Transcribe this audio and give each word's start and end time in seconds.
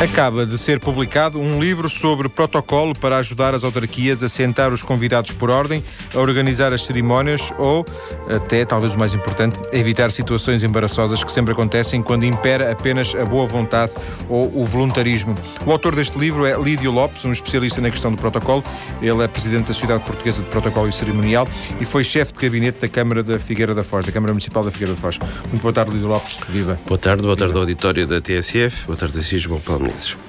Acaba 0.00 0.46
de 0.46 0.56
ser 0.56 0.80
publicado 0.80 1.38
um 1.38 1.60
livro 1.60 1.86
sobre 1.86 2.26
protocolo 2.26 2.94
para 2.98 3.18
ajudar 3.18 3.54
as 3.54 3.62
autarquias 3.62 4.22
a 4.22 4.30
sentar 4.30 4.72
os 4.72 4.82
convidados 4.82 5.32
por 5.32 5.50
ordem, 5.50 5.84
a 6.14 6.18
organizar 6.18 6.72
as 6.72 6.86
cerimónias 6.86 7.52
ou, 7.58 7.84
até 8.34 8.64
talvez 8.64 8.94
o 8.94 8.98
mais 8.98 9.12
importante, 9.12 9.58
evitar 9.74 10.10
situações 10.10 10.64
embaraçosas 10.64 11.22
que 11.22 11.30
sempre 11.30 11.52
acontecem 11.52 12.02
quando 12.02 12.24
impera 12.24 12.72
apenas 12.72 13.14
a 13.14 13.26
boa 13.26 13.46
vontade 13.46 13.92
ou 14.26 14.50
o 14.58 14.64
voluntarismo. 14.64 15.34
O 15.66 15.70
autor 15.70 15.94
deste 15.94 16.18
livro 16.18 16.46
é 16.46 16.58
Lídio 16.58 16.90
Lopes, 16.90 17.26
um 17.26 17.32
especialista 17.32 17.82
na 17.82 17.90
questão 17.90 18.10
do 18.10 18.16
protocolo. 18.16 18.64
Ele 19.02 19.22
é 19.22 19.28
presidente 19.28 19.66
da 19.66 19.74
Sociedade 19.74 20.02
Portuguesa 20.04 20.40
de 20.40 20.48
Protocolo 20.48 20.88
e 20.88 20.92
Cerimonial 20.94 21.46
e 21.78 21.84
foi 21.84 22.04
chefe 22.04 22.32
de 22.32 22.40
gabinete 22.40 22.80
da 22.80 22.88
Câmara 22.88 23.22
da 23.22 23.38
Figueira 23.38 23.74
da 23.74 23.84
Foz, 23.84 24.06
da 24.06 24.12
Câmara 24.12 24.32
Municipal 24.32 24.64
da 24.64 24.70
Figueira 24.70 24.94
da 24.94 25.00
Foz. 25.00 25.18
Muito 25.50 25.60
boa 25.60 25.74
tarde, 25.74 25.92
Lídio 25.92 26.08
Lopes. 26.08 26.38
Viva. 26.48 26.80
Boa 26.86 26.98
tarde, 26.98 27.22
boa 27.22 27.36
tarde 27.36 27.52
ao 27.52 27.60
auditório 27.60 28.06
da 28.06 28.18
TSF, 28.18 28.86
boa 28.86 28.96
tarde 28.96 29.18
a 29.18 29.22
Cismo 29.22 29.60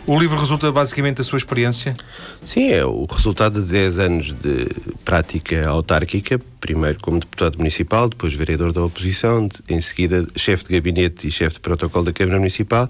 O 0.08 0.20
livro 0.20 0.38
resulta 0.38 0.72
basicamente 0.72 1.18
da 1.18 1.24
sua 1.24 1.38
experiência? 1.38 1.96
Sim, 2.44 2.70
é 2.72 2.86
o 2.86 3.06
resultado 3.06 3.62
de 3.62 3.72
10 3.72 4.00
anos 4.00 4.34
de 4.34 4.68
prática 5.06 5.68
autárquica, 5.68 6.40
primeiro 6.60 6.98
como 7.02 7.20
deputado 7.20 7.58
municipal, 7.58 8.10
depois 8.10 8.34
vereador 8.34 8.74
da 8.74 8.84
oposição, 8.84 9.48
em 9.70 9.80
seguida 9.80 10.28
chefe 10.36 10.66
de 10.66 10.74
gabinete 10.74 11.28
e 11.28 11.32
chefe 11.32 11.56
de 11.56 11.62
protocolo 11.62 12.06
da 12.06 12.14
Câmara 12.14 12.40
Municipal 12.40 12.90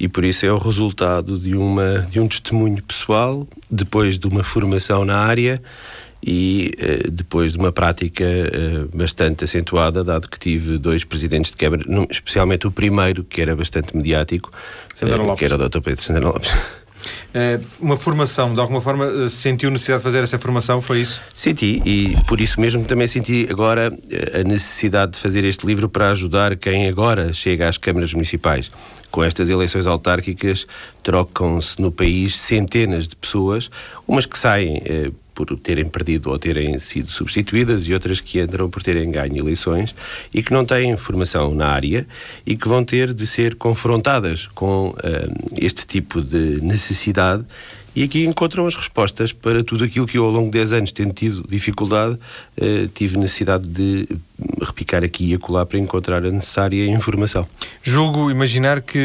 e 0.00 0.08
por 0.08 0.24
isso 0.24 0.46
é 0.46 0.50
o 0.50 0.56
resultado 0.56 1.38
de, 1.38 1.54
uma, 1.54 1.98
de 2.10 2.18
um 2.18 2.26
testemunho 2.26 2.82
pessoal, 2.82 3.46
depois 3.70 4.18
de 4.18 4.26
uma 4.26 4.42
formação 4.42 5.04
na 5.04 5.18
área 5.18 5.62
e 6.22 6.72
uh, 6.78 7.10
depois 7.10 7.52
de 7.52 7.58
uma 7.58 7.72
prática 7.72 8.24
uh, 8.24 8.96
bastante 8.96 9.44
acentuada, 9.44 10.04
dado 10.04 10.28
que 10.28 10.38
tive 10.38 10.78
dois 10.78 11.04
presidentes 11.04 11.50
de 11.50 11.56
Câmara, 11.56 11.82
especialmente 12.10 12.66
o 12.66 12.70
primeiro, 12.70 13.24
que 13.24 13.40
era 13.40 13.56
bastante 13.56 13.96
mediático, 13.96 14.50
uh, 14.50 15.36
que 15.36 15.44
era 15.44 15.54
o 15.54 15.68
Dr. 15.68 15.80
Pedro 15.80 16.02
Santana 16.02 16.28
Lopes. 16.28 16.50
uma 17.80 17.96
formação, 17.96 18.52
de 18.52 18.60
alguma 18.60 18.80
forma 18.82 19.28
sentiu 19.30 19.70
necessidade 19.70 20.00
de 20.00 20.04
fazer 20.04 20.22
essa 20.22 20.38
formação, 20.38 20.82
foi 20.82 21.00
isso? 21.00 21.22
Senti, 21.34 21.80
e 21.86 22.14
por 22.28 22.38
isso 22.38 22.60
mesmo 22.60 22.84
também 22.84 23.06
senti 23.06 23.46
agora 23.48 23.90
a 24.38 24.42
necessidade 24.44 25.12
de 25.12 25.18
fazer 25.18 25.42
este 25.44 25.66
livro 25.66 25.88
para 25.88 26.10
ajudar 26.10 26.56
quem 26.56 26.88
agora 26.88 27.32
chega 27.32 27.66
às 27.66 27.78
câmaras 27.78 28.12
municipais. 28.12 28.70
Com 29.10 29.24
estas 29.24 29.48
eleições 29.48 29.86
autárquicas, 29.86 30.66
trocam-se 31.02 31.80
no 31.80 31.90
país 31.90 32.38
centenas 32.38 33.08
de 33.08 33.16
pessoas, 33.16 33.70
umas 34.06 34.26
que 34.26 34.38
saem 34.38 34.82
por 35.46 35.58
terem 35.58 35.88
perdido 35.88 36.30
ou 36.30 36.38
terem 36.38 36.78
sido 36.78 37.10
substituídas 37.10 37.86
e 37.86 37.94
outras 37.94 38.20
que 38.20 38.40
entram 38.40 38.68
por 38.68 38.82
terem 38.82 39.10
ganho 39.10 39.38
eleições 39.38 39.94
e 40.34 40.42
que 40.42 40.52
não 40.52 40.64
têm 40.66 40.96
formação 40.96 41.54
na 41.54 41.68
área 41.68 42.06
e 42.44 42.56
que 42.56 42.68
vão 42.68 42.84
ter 42.84 43.14
de 43.14 43.26
ser 43.26 43.54
confrontadas 43.54 44.46
com 44.48 44.88
uh, 44.88 44.94
este 45.56 45.86
tipo 45.86 46.20
de 46.20 46.60
necessidade. 46.60 47.44
E 47.96 48.04
aqui 48.04 48.24
encontram 48.24 48.66
as 48.66 48.74
respostas 48.74 49.32
para 49.32 49.64
tudo 49.64 49.82
aquilo 49.84 50.06
que 50.06 50.18
eu, 50.18 50.24
ao 50.24 50.30
longo 50.30 50.46
de 50.46 50.58
10 50.58 50.72
anos, 50.74 50.92
tendo 50.92 51.12
tido 51.12 51.44
dificuldade, 51.48 52.14
uh, 52.14 52.88
tive 52.94 53.16
necessidade 53.16 53.66
de 53.66 54.06
repicar 54.60 55.04
aqui 55.04 55.30
e 55.30 55.34
acolá 55.34 55.64
para 55.64 55.78
encontrar 55.78 56.24
a 56.24 56.30
necessária 56.30 56.86
informação. 56.86 57.46
Julgo 57.82 58.30
imaginar 58.30 58.80
que 58.80 58.98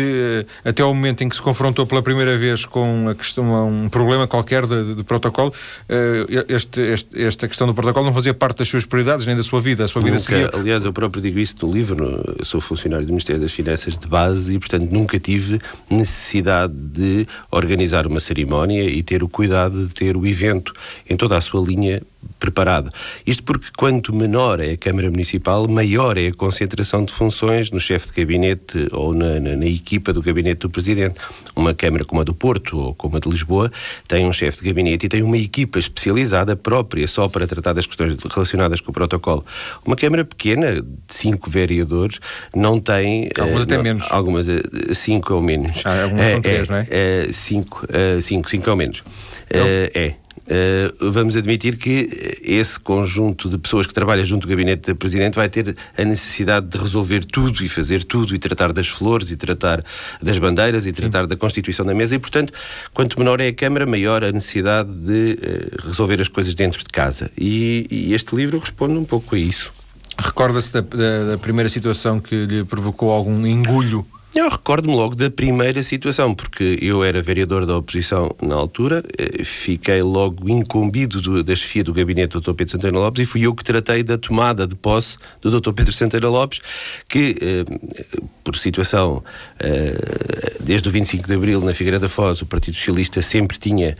eh, 0.64 0.70
até 0.70 0.82
ao 0.82 0.94
momento 0.94 1.24
em 1.24 1.30
que 1.30 1.36
se 1.36 1.42
confrontou 1.42 1.86
pela 1.86 2.02
primeira 2.02 2.38
vez 2.38 2.66
com 2.66 3.10
a 3.10 3.16
questão, 3.16 3.68
um 3.68 3.90
problema 3.90 4.28
qualquer 4.28 4.66
de, 4.66 4.96
de 4.96 5.04
protocolo, 5.04 5.54
eh, 5.90 6.46
este, 6.50 6.82
este, 6.82 7.24
esta 7.24 7.48
questão 7.48 7.68
do 7.68 7.74
protocolo 7.74 8.06
não 8.06 8.14
fazia 8.14 8.34
parte 8.34 8.60
das 8.60 8.68
suas 8.68 8.86
prioridades 8.86 9.26
nem 9.26 9.36
da 9.36 9.44
sua 9.44 9.62
vida. 9.62 9.84
A 9.84 9.88
sua 9.88 10.02
vida 10.02 10.18
nunca. 10.18 10.58
Aliás, 10.58 10.86
eu 10.86 10.94
próprio 10.94 11.22
digo 11.22 11.40
isso 11.40 11.56
no 11.62 11.74
livro. 11.74 12.36
Eu 12.38 12.46
sou 12.46 12.62
funcionário 12.62 13.06
do 13.06 13.12
Ministério 13.12 13.42
das 13.42 13.52
Finanças 13.52 13.98
de 13.98 14.08
base 14.08 14.56
e, 14.56 14.60
portanto, 14.60 14.90
nunca 14.92 15.20
tive 15.20 15.60
necessidade 15.90 16.74
de 16.74 17.28
organizar 17.52 18.08
uma 18.08 18.20
cerimónia 18.20 18.84
e 18.84 19.02
ter 19.04 19.24
o 19.24 19.30
cuidado 19.30 19.88
de 19.88 19.94
ter 19.94 20.16
o 20.18 20.26
evento 20.26 20.74
em 21.10 21.16
toda 21.16 21.38
a 21.38 21.42
sua 21.42 21.66
linha 21.66 22.02
preparado. 22.40 22.90
Isto 23.26 23.44
porque 23.44 23.68
quanto 23.78 24.14
menor 24.14 24.60
é 24.60 24.72
a 24.72 24.78
Câmara 24.78 25.10
Municipal, 25.10 25.68
maior 25.68 26.18
é 26.18 26.28
a 26.28 26.34
concentração 26.34 27.04
de 27.04 27.14
funções 27.14 27.72
no 27.72 27.80
chefe 27.80 28.08
de 28.08 28.22
gabinete 28.22 28.88
ou 28.92 29.14
na, 29.14 29.40
na, 29.40 29.56
na, 29.56 29.66
equipa 29.66 30.14
do 30.14 30.22
gabinete 30.22 30.60
do 30.60 30.70
Presidente. 30.70 31.16
Uma 31.56 31.74
Câmara 31.74 32.04
como 32.04 32.22
a 32.22 32.24
do 32.24 32.34
Porto 32.34 32.78
ou 32.78 32.94
como 32.94 33.18
a 33.18 33.20
de 33.20 33.30
Lisboa 33.30 33.72
tem 34.08 34.26
um 34.26 34.34
chefe 34.34 34.60
de 34.60 34.66
gabinete 34.66 35.06
e 35.06 35.10
tem 35.10 35.24
uma 35.24 35.38
equipa 35.38 35.80
especializada 35.80 36.56
própria 36.56 37.08
só 37.08 37.28
para 37.28 37.48
tratar 37.48 37.74
das 37.74 37.86
questões 37.86 38.18
relacionadas 38.34 38.82
com 38.82 38.92
o 38.92 38.94
protocolo. 38.94 39.46
Uma 39.86 39.96
Câmara 39.96 40.26
pequena, 40.26 40.82
de 40.82 40.86
cinco 41.08 41.50
vereadores, 41.50 42.20
não 42.56 42.80
tem... 42.80 43.30
Algumas 43.40 43.64
uh, 43.64 43.66
até 43.66 43.78
não, 43.78 43.84
menos. 43.84 44.08
Algumas, 44.12 44.48
uh, 44.48 44.94
cinco 44.94 45.34
ou 45.34 45.42
menos. 45.42 45.82
Ah, 45.86 46.04
algumas 46.04 46.32
são 46.32 46.42
três, 46.42 46.68
não 46.68 46.76
é? 46.78 46.88
é 46.90 47.28
cinco, 47.32 47.88
cinco, 48.22 48.50
cinco 48.50 48.70
ou 48.70 48.76
menos. 48.76 49.04
é. 49.50 50.16
Uh, 50.46 51.12
vamos 51.12 51.36
admitir 51.36 51.76
que 51.76 52.40
esse 52.42 52.80
conjunto 52.80 53.50
de 53.50 53.58
pessoas 53.58 53.88
que 53.88 53.94
trabalha 53.94 54.24
junto 54.24 54.44
do 54.44 54.48
gabinete 54.48 54.92
do 54.92 54.96
Presidente 54.96 55.36
vai 55.36 55.50
ter 55.50 55.76
a 55.98 56.04
necessidade 56.04 56.68
de 56.68 56.78
resolver 56.78 57.26
tudo 57.26 57.64
e 57.64 57.68
fazer 57.68 58.04
tudo 58.04 58.36
e 58.36 58.38
tratar 58.38 58.72
das 58.72 58.88
flores 58.88 59.32
e 59.32 59.36
tratar 59.36 59.84
das 60.22 60.38
bandeiras 60.38 60.86
e 60.86 60.92
tratar 60.92 61.24
Sim. 61.24 61.30
da 61.30 61.36
constituição 61.36 61.84
da 61.84 61.96
mesa 61.96 62.14
e, 62.14 62.20
portanto, 62.20 62.54
quanto 62.94 63.18
menor 63.18 63.42
é 63.42 63.48
a 63.48 63.54
Câmara, 63.54 63.88
maior 63.88 64.24
a 64.24 64.32
necessidade 64.32 64.92
de 64.92 65.40
uh, 65.42 65.88
resolver 65.88 66.22
as 66.22 66.28
coisas 66.28 66.54
dentro 66.54 66.80
de 66.80 66.90
casa. 66.90 67.32
E, 67.36 67.88
e, 67.90 68.14
este 68.14 68.36
livro 68.36 68.60
responde 68.60 68.94
um 68.94 69.06
pouco 69.06 69.34
a 69.34 69.40
isso. 69.40 69.74
Recorda-se 70.18 70.72
da, 70.72 70.82
da, 70.82 71.32
da 71.32 71.38
primeira 71.40 71.70
situação 71.70 72.20
que 72.20 72.46
lhe 72.46 72.64
provocou 72.64 73.12
algum 73.12 73.46
engulho 73.48 74.06
eu 74.40 74.50
recordo-me 74.50 74.94
logo 74.94 75.16
da 75.16 75.30
primeira 75.30 75.82
situação, 75.82 76.36
porque 76.36 76.78
eu 76.82 77.04
era 77.04 77.22
vereador 77.22 77.66
da 77.66 77.78
oposição 77.78 78.36
na 78.42 78.54
altura, 78.54 79.02
eh, 79.18 79.44
fiquei 79.46 80.02
logo 80.02 80.50
incumbido 80.50 81.22
do, 81.22 81.42
da 81.42 81.56
chefia 81.56 81.84
do 81.84 81.94
gabinete 81.94 82.34
do 82.34 82.42
Dr. 82.42 82.54
Pedro 82.54 82.72
Santana 82.72 83.00
Lopes 83.00 83.24
e 83.24 83.26
fui 83.26 83.46
eu 83.46 83.56
que 83.56 83.64
tratei 83.64 84.04
da 84.04 84.18
tomada 84.18 84.68
de 84.68 84.76
posse 84.76 85.18
do 85.42 85.50
Dr. 85.50 85.72
Pedro 85.72 85.94
Santana 85.94 86.28
Lopes, 86.28 86.60
que, 87.08 87.38
eh, 87.42 88.14
por 88.44 88.58
situação, 88.58 89.24
eh, 89.58 90.56
desde 90.60 90.90
o 90.90 90.92
25 90.92 91.26
de 91.26 91.34
Abril, 91.34 91.62
na 91.62 91.74
Figueira 91.74 91.98
da 91.98 92.10
Foz, 92.10 92.42
o 92.42 92.46
Partido 92.46 92.76
Socialista 92.76 93.22
sempre 93.22 93.58
tinha 93.58 93.98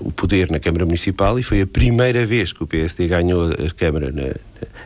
o 0.00 0.10
poder 0.10 0.50
na 0.50 0.58
Câmara 0.58 0.86
Municipal 0.86 1.38
e 1.38 1.42
foi 1.42 1.60
a 1.60 1.66
primeira 1.66 2.24
vez 2.24 2.52
que 2.52 2.62
o 2.62 2.66
PSD 2.66 3.08
ganhou 3.08 3.50
a 3.52 3.74
Câmara 3.76 4.10
na, 4.10 4.34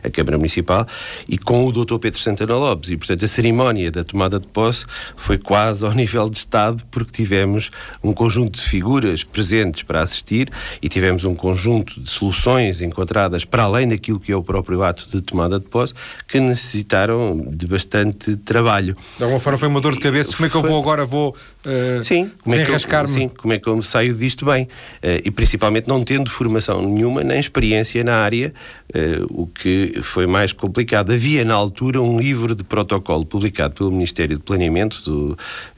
a 0.03 0.09
Câmara 0.09 0.37
Municipal 0.37 0.87
e 1.27 1.37
com 1.37 1.65
o 1.65 1.71
Dr. 1.71 1.97
Pedro 1.97 2.19
Santana 2.19 2.55
Lopes. 2.55 2.89
E, 2.89 2.97
portanto, 2.97 3.25
a 3.25 3.27
cerimónia 3.27 3.91
da 3.91 4.03
tomada 4.03 4.39
de 4.39 4.47
posse 4.47 4.85
foi 5.15 5.37
quase 5.37 5.85
ao 5.85 5.91
nível 5.93 6.29
de 6.29 6.37
Estado, 6.37 6.83
porque 6.91 7.11
tivemos 7.11 7.71
um 8.03 8.13
conjunto 8.13 8.59
de 8.59 8.61
figuras 8.61 9.23
presentes 9.23 9.83
para 9.83 10.01
assistir 10.01 10.49
e 10.81 10.89
tivemos 10.89 11.23
um 11.23 11.35
conjunto 11.35 11.99
de 11.99 12.09
soluções 12.09 12.81
encontradas 12.81 13.45
para 13.45 13.63
além 13.63 13.87
daquilo 13.87 14.19
que 14.19 14.31
é 14.31 14.35
o 14.35 14.43
próprio 14.43 14.83
ato 14.83 15.09
de 15.09 15.21
tomada 15.21 15.59
de 15.59 15.65
posse, 15.65 15.93
que 16.27 16.39
necessitaram 16.39 17.47
de 17.49 17.67
bastante 17.67 18.35
trabalho. 18.37 18.95
De 19.17 19.23
alguma 19.23 19.39
forma 19.39 19.57
foi 19.57 19.67
uma 19.67 19.81
dor 19.81 19.93
de 19.93 19.99
cabeça. 19.99 20.35
Como 20.35 20.45
é 20.45 20.49
que 20.49 20.55
eu 20.55 20.61
vou 20.61 20.79
agora? 20.79 21.05
Vou 21.05 21.35
uh, 21.65 22.03
sim, 22.03 22.31
como 22.43 22.55
é 22.55 22.65
que 22.65 23.07
sim, 23.07 23.29
como 23.29 23.53
é 23.53 23.59
que 23.59 23.67
eu 23.67 23.81
saio 23.81 24.13
disto 24.13 24.45
bem? 24.45 24.63
Uh, 24.63 25.21
e 25.23 25.31
principalmente 25.31 25.87
não 25.87 26.03
tendo 26.03 26.29
formação 26.29 26.81
nenhuma, 26.81 27.23
nem 27.23 27.39
experiência 27.39 28.03
na 28.03 28.17
área, 28.17 28.53
uh, 28.93 29.25
o 29.29 29.47
que 29.47 29.99
foi 30.03 30.25
mais 30.27 30.53
complicado. 30.53 31.11
Havia 31.11 31.43
na 31.43 31.55
altura 31.55 32.01
um 32.01 32.19
livro 32.19 32.55
de 32.55 32.63
protocolo 32.63 33.25
publicado 33.25 33.75
pelo 33.75 33.91
Ministério 33.91 34.37
de 34.37 34.43
Planeamento 34.43 35.01
do 35.03 35.37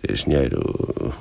engenheiro 0.09 1.13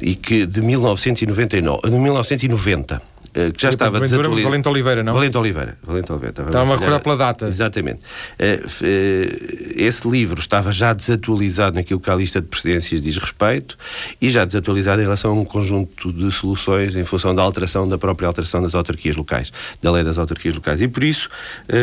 e 0.00 0.14
que 0.14 0.46
de 0.46 0.60
1999, 0.62 1.88
de 1.88 1.96
1990 1.96 2.94
eh, 2.96 3.00
que 3.32 3.62
já 3.62 3.70
estava 3.70 4.00
desatualizado. 4.00 4.42
Valente 4.42 4.68
Oliveira, 4.68 5.02
não? 5.02 5.14
Valente 5.14 5.36
Oliveira. 5.36 5.78
Valente 5.82 6.10
Oliveira. 6.10 6.42
Estava 6.46 6.72
a 6.72 6.74
recordar 6.74 7.00
pela 7.00 7.16
data. 7.16 7.46
Exatamente. 7.46 8.00
Eh, 8.38 8.62
eh, 8.82 9.72
esse 9.76 10.08
livro 10.08 10.40
estava 10.40 10.72
já 10.72 10.92
desatualizado 10.92 11.76
naquilo 11.76 12.00
que 12.00 12.10
a 12.10 12.14
lista 12.14 12.40
de 12.40 12.48
presidências 12.48 13.02
diz 13.02 13.16
respeito 13.16 13.76
e 14.20 14.28
já 14.28 14.44
desatualizado 14.44 15.00
em 15.00 15.04
relação 15.04 15.30
a 15.30 15.34
um 15.34 15.44
conjunto 15.44 16.12
de 16.12 16.30
soluções 16.32 16.96
em 16.96 17.04
função 17.04 17.34
da 17.34 17.42
alteração, 17.42 17.86
da 17.86 17.98
própria 17.98 18.26
alteração 18.26 18.62
das 18.62 18.74
autarquias 18.74 19.16
locais, 19.16 19.52
da 19.82 19.90
lei 19.90 20.02
das 20.02 20.18
autarquias 20.18 20.54
locais. 20.54 20.82
E 20.82 20.88
por 20.88 21.04
isso 21.04 21.28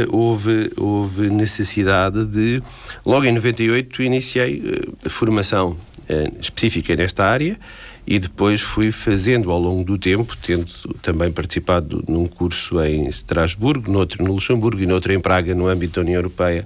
houve, 0.10 0.72
houve 0.76 1.30
necessidade 1.30 2.26
de, 2.26 2.62
logo 3.06 3.26
em 3.26 3.32
98, 3.32 4.04
iniciei 4.04 4.84
a 5.06 5.10
formação 5.10 5.78
específica 6.40 6.96
nesta 6.96 7.26
área 7.26 7.58
e 8.08 8.20
depois 8.20 8.62
fui 8.62 8.90
fazendo 8.90 9.52
ao 9.52 9.60
longo 9.60 9.84
do 9.84 9.98
tempo, 9.98 10.38
tendo 10.38 10.66
também 11.02 11.30
participado 11.30 12.02
num 12.08 12.26
curso 12.26 12.82
em 12.82 13.06
Estrasburgo, 13.08 13.92
noutro 13.92 14.24
no 14.24 14.32
Luxemburgo 14.32 14.82
e 14.82 14.86
noutro 14.86 15.12
em 15.12 15.20
Praga, 15.20 15.54
no 15.54 15.68
âmbito 15.68 15.96
da 15.96 16.02
União 16.02 16.16
Europeia, 16.16 16.64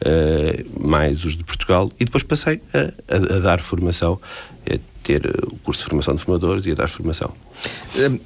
uh, 0.00 0.88
mais 0.88 1.24
os 1.24 1.36
de 1.36 1.44
Portugal, 1.44 1.92
e 2.00 2.04
depois 2.04 2.24
passei 2.24 2.60
a, 2.74 3.14
a, 3.14 3.36
a 3.36 3.38
dar 3.38 3.60
formação, 3.60 4.20
a 4.68 4.76
ter 5.04 5.24
o 5.44 5.56
curso 5.62 5.82
de 5.82 5.90
formação 5.90 6.16
de 6.16 6.22
formadores 6.22 6.66
e 6.66 6.72
a 6.72 6.74
dar 6.74 6.88
formação. 6.88 7.32
Um 7.96 8.18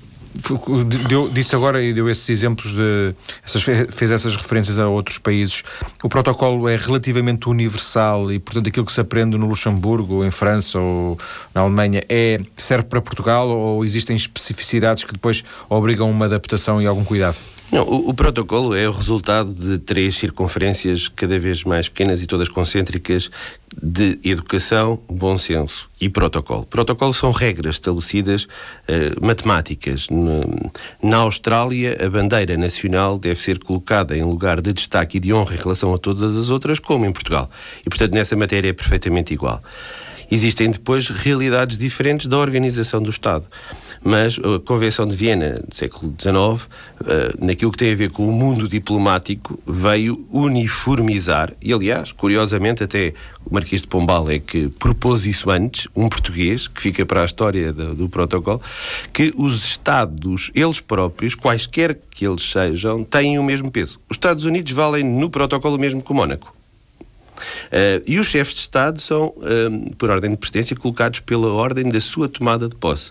deu, 1.09 1.29
disse 1.29 1.55
agora 1.55 1.83
e 1.83 1.93
deu 1.93 2.11
esses 2.11 2.29
exemplos 2.29 2.73
de. 2.73 3.15
Essas, 3.45 3.63
fez 3.63 4.11
essas 4.11 4.37
referências 4.37 4.79
a 4.79 4.89
outros 4.89 5.19
países. 5.19 5.63
O 6.03 6.09
protocolo 6.09 6.69
é 6.69 6.77
relativamente 6.77 7.49
universal 7.49 8.33
e, 8.33 8.39
portanto, 8.39 8.69
aquilo 8.69 8.85
que 8.85 8.93
se 8.93 9.01
aprende 9.01 9.37
no 9.39 9.47
Luxemburgo, 9.47 10.25
em 10.25 10.31
França 10.31 10.79
ou 10.79 11.19
na 11.55 11.61
Alemanha 11.61 12.03
é, 12.09 12.41
serve 12.57 12.89
para 12.89 13.01
Portugal 13.01 13.49
ou 13.49 13.85
existem 13.85 14.17
especificidades 14.17 15.05
que 15.05 15.13
depois 15.13 15.45
obrigam 15.69 16.11
uma 16.11 16.27
adaptação 16.27 16.83
e 16.83 16.87
algum 16.87 17.05
cuidado? 17.05 17.37
Não, 17.73 17.83
o, 17.83 18.11
o, 18.11 18.15
protocolo 18.15 18.75
é 18.75 18.89
o 18.89 18.93
resultado 18.93 19.53
de 19.53 19.79
três 19.79 20.17
circunferências 20.17 21.09
cada 21.09 21.39
vez 21.39 21.65
mais 21.65 21.89
pequenas 21.89 22.23
e 22.23 22.27
todas 22.27 22.49
concêntricas 22.49 23.31
de 23.83 24.19
educação, 24.23 25.01
bom 25.09 25.37
senso 25.37 25.89
e 26.01 26.09
protocolo. 26.09 26.65
Protocolo 26.67 27.13
são 27.13 27.33
regras 27.33 27.77
estabelecidas 27.77 28.45
uh, 28.45 29.25
matemáticas. 29.25 30.07
Na, 30.09 30.45
na, 31.03 31.17
Austrália, 31.19 31.99
a 32.05 32.09
bandeira 32.09 32.57
nacional 32.57 33.19
deve 33.19 33.41
ser 33.41 33.59
colocada 33.59 34.17
em 34.17 34.23
lugar 34.23 34.61
de 34.61 34.73
destaque 34.73 35.17
e 35.17 35.21
de 35.21 35.33
honra 35.33 35.55
em 35.55 35.59
relação 35.59 35.93
a 35.95 35.99
todas 35.99 36.37
as 36.37 36.51
outras, 36.51 36.79
como 36.79 37.07
em 37.07 37.13
Portugal. 37.13 37.51
E, 37.85 37.89
portanto, 37.89 38.13
nessa 38.13 38.37
matéria 38.37 38.69
é 38.69 38.73
perfeitamente 38.73 39.35
igual. 39.35 39.61
Existem 40.31 40.71
depois 40.71 41.09
realidades 41.09 41.79
diferentes 41.79 42.27
da 42.27 42.39
organização 42.39 43.03
do 43.03 43.11
Estado. 43.11 43.45
Mas 44.03 44.39
a 44.39 44.59
Convenção 44.61 45.07
de 45.07 45.17
Viena, 45.17 45.55
do 45.67 45.75
século 45.75 46.15
XIX, 46.21 46.69
eh, 47.07 47.35
naquilo 47.39 47.73
que 47.73 47.79
tem 47.79 47.93
a 47.93 47.97
ver 47.97 48.11
com 48.11 48.29
o 48.29 48.33
mundo 48.33 48.69
diplomático, 48.69 49.59
veio 49.67 50.27
uniformizar, 50.31 51.53
e 51.61 51.73
aliás, 51.73 52.13
curiosamente, 52.13 52.85
até 52.85 53.15
o 53.45 53.55
Marquês 53.55 53.83
de 53.83 53.87
Pombal 53.87 54.31
é 54.31 54.39
que 54.39 54.69
propôs 54.69 55.27
isso 55.27 55.51
antes, 55.51 55.89
um 55.95 56.09
português, 56.09 56.69
que 56.69 56.81
fica 56.81 57.05
para 57.07 57.23
a 57.23 57.25
história 57.25 57.73
do, 57.73 57.95
do 57.95 58.09
protocolo, 58.09 58.61
que 59.13 59.33
os 59.37 59.65
Estados, 59.65 60.51
eles 60.55 60.81
próprios, 60.81 61.35
quaisquer 61.35 61.99
que 62.11 62.27
eles 62.27 62.43
sejam, 62.43 63.05
têm 63.05 63.39
o 63.39 63.45
mesmo 63.45 63.71
peso. 63.71 63.99
Os 64.09 64.17
Estados 64.17 64.45
Unidos 64.45 64.73
valem 64.73 65.03
no 65.03 65.29
protocolo 65.29 65.79
mesmo 65.79 66.03
que 66.03 66.11
o 66.11 66.15
Mónaco. 66.15 66.54
Uh, 67.35 68.03
e 68.07 68.19
os 68.19 68.27
chefes 68.27 68.55
de 68.55 68.61
Estado 68.61 69.01
são, 69.01 69.27
uh, 69.27 69.97
por 69.97 70.11
ordem 70.11 70.31
de 70.31 70.37
precedência, 70.37 70.77
colocados 70.77 71.21
pela 71.21 71.53
ordem 71.53 71.89
da 71.89 72.01
sua 72.01 72.29
tomada 72.29 72.69
de 72.69 72.77
posse. 72.77 73.11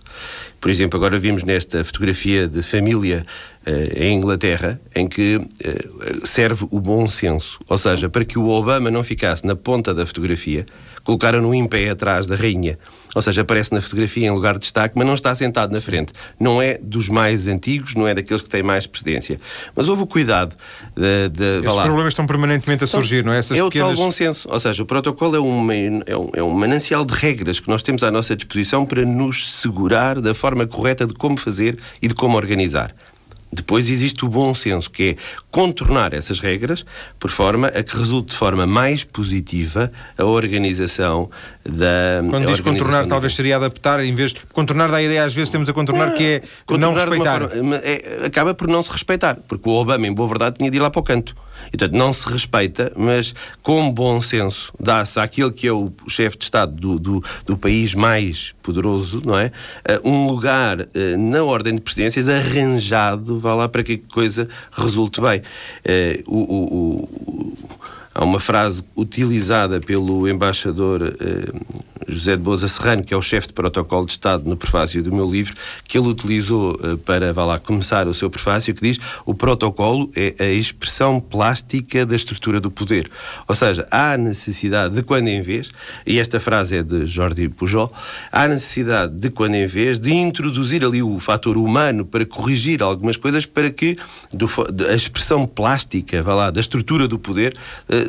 Por 0.59 0.71
exemplo, 0.71 0.97
agora 0.97 1.19
vimos 1.19 1.43
nesta 1.43 1.83
fotografia 1.83 2.47
de 2.47 2.61
família 2.61 3.25
uh, 3.67 3.97
em 3.97 4.17
Inglaterra, 4.17 4.79
em 4.95 5.07
que 5.07 5.39
serve 6.23 6.65
o 6.71 6.79
bom 6.79 7.07
senso. 7.07 7.59
Ou 7.67 7.77
seja, 7.77 8.09
para 8.09 8.25
que 8.25 8.39
o 8.39 8.47
Obama 8.49 8.89
não 8.89 9.03
ficasse 9.03 9.45
na 9.45 9.55
ponta 9.55 9.93
da 9.93 10.05
fotografia, 10.05 10.65
colocaram-no 11.03 11.53
em 11.53 11.67
pé 11.67 11.89
atrás 11.89 12.27
da 12.27 12.35
rainha. 12.35 12.77
Ou 13.15 13.21
seja, 13.21 13.41
aparece 13.41 13.73
na 13.73 13.81
fotografia 13.81 14.27
em 14.27 14.31
lugar 14.31 14.53
de 14.53 14.61
destaque, 14.61 14.97
mas 14.97 15.05
não 15.05 15.13
está 15.13 15.33
sentado 15.35 15.71
na 15.71 15.79
frente. 15.79 16.13
Não 16.39 16.61
é 16.61 16.77
dos 16.81 17.09
mais 17.09 17.47
antigos, 17.47 17.95
não 17.95 18.07
é 18.07 18.13
daqueles 18.13 18.41
que 18.41 18.49
têm 18.49 18.63
mais 18.63 18.87
precedência. 18.87 19.39
Mas 19.75 19.89
houve 19.89 20.03
o 20.03 20.07
cuidado 20.07 20.55
de. 20.95 21.29
de 21.29 21.65
Esses 21.65 21.81
problemas 21.81 22.11
estão 22.11 22.25
permanentemente 22.25 22.83
a 22.83 22.87
então, 22.87 22.99
surgir, 22.99 23.23
não 23.23 23.33
é? 23.33 23.39
Essas 23.39 23.57
é 23.57 23.63
pequenas... 23.63 23.91
o 23.91 23.95
tal 23.95 24.05
bom 24.05 24.11
senso. 24.11 24.47
Ou 24.49 24.59
seja, 24.59 24.83
o 24.83 24.85
protocolo 24.85 25.35
é, 25.35 25.39
uma, 25.39 25.73
é, 25.73 26.17
um, 26.17 26.29
é 26.33 26.43
um 26.43 26.51
manancial 26.51 27.05
de 27.05 27.13
regras 27.13 27.59
que 27.59 27.69
nós 27.69 27.83
temos 27.83 28.03
à 28.03 28.11
nossa 28.11 28.35
disposição 28.35 28.85
para 28.85 29.05
nos 29.05 29.51
segurar 29.53 30.19
da 30.19 30.33
forma 30.33 30.65
correta 30.65 31.05
de 31.05 31.13
como 31.13 31.37
fazer 31.37 31.77
e 32.01 32.07
de 32.07 32.13
como 32.13 32.37
organizar. 32.37 32.93
Depois 33.53 33.89
existe 33.89 34.25
o 34.25 34.27
bom 34.27 34.53
senso, 34.53 34.89
que 34.89 35.11
é 35.11 35.15
contornar 35.51 36.13
essas 36.13 36.39
regras 36.39 36.85
por 37.19 37.29
forma 37.29 37.67
a 37.67 37.83
que 37.83 37.95
resulte 37.95 38.31
de 38.31 38.37
forma 38.37 38.65
mais 38.65 39.03
positiva 39.03 39.91
a 40.17 40.25
organização 40.25 41.29
da. 41.63 42.23
Quando 42.29 42.47
diz 42.47 42.59
contornar, 42.59 43.05
talvez 43.05 43.35
seria 43.35 43.57
adaptar, 43.57 44.03
em 44.03 44.13
vez 44.13 44.33
de. 44.33 44.41
Contornar 44.51 44.89
dá 44.89 44.97
a 44.97 45.03
ideia, 45.03 45.23
às 45.23 45.33
vezes 45.33 45.49
temos 45.49 45.69
a 45.69 45.73
contornar, 45.73 46.13
que 46.13 46.23
é 46.23 46.77
não 46.77 46.93
respeitar. 46.93 47.47
Forma, 47.47 47.75
é, 47.77 48.25
acaba 48.25 48.53
por 48.53 48.67
não 48.67 48.81
se 48.81 48.91
respeitar, 48.91 49.37
porque 49.47 49.69
o 49.69 49.73
Obama, 49.73 50.07
em 50.07 50.13
boa 50.13 50.27
verdade, 50.27 50.57
tinha 50.57 50.71
de 50.71 50.77
ir 50.77 50.79
lá 50.79 50.89
para 50.89 50.99
o 50.99 51.03
canto. 51.03 51.35
E, 51.67 51.77
portanto, 51.77 51.97
não 51.97 52.11
se 52.11 52.27
respeita, 52.29 52.91
mas 52.95 53.33
com 53.61 53.91
bom 53.91 54.19
senso 54.21 54.73
dá-se 54.79 55.19
àquele 55.19 55.51
que 55.51 55.67
é 55.67 55.71
o 55.71 55.91
chefe 56.07 56.37
de 56.37 56.43
Estado 56.43 56.73
do, 56.73 56.99
do, 56.99 57.23
do, 57.45 57.57
país 57.57 57.93
mais 57.93 58.53
poderoso, 58.61 59.21
não 59.25 59.37
é? 59.37 59.51
Uh, 60.03 60.09
um 60.09 60.27
lugar 60.27 60.81
uh, 60.81 61.17
na 61.17 61.43
ordem 61.43 61.75
de 61.75 61.81
presidências 61.81 62.27
arranjado, 62.27 63.39
vá 63.39 63.55
lá 63.55 63.69
para 63.69 63.83
que 63.83 64.01
a 64.05 64.13
coisa 64.13 64.47
resulte 64.71 65.21
bem. 65.21 65.39
Uh, 65.39 66.23
o, 66.27 66.37
o, 66.37 67.03
o, 67.03 67.57
há 68.13 68.23
uma 68.23 68.39
frase 68.39 68.83
utilizada 68.95 69.79
pelo 69.79 70.27
embaixador 70.27 71.15
José 72.07 72.35
de 72.35 72.41
Boza 72.41 72.67
Serrano, 72.67 73.03
que 73.03 73.13
é 73.13 73.17
o 73.17 73.21
chefe 73.21 73.47
de 73.47 73.53
protocolo 73.53 74.05
de 74.05 74.11
Estado 74.13 74.47
no 74.47 74.57
prefácio 74.57 75.01
do 75.03 75.13
meu 75.13 75.29
livro, 75.29 75.55
que 75.87 75.97
ele 75.97 76.07
utilizou 76.07 76.73
uh, 76.75 76.97
para, 76.97 77.31
vá 77.33 77.45
lá, 77.45 77.59
começar 77.59 78.07
o 78.07 78.13
seu 78.13 78.29
prefácio, 78.29 78.73
que 78.73 78.81
diz 78.81 78.99
o 79.25 79.33
protocolo 79.33 80.11
é 80.15 80.35
a 80.39 80.49
expressão 80.49 81.19
plástica 81.19 82.05
da 82.05 82.15
estrutura 82.15 82.59
do 82.59 82.69
poder. 82.69 83.09
Ou 83.47 83.55
seja, 83.55 83.87
há 83.89 84.17
necessidade 84.17 84.95
de 84.95 85.03
quando 85.03 85.27
em 85.27 85.41
vez, 85.41 85.71
e 86.05 86.19
esta 86.19 86.39
frase 86.39 86.77
é 86.77 86.83
de 86.83 87.05
Jordi 87.05 87.49
Pujol, 87.49 87.91
há 88.31 88.47
necessidade 88.47 89.13
de 89.13 89.29
quando 89.29 89.55
em 89.55 89.65
vez 89.65 89.99
de 89.99 90.11
introduzir 90.13 90.83
ali 90.83 91.01
o 91.01 91.19
fator 91.19 91.57
humano 91.57 92.05
para 92.05 92.25
corrigir 92.25 92.81
algumas 92.83 93.17
coisas 93.17 93.45
para 93.45 93.69
que 93.69 93.97
do, 94.31 94.49
a 94.89 94.93
expressão 94.93 95.45
plástica, 95.45 96.21
vá 96.21 96.33
lá, 96.33 96.51
da 96.51 96.59
estrutura 96.59 97.07
do 97.07 97.17
poder 97.17 97.55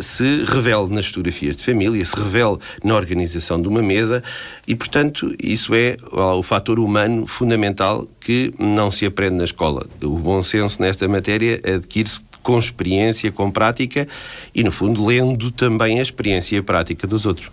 se 0.02 0.44
revele 0.44 0.88
nas 0.88 1.06
fotografias 1.06 1.56
de 1.56 1.64
família, 1.64 2.04
se 2.04 2.16
revele 2.16 2.58
na 2.82 2.94
organização 2.94 3.60
de 3.60 3.68
uma 3.68 3.82
mesa 3.82 4.22
e, 4.66 4.74
portanto, 4.74 5.34
isso 5.42 5.74
é 5.74 5.96
o 6.12 6.42
fator 6.42 6.78
humano 6.78 7.26
fundamental 7.26 8.08
que 8.20 8.52
não 8.58 8.90
se 8.90 9.06
aprende 9.06 9.36
na 9.36 9.44
escola. 9.44 9.86
O 10.02 10.18
bom 10.18 10.42
senso 10.42 10.80
nesta 10.80 11.06
matéria 11.08 11.60
adquire-se 11.64 12.22
com 12.42 12.58
experiência, 12.58 13.32
com 13.32 13.50
prática 13.50 14.06
e, 14.54 14.62
no 14.62 14.70
fundo, 14.70 15.04
lendo 15.04 15.50
também 15.50 15.98
a 15.98 16.02
experiência 16.02 16.56
e 16.56 16.58
a 16.58 16.62
prática 16.62 17.06
dos 17.06 17.24
outros. 17.26 17.50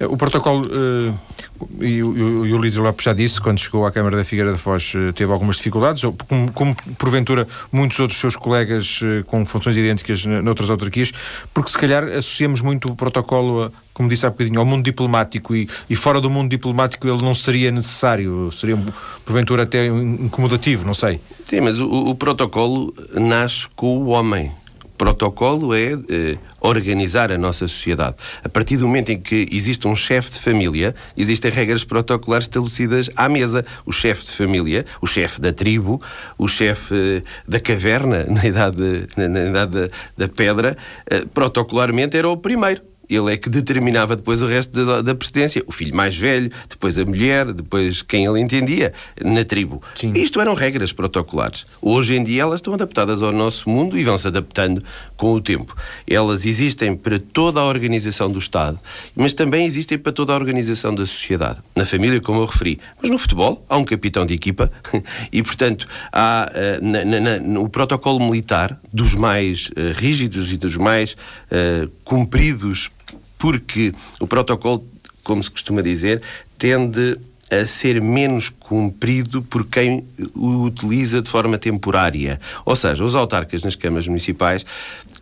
O 0.00 0.16
protocolo, 0.16 0.66
uh, 0.66 1.84
e, 1.84 2.02
o 2.02 2.58
Lídio 2.58 2.82
Lopes 2.82 3.04
já 3.04 3.12
disse, 3.12 3.40
quando 3.40 3.58
chegou 3.58 3.84
à 3.84 3.90
Câmara 3.90 4.16
da 4.16 4.24
Figueira 4.24 4.52
de 4.52 4.58
Foz, 4.58 4.94
uh, 4.94 5.12
teve 5.12 5.32
algumas 5.32 5.56
dificuldades, 5.56 6.02
como, 6.28 6.52
como, 6.52 6.76
porventura 6.96 7.46
muitos 7.72 7.98
outros 7.98 8.20
seus 8.20 8.36
colegas 8.36 9.00
com 9.26 9.44
funções 9.44 9.76
idênticas 9.76 10.24
noutras 10.24 10.70
autarquias, 10.70 11.12
porque 11.52 11.70
se 11.70 11.78
calhar 11.78 12.04
associamos 12.04 12.60
muito 12.60 12.88
o 12.88 12.96
protocolo, 12.96 13.64
a, 13.64 13.72
como 13.92 14.08
disse 14.08 14.24
há 14.24 14.30
bocadinho, 14.30 14.60
ao 14.60 14.66
mundo 14.66 14.84
diplomático 14.84 15.54
e, 15.54 15.68
e, 15.90 15.96
fora 15.96 16.20
do 16.20 16.30
mundo 16.30 16.48
diplomático 16.50 17.08
ele 17.08 17.22
não 17.22 17.34
seria 17.34 17.70
necessário, 17.70 18.50
seria 18.52 18.78
porventura 19.24 19.64
até 19.64 19.86
incomodativo, 19.86 20.86
não 20.86 20.94
sei. 20.94 21.20
Sim, 21.46 21.60
mas 21.62 21.80
o, 21.80 21.88
o 21.88 22.14
protocolo 22.14 22.94
nasce 23.14 23.66
com 23.74 23.98
o 23.98 24.08
homem 24.08 24.52
protocolo 24.98 25.72
é 25.72 25.92
eh, 25.92 26.36
organizar 26.60 27.30
a 27.30 27.38
nossa 27.38 27.68
sociedade. 27.68 28.16
A 28.44 28.48
partir 28.48 28.76
do 28.76 28.86
momento 28.86 29.10
em 29.10 29.18
que 29.18 29.48
existe 29.50 29.86
um 29.86 29.94
chefe 29.94 30.32
de 30.32 30.40
família, 30.40 30.94
existem 31.16 31.50
regras 31.50 31.84
protocolares 31.84 32.46
estabelecidas 32.46 33.08
à 33.16 33.28
mesa. 33.28 33.64
O 33.86 33.92
chefe 33.92 34.24
de 34.26 34.32
família, 34.32 34.84
o 35.00 35.06
chefe 35.06 35.40
da 35.40 35.52
tribo, 35.52 36.02
o 36.36 36.48
chefe 36.48 36.94
eh, 36.94 37.22
da 37.46 37.60
caverna, 37.60 38.24
na 38.28 38.44
idade, 38.44 39.06
na, 39.16 39.28
na 39.28 39.42
idade 39.48 39.72
da, 39.72 39.88
da 40.18 40.28
pedra, 40.28 40.76
eh, 41.08 41.24
protocolarmente 41.32 42.16
era 42.16 42.28
o 42.28 42.36
primeiro 42.36 42.82
ele 43.08 43.32
é 43.32 43.36
que 43.36 43.48
determinava 43.48 44.14
depois 44.14 44.42
o 44.42 44.46
resto 44.46 44.84
da, 44.84 45.02
da 45.02 45.14
presidência. 45.14 45.62
O 45.66 45.72
filho 45.72 45.94
mais 45.94 46.16
velho, 46.16 46.50
depois 46.68 46.98
a 46.98 47.04
mulher, 47.04 47.52
depois 47.52 48.02
quem 48.02 48.26
ele 48.26 48.40
entendia 48.40 48.92
na 49.20 49.44
tribo. 49.44 49.82
Sim. 49.94 50.12
Isto 50.12 50.40
eram 50.40 50.54
regras 50.54 50.92
protocolares. 50.92 51.66
Hoje 51.80 52.14
em 52.14 52.24
dia 52.24 52.42
elas 52.42 52.56
estão 52.56 52.74
adaptadas 52.74 53.22
ao 53.22 53.32
nosso 53.32 53.68
mundo 53.70 53.98
e 53.98 54.04
vão 54.04 54.18
se 54.18 54.28
adaptando 54.28 54.82
com 55.16 55.32
o 55.32 55.40
tempo. 55.40 55.76
Elas 56.06 56.44
existem 56.44 56.94
para 56.94 57.18
toda 57.18 57.60
a 57.60 57.64
organização 57.64 58.30
do 58.30 58.38
Estado, 58.38 58.78
mas 59.16 59.34
também 59.34 59.64
existem 59.64 59.98
para 59.98 60.12
toda 60.12 60.32
a 60.32 60.36
organização 60.36 60.94
da 60.94 61.06
sociedade. 61.06 61.58
Na 61.74 61.86
família, 61.86 62.20
como 62.20 62.40
eu 62.40 62.44
referi. 62.44 62.78
Mas 63.00 63.10
no 63.10 63.18
futebol 63.18 63.64
há 63.68 63.76
um 63.76 63.84
capitão 63.84 64.26
de 64.26 64.34
equipa 64.34 64.70
e, 65.32 65.42
portanto, 65.42 65.88
há 66.12 66.50
uh, 66.50 66.84
na, 66.84 67.04
na, 67.04 67.38
no 67.38 67.68
protocolo 67.68 68.18
militar 68.20 68.78
dos 68.92 69.14
mais 69.14 69.68
uh, 69.68 69.92
rígidos 69.94 70.52
e 70.52 70.56
dos 70.56 70.76
mais 70.76 71.12
uh, 71.12 71.88
cumpridos 72.04 72.90
porque 73.38 73.94
o 74.20 74.26
protocolo, 74.26 74.84
como 75.22 75.42
se 75.42 75.50
costuma 75.50 75.80
dizer, 75.80 76.20
tende 76.58 77.16
a 77.50 77.64
ser 77.64 78.00
menos 78.00 78.50
cumprido 78.50 79.42
por 79.42 79.66
quem 79.66 80.04
o 80.34 80.64
utiliza 80.64 81.22
de 81.22 81.30
forma 81.30 81.56
temporária. 81.56 82.40
Ou 82.64 82.76
seja, 82.76 83.02
os 83.02 83.14
autarcas 83.14 83.62
nas 83.62 83.74
câmaras 83.74 84.06
municipais 84.06 84.66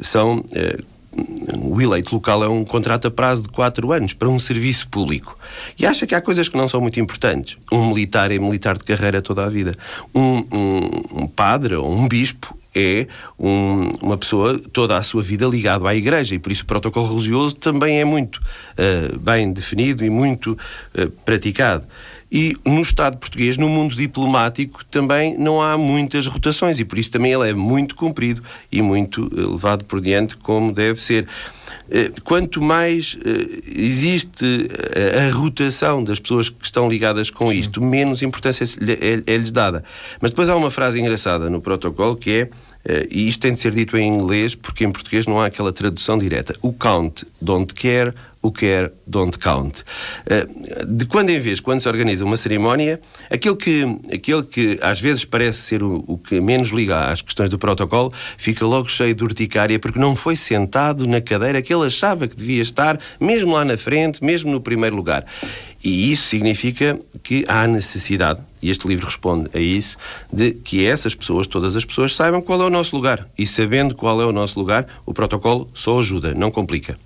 são. 0.00 0.44
Eh, 0.52 0.78
o 1.58 1.80
eleito 1.80 2.14
local 2.14 2.44
é 2.44 2.48
um 2.48 2.62
contrato 2.62 3.08
a 3.08 3.10
prazo 3.10 3.44
de 3.44 3.48
4 3.48 3.90
anos 3.90 4.12
para 4.12 4.28
um 4.28 4.38
serviço 4.38 4.86
público. 4.88 5.38
E 5.78 5.86
acha 5.86 6.06
que 6.06 6.14
há 6.14 6.20
coisas 6.20 6.46
que 6.46 6.58
não 6.58 6.68
são 6.68 6.78
muito 6.78 7.00
importantes. 7.00 7.56
Um 7.72 7.86
militar 7.88 8.30
é 8.30 8.38
militar 8.38 8.76
de 8.76 8.84
carreira 8.84 9.22
toda 9.22 9.42
a 9.42 9.48
vida. 9.48 9.74
Um, 10.14 10.44
um, 10.52 11.22
um 11.22 11.26
padre 11.26 11.74
ou 11.74 11.90
um 11.90 12.06
bispo 12.06 12.54
é 12.76 13.06
um, 13.38 13.88
uma 14.02 14.18
pessoa 14.18 14.60
toda 14.72 14.96
a 14.96 15.02
sua 15.02 15.22
vida 15.22 15.46
ligada 15.46 15.88
à 15.88 15.94
Igreja 15.94 16.34
e 16.34 16.38
por 16.38 16.52
isso 16.52 16.62
o 16.62 16.66
protocolo 16.66 17.08
religioso 17.08 17.56
também 17.56 17.98
é 17.98 18.04
muito 18.04 18.36
uh, 18.36 19.18
bem 19.18 19.50
definido 19.50 20.04
e 20.04 20.10
muito 20.10 20.52
uh, 20.52 21.10
praticado. 21.24 21.86
E 22.30 22.56
no 22.64 22.82
Estado 22.82 23.16
português, 23.18 23.56
no 23.56 23.68
mundo 23.68 23.94
diplomático, 23.94 24.84
também 24.86 25.38
não 25.38 25.62
há 25.62 25.78
muitas 25.78 26.26
rotações 26.26 26.78
e 26.80 26.84
por 26.84 26.98
isso 26.98 27.10
também 27.10 27.32
ele 27.32 27.48
é 27.48 27.54
muito 27.54 27.94
comprido 27.94 28.42
e 28.70 28.82
muito 28.82 29.30
eh, 29.32 29.40
levado 29.40 29.84
por 29.84 30.00
diante 30.00 30.36
como 30.36 30.72
deve 30.72 31.00
ser. 31.00 31.28
Eh, 31.90 32.10
quanto 32.24 32.60
mais 32.60 33.16
eh, 33.24 33.62
existe 33.76 34.68
a 35.26 35.34
rotação 35.34 36.02
das 36.02 36.18
pessoas 36.18 36.48
que 36.48 36.64
estão 36.64 36.88
ligadas 36.88 37.30
com 37.30 37.46
Sim. 37.46 37.58
isto, 37.58 37.82
menos 37.82 38.22
importância 38.22 38.64
é-lhes 39.26 39.52
dada. 39.52 39.84
Mas 40.20 40.30
depois 40.30 40.48
há 40.48 40.56
uma 40.56 40.70
frase 40.70 40.98
engraçada 40.98 41.48
no 41.48 41.60
protocolo 41.60 42.16
que 42.16 42.30
é 42.30 42.50
e 43.10 43.26
isto 43.28 43.40
tem 43.40 43.52
de 43.52 43.58
ser 43.58 43.72
dito 43.72 43.96
em 43.96 44.06
inglês 44.06 44.54
porque 44.54 44.84
em 44.84 44.92
português 44.92 45.26
não 45.26 45.40
há 45.40 45.46
aquela 45.46 45.72
tradução 45.72 46.16
direta. 46.16 46.54
O 46.62 46.72
count 46.72 47.26
don't 47.40 47.74
care, 47.74 48.14
o 48.46 48.52
quer 48.52 48.92
don't 49.06 49.38
count. 49.38 49.82
Eh, 50.26 50.46
de 50.86 51.04
quando 51.06 51.30
em 51.30 51.40
vez, 51.40 51.60
quando 51.60 51.80
se 51.80 51.88
organiza 51.88 52.24
uma 52.24 52.36
cerimónia, 52.36 53.00
aquele 53.30 53.56
que, 53.56 53.98
aquele 54.12 54.42
que 54.44 54.78
às 54.80 55.00
vezes 55.00 55.24
parece 55.24 55.60
ser 55.62 55.82
o, 55.82 56.04
o 56.06 56.16
que 56.16 56.40
menos 56.40 56.68
liga 56.68 57.10
às 57.10 57.20
questões 57.20 57.50
do 57.50 57.58
protocolo, 57.58 58.12
fica 58.36 58.64
logo 58.64 58.88
cheio 58.88 59.14
de 59.14 59.24
urticária 59.24 59.78
porque 59.78 59.98
não 59.98 60.14
foi 60.14 60.36
sentado 60.36 61.06
na 61.08 61.20
cadeira 61.20 61.60
que 61.60 61.74
ele 61.74 61.86
achava 61.86 62.28
que 62.28 62.36
devia 62.36 62.62
estar, 62.62 62.98
mesmo 63.18 63.52
lá 63.52 63.64
na 63.64 63.76
frente, 63.76 64.22
mesmo 64.24 64.50
no 64.50 64.60
primeiro 64.60 64.94
lugar. 64.94 65.24
E 65.82 66.10
isso 66.10 66.28
significa 66.28 66.98
que 67.22 67.44
há 67.46 67.66
necessidade, 67.66 68.40
e 68.60 68.70
este 68.70 68.88
livro 68.88 69.06
responde 69.06 69.48
a 69.54 69.58
isso, 69.60 69.96
de 70.32 70.52
que 70.52 70.84
essas 70.84 71.14
pessoas, 71.14 71.46
todas 71.46 71.76
as 71.76 71.84
pessoas, 71.84 72.14
saibam 72.14 72.42
qual 72.42 72.60
é 72.62 72.64
o 72.64 72.70
nosso 72.70 72.96
lugar. 72.96 73.28
E 73.38 73.46
sabendo 73.46 73.94
qual 73.94 74.20
é 74.20 74.26
o 74.26 74.32
nosso 74.32 74.58
lugar, 74.58 74.86
o 75.04 75.14
protocolo 75.14 75.68
só 75.74 76.00
ajuda, 76.00 76.34
não 76.34 76.50
complica. 76.50 76.98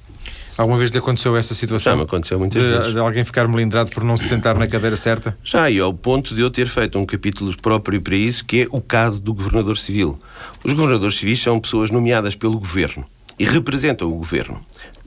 Alguma 0.61 0.76
vez 0.76 0.90
lhe 0.90 0.99
aconteceu 0.99 1.35
essa 1.38 1.55
situação? 1.55 1.93
Já 1.93 1.97
me 1.97 2.02
aconteceu 2.02 2.38
muitas 2.38 2.62
de, 2.62 2.69
vezes. 2.69 2.93
De 2.93 2.99
alguém 2.99 3.25
ficar 3.25 3.49
melindrado 3.49 3.90
por 3.90 4.05
não 4.05 4.19
se 4.19 4.29
sentar 4.29 4.59
na 4.59 4.67
cadeira 4.67 4.95
certa? 4.95 5.35
Já, 5.43 5.71
e 5.71 5.81
ao 5.81 5.95
ponto 5.95 6.35
de 6.35 6.43
eu 6.43 6.50
ter 6.50 6.67
feito 6.67 6.99
um 6.99 7.07
capítulo 7.07 7.57
próprio 7.57 7.99
para 7.99 8.14
isso, 8.14 8.45
que 8.45 8.64
é 8.64 8.67
o 8.71 8.79
caso 8.79 9.23
do 9.23 9.33
governador 9.33 9.79
civil. 9.79 10.19
Os 10.62 10.75
governadores 10.75 11.17
civis 11.17 11.43
são 11.43 11.59
pessoas 11.59 11.90
nomeadas 11.90 12.35
pelo 12.35 12.59
governo 12.59 13.07
e 13.38 13.45
representam 13.47 14.07
o 14.07 14.14
governo. 14.14 14.61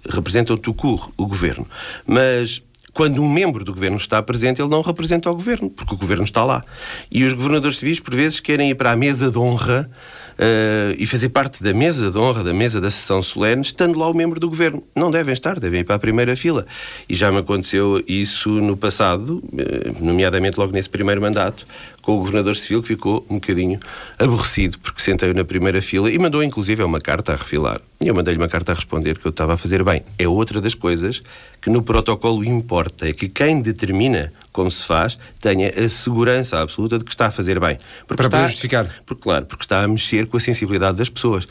Representam 0.09 0.57
Tucur, 0.57 1.11
o 1.15 1.27
governo. 1.27 1.67
Mas 2.07 2.63
quando 2.91 3.21
um 3.21 3.31
membro 3.31 3.63
do 3.63 3.75
governo 3.75 3.97
está 3.97 4.23
presente, 4.23 4.59
ele 4.59 4.69
não 4.69 4.81
representa 4.81 5.29
o 5.29 5.35
governo, 5.35 5.69
porque 5.69 5.93
o 5.93 5.97
governo 5.97 6.23
está 6.23 6.43
lá. 6.43 6.63
E 7.11 7.23
os 7.23 7.33
governadores 7.33 7.77
civis, 7.77 7.99
por 7.99 8.15
vezes, 8.15 8.39
querem 8.39 8.71
ir 8.71 8.75
para 8.75 8.89
a 8.89 8.95
mesa 8.95 9.29
de 9.29 9.37
honra 9.37 9.87
uh, 10.33 10.95
e 10.97 11.05
fazer 11.05 11.29
parte 11.29 11.63
da 11.63 11.73
mesa 11.73 12.11
de 12.11 12.17
honra, 12.17 12.43
da 12.43 12.53
mesa 12.53 12.79
da 12.79 12.89
sessão 12.89 13.21
solene, 13.21 13.61
estando 13.61 13.97
lá 13.97 14.09
o 14.09 14.13
membro 14.13 14.39
do 14.39 14.49
governo. 14.49 14.83
Não 14.95 15.11
devem 15.11 15.33
estar, 15.33 15.59
devem 15.59 15.81
ir 15.81 15.83
para 15.83 15.95
a 15.95 15.99
primeira 15.99 16.35
fila. 16.35 16.65
E 17.07 17.15
já 17.15 17.31
me 17.31 17.39
aconteceu 17.39 18.03
isso 18.07 18.49
no 18.49 18.75
passado, 18.75 19.43
uh, 19.53 20.03
nomeadamente 20.03 20.59
logo 20.59 20.71
nesse 20.71 20.89
primeiro 20.89 21.21
mandato, 21.21 21.65
com 22.03 22.17
o 22.17 22.19
governador 22.19 22.55
civil 22.55 22.81
que 22.81 22.89
ficou 22.89 23.25
um 23.29 23.35
bocadinho 23.35 23.79
aborrecido 24.19 24.77
porque 24.77 25.01
sentei 25.01 25.33
na 25.33 25.43
primeira 25.43 25.81
fila 25.81 26.11
e 26.11 26.19
mandou 26.19 26.43
inclusive 26.43 26.83
uma 26.83 27.01
carta 27.01 27.33
a 27.33 27.35
refilar. 27.35 27.81
E 27.99 28.07
eu 28.07 28.13
mandei-lhe 28.13 28.37
uma 28.37 28.49
carta 28.49 28.73
a 28.73 28.75
responder 28.75 29.17
que 29.17 29.25
eu 29.25 29.31
estava 29.31 29.53
a 29.53 29.57
fazer 29.57 29.83
bem. 29.83 30.03
É 30.19 30.27
outra 30.27 30.59
das 30.59 30.75
coisas 30.75 31.23
que 31.61 31.69
no 31.69 31.81
protocolo 31.81 32.43
importa, 32.43 33.07
é 33.07 33.13
que 33.13 33.29
quem 33.29 33.61
determina 33.61 34.33
como 34.51 34.69
se 34.69 34.83
faz 34.83 35.17
tenha 35.39 35.69
a 35.69 35.87
segurança 35.87 36.59
absoluta 36.59 36.99
de 36.99 37.05
que 37.05 37.11
está 37.11 37.27
a 37.27 37.31
fazer 37.31 37.57
bem. 37.57 37.77
Porque 38.05 38.21
Para 38.21 38.27
está, 38.27 38.47
justificar. 38.47 39.01
Porque, 39.05 39.23
claro, 39.23 39.45
porque 39.45 39.63
está 39.63 39.81
a 39.81 39.87
mexer 39.87 40.27
com 40.27 40.35
a 40.35 40.39
sensibilidade 40.41 40.97
das 40.97 41.07
pessoas. 41.07 41.47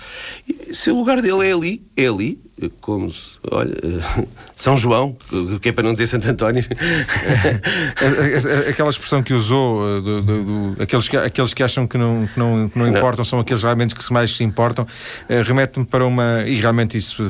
E, 0.47 0.75
se 0.75 0.91
o 0.91 0.97
lugar 0.99 1.23
dele 1.23 1.49
é 1.49 1.53
ali, 1.53 1.83
é 1.97 2.07
ali, 2.07 2.39
como 2.81 3.13
se, 3.13 3.37
olha, 3.51 3.75
São 4.55 4.77
João, 4.77 5.17
que 5.61 5.71
é 5.71 5.73
para 5.73 5.83
não 5.83 5.93
dizer 5.93 6.07
Santo 6.07 6.29
António. 6.29 6.65
Aquela 8.69 8.91
expressão 8.91 9.23
que 9.23 9.35
usou, 9.35 10.01
do, 10.01 10.23
do, 10.23 10.45
do, 10.45 10.83
aqueles, 10.83 11.09
que, 11.09 11.17
aqueles 11.17 11.53
que 11.53 11.63
acham 11.63 11.87
que 11.87 11.99
não, 11.99 12.27
que 12.27 12.39
não, 12.39 12.69
que 12.69 12.79
não 12.79 12.87
importam 12.87 13.19
não. 13.19 13.25
são 13.25 13.41
aqueles 13.41 13.63
realmente 13.63 13.95
que 13.95 14.13
mais 14.13 14.37
se 14.37 14.45
importam, 14.45 14.87
eh, 15.29 15.43
remete-me 15.43 15.85
para 15.85 16.07
uma, 16.07 16.45
e 16.47 16.55
realmente 16.57 16.97
isso 16.97 17.29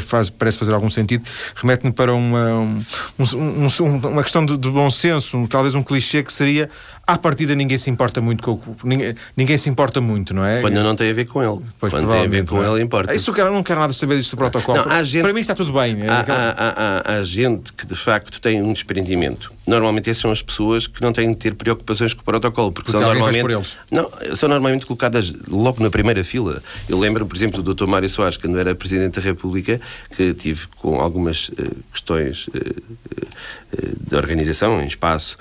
faz, 0.00 0.28
parece 0.28 0.58
fazer 0.58 0.74
algum 0.74 0.90
sentido, 0.90 1.24
remete-me 1.54 1.92
para 1.92 2.12
uma, 2.12 2.52
um, 2.52 2.84
um, 3.18 4.08
uma 4.08 4.22
questão 4.22 4.44
de, 4.44 4.58
de 4.58 4.68
bom 4.68 4.90
senso, 4.90 5.38
um, 5.38 5.46
talvez 5.46 5.74
um 5.74 5.82
clichê 5.82 6.22
que 6.22 6.32
seria 6.32 6.68
à 7.08 7.16
partida 7.16 7.54
ninguém 7.54 7.78
se 7.78 7.88
importa 7.88 8.20
muito 8.20 8.42
com 8.42 8.60
ninguém, 8.84 9.14
ninguém 9.34 9.56
se 9.56 9.70
importa 9.70 9.98
muito, 9.98 10.34
não 10.34 10.44
é? 10.44 10.60
Quando 10.60 10.74
não 10.82 10.94
tem 10.94 11.10
a 11.10 11.14
ver 11.14 11.26
com 11.26 11.42
ele. 11.42 11.64
Pois, 11.80 11.90
Quando 11.90 12.06
tem 12.10 12.22
a 12.22 12.26
ver 12.26 12.44
com 12.44 12.62
é? 12.62 12.70
ele, 12.70 12.82
importa. 12.82 13.14
Isso 13.14 13.32
eu 13.34 13.50
não 13.50 13.62
quero 13.62 13.80
nada 13.80 13.94
saber 13.94 14.18
disto 14.18 14.32
do 14.32 14.36
protocolo. 14.36 14.84
Não, 14.86 15.04
gente, 15.04 15.22
para 15.22 15.32
mim 15.32 15.40
está 15.40 15.54
tudo 15.54 15.72
bem. 15.72 16.06
Há, 16.06 16.20
há, 16.20 17.12
há, 17.14 17.14
há, 17.14 17.22
gente 17.22 17.72
que 17.72 17.86
de 17.86 17.94
facto 17.94 18.38
tem 18.42 18.60
um 18.60 18.74
desprendimento. 18.74 19.50
Normalmente 19.68 20.08
essas 20.08 20.22
são 20.22 20.30
as 20.30 20.40
pessoas 20.40 20.86
que 20.86 21.02
não 21.02 21.12
têm 21.12 21.30
de 21.30 21.36
ter 21.36 21.54
preocupações 21.54 22.14
com 22.14 22.22
o 22.22 22.24
protocolo, 22.24 22.72
porque, 22.72 22.90
porque 22.90 23.04
são 23.04 23.14
normalmente 23.14 23.76
não 23.90 24.10
são 24.34 24.48
normalmente 24.48 24.86
colocadas 24.86 25.32
logo 25.46 25.82
na 25.82 25.90
primeira 25.90 26.24
fila. 26.24 26.62
Eu 26.88 26.98
lembro, 26.98 27.26
por 27.26 27.36
exemplo, 27.36 27.62
do 27.62 27.74
Dr. 27.74 27.86
Mário 27.86 28.08
Soares 28.08 28.38
quando 28.38 28.58
era 28.58 28.74
presidente 28.74 29.16
da 29.16 29.20
República, 29.20 29.80
que 30.16 30.32
tive 30.32 30.66
com 30.76 31.00
algumas 31.00 31.50
uh, 31.50 31.76
questões 31.92 32.48
uh, 32.48 32.52
uh, 32.52 34.08
de 34.08 34.16
organização 34.16 34.80
em 34.80 34.86
espaço 34.86 35.36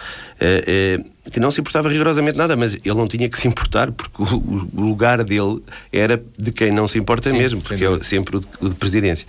que 1.31 1.39
não 1.39 1.51
se 1.51 1.59
importava 1.59 1.89
rigorosamente 1.89 2.37
nada, 2.37 2.55
mas 2.55 2.75
ele 2.75 2.93
não 2.93 3.07
tinha 3.07 3.27
que 3.27 3.37
se 3.37 3.47
importar, 3.47 3.91
porque 3.91 4.21
o, 4.21 4.81
lugar 4.81 5.23
dele 5.23 5.61
era 5.91 6.21
de 6.37 6.51
quem 6.51 6.71
não 6.71 6.87
se 6.87 6.97
importa 6.97 7.29
Sim, 7.29 7.37
mesmo, 7.37 7.61
porque 7.61 7.83
é 7.83 8.03
sempre 8.03 8.37
o 8.37 8.39
de, 8.39 8.47
o 8.61 8.69
de, 8.69 8.75
presidência. 8.75 9.27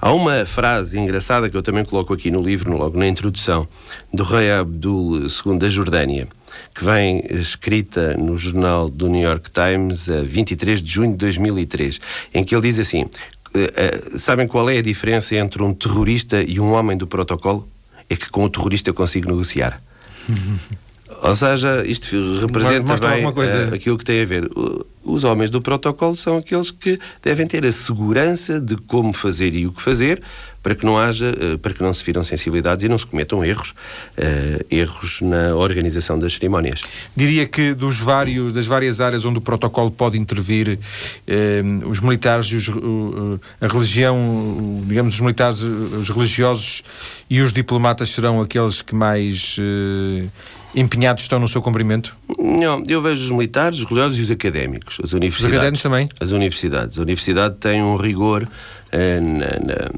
Há 0.00 0.12
uma 0.12 0.44
frase 0.46 0.98
engraçada 0.98 1.48
que 1.48 1.56
eu 1.56 1.62
também 1.62 1.84
coloco 1.84 2.12
aqui 2.12 2.30
no 2.30 2.42
livro, 2.42 2.76
logo 2.76 2.98
na 2.98 3.06
introdução, 3.06 3.66
do 4.12 4.22
rei 4.40 4.50
Abdul 4.50 5.26
II 5.26 5.58
da 5.58 5.68
Jordânia, 5.68 6.26
que 6.74 6.82
vem 6.82 7.22
escrita 7.30 8.16
no 8.16 8.36
jornal 8.38 8.88
do 8.88 9.08
New 9.08 9.20
York 9.20 9.50
Times 9.50 10.08
a 10.08 10.22
23 10.22 10.82
de 10.82 10.90
junho 10.90 11.12
de 11.12 11.18
2003, 11.18 12.00
em 12.32 12.42
que 12.42 12.54
ele 12.54 12.62
diz 12.62 12.78
assim: 12.78 13.04
eh, 13.54 13.72
eh, 13.76 14.18
Sabem 14.18 14.46
qual 14.46 14.68
é 14.70 14.78
a 14.78 14.82
diferença 14.82 15.36
entre 15.36 15.62
um 15.62 15.74
terrorista 15.74 16.42
e 16.42 16.58
um 16.58 16.72
homem 16.72 16.96
do 16.96 17.06
protocolo? 17.06 17.68
É 18.08 18.16
que 18.16 18.30
com 18.30 18.44
o 18.44 18.50
terrorista 18.50 18.90
eu 18.90 18.94
consigo 18.94 19.28
negociar. 19.28 19.80
Ou 21.22 21.34
seja, 21.34 21.84
isto 21.84 22.40
representa 22.40 22.96
bem 22.96 23.26
uh, 23.26 23.74
aquilo 23.74 23.98
que 23.98 24.04
tem 24.04 24.22
a 24.22 24.24
ver. 24.24 24.48
Os 25.04 25.24
homens 25.24 25.50
do 25.50 25.60
protocolo 25.60 26.16
são 26.16 26.38
aqueles 26.38 26.70
que 26.70 26.98
devem 27.22 27.46
ter 27.46 27.66
a 27.66 27.72
segurança 27.72 28.58
de 28.58 28.76
como 28.76 29.12
fazer 29.12 29.52
e 29.54 29.66
o 29.66 29.72
que 29.72 29.82
fazer 29.82 30.22
para 30.62 30.74
que 30.74 30.84
não 30.84 30.98
haja, 30.98 31.32
uh, 31.32 31.58
para 31.58 31.72
que 31.72 31.82
não 31.82 31.92
se 31.92 32.04
viram 32.04 32.22
sensibilidades 32.22 32.84
e 32.84 32.88
não 32.88 32.98
se 32.98 33.06
cometam 33.06 33.44
erros, 33.44 33.70
uh, 33.70 34.64
erros 34.70 35.20
na 35.20 35.54
organização 35.54 36.18
das 36.18 36.34
cerimónias. 36.34 36.82
Diria 37.16 37.46
que 37.46 37.74
dos 37.74 37.98
vários, 37.98 38.52
das 38.52 38.66
várias 38.66 39.00
áreas 39.00 39.24
onde 39.24 39.38
o 39.38 39.40
protocolo 39.40 39.90
pode 39.90 40.18
intervir, 40.18 40.78
os 41.86 42.00
militares, 42.00 42.50
os, 42.52 42.68
a 43.60 43.66
religião, 43.66 44.82
digamos, 44.86 45.14
os 45.14 45.20
militares, 45.20 45.60
os 45.60 46.08
religiosos 46.10 46.82
e 47.28 47.40
os 47.40 47.52
diplomatas 47.52 48.10
serão 48.10 48.40
aqueles 48.40 48.82
que 48.82 48.94
mais 48.94 49.56
empenhados 50.74 51.22
estão 51.22 51.38
no 51.38 51.48
seu 51.48 51.62
cumprimento? 51.62 52.14
Não, 52.38 52.82
eu 52.86 53.02
vejo 53.02 53.24
os 53.24 53.30
militares, 53.30 53.78
os 53.78 53.84
religiosos 53.84 54.18
e 54.18 54.22
os 54.22 54.30
académicos. 54.30 54.98
As 55.02 55.12
universidades. 55.12 55.44
Os 55.44 55.52
académicos 55.52 55.82
também? 55.82 56.08
As 56.20 56.30
universidades. 56.30 56.98
A 56.98 57.02
universidade 57.02 57.56
tem 57.56 57.82
um 57.82 57.96
rigor 57.96 58.46
eh, 58.92 59.20
na, 59.20 59.48
na, 59.60 59.90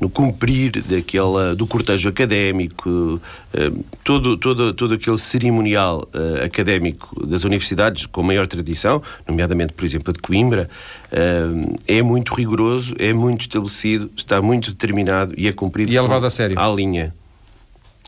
no 0.00 0.08
cumprir 0.08 0.82
daquela, 0.82 1.54
do 1.54 1.66
cortejo 1.66 2.08
académico, 2.08 3.20
eh, 3.52 3.70
todo, 4.04 4.36
todo, 4.36 4.72
todo 4.72 4.94
aquele 4.94 5.18
cerimonial 5.18 6.08
eh, 6.14 6.44
académico 6.44 7.26
das 7.26 7.44
universidades 7.44 8.06
com 8.06 8.22
maior 8.22 8.46
tradição, 8.46 9.02
nomeadamente, 9.26 9.72
por 9.72 9.84
exemplo, 9.84 10.10
a 10.10 10.12
de 10.12 10.20
Coimbra, 10.20 10.70
eh, 11.10 11.98
é 11.98 12.02
muito 12.02 12.32
rigoroso, 12.34 12.94
é 12.98 13.12
muito 13.12 13.42
estabelecido, 13.42 14.10
está 14.16 14.40
muito 14.40 14.70
determinado 14.70 15.34
e 15.36 15.48
é 15.48 15.52
cumprido 15.52 15.90
e 15.90 15.96
é 15.96 16.00
levado 16.02 16.26
a 16.26 16.30
sério. 16.30 16.58
à 16.58 16.68
linha 16.68 17.12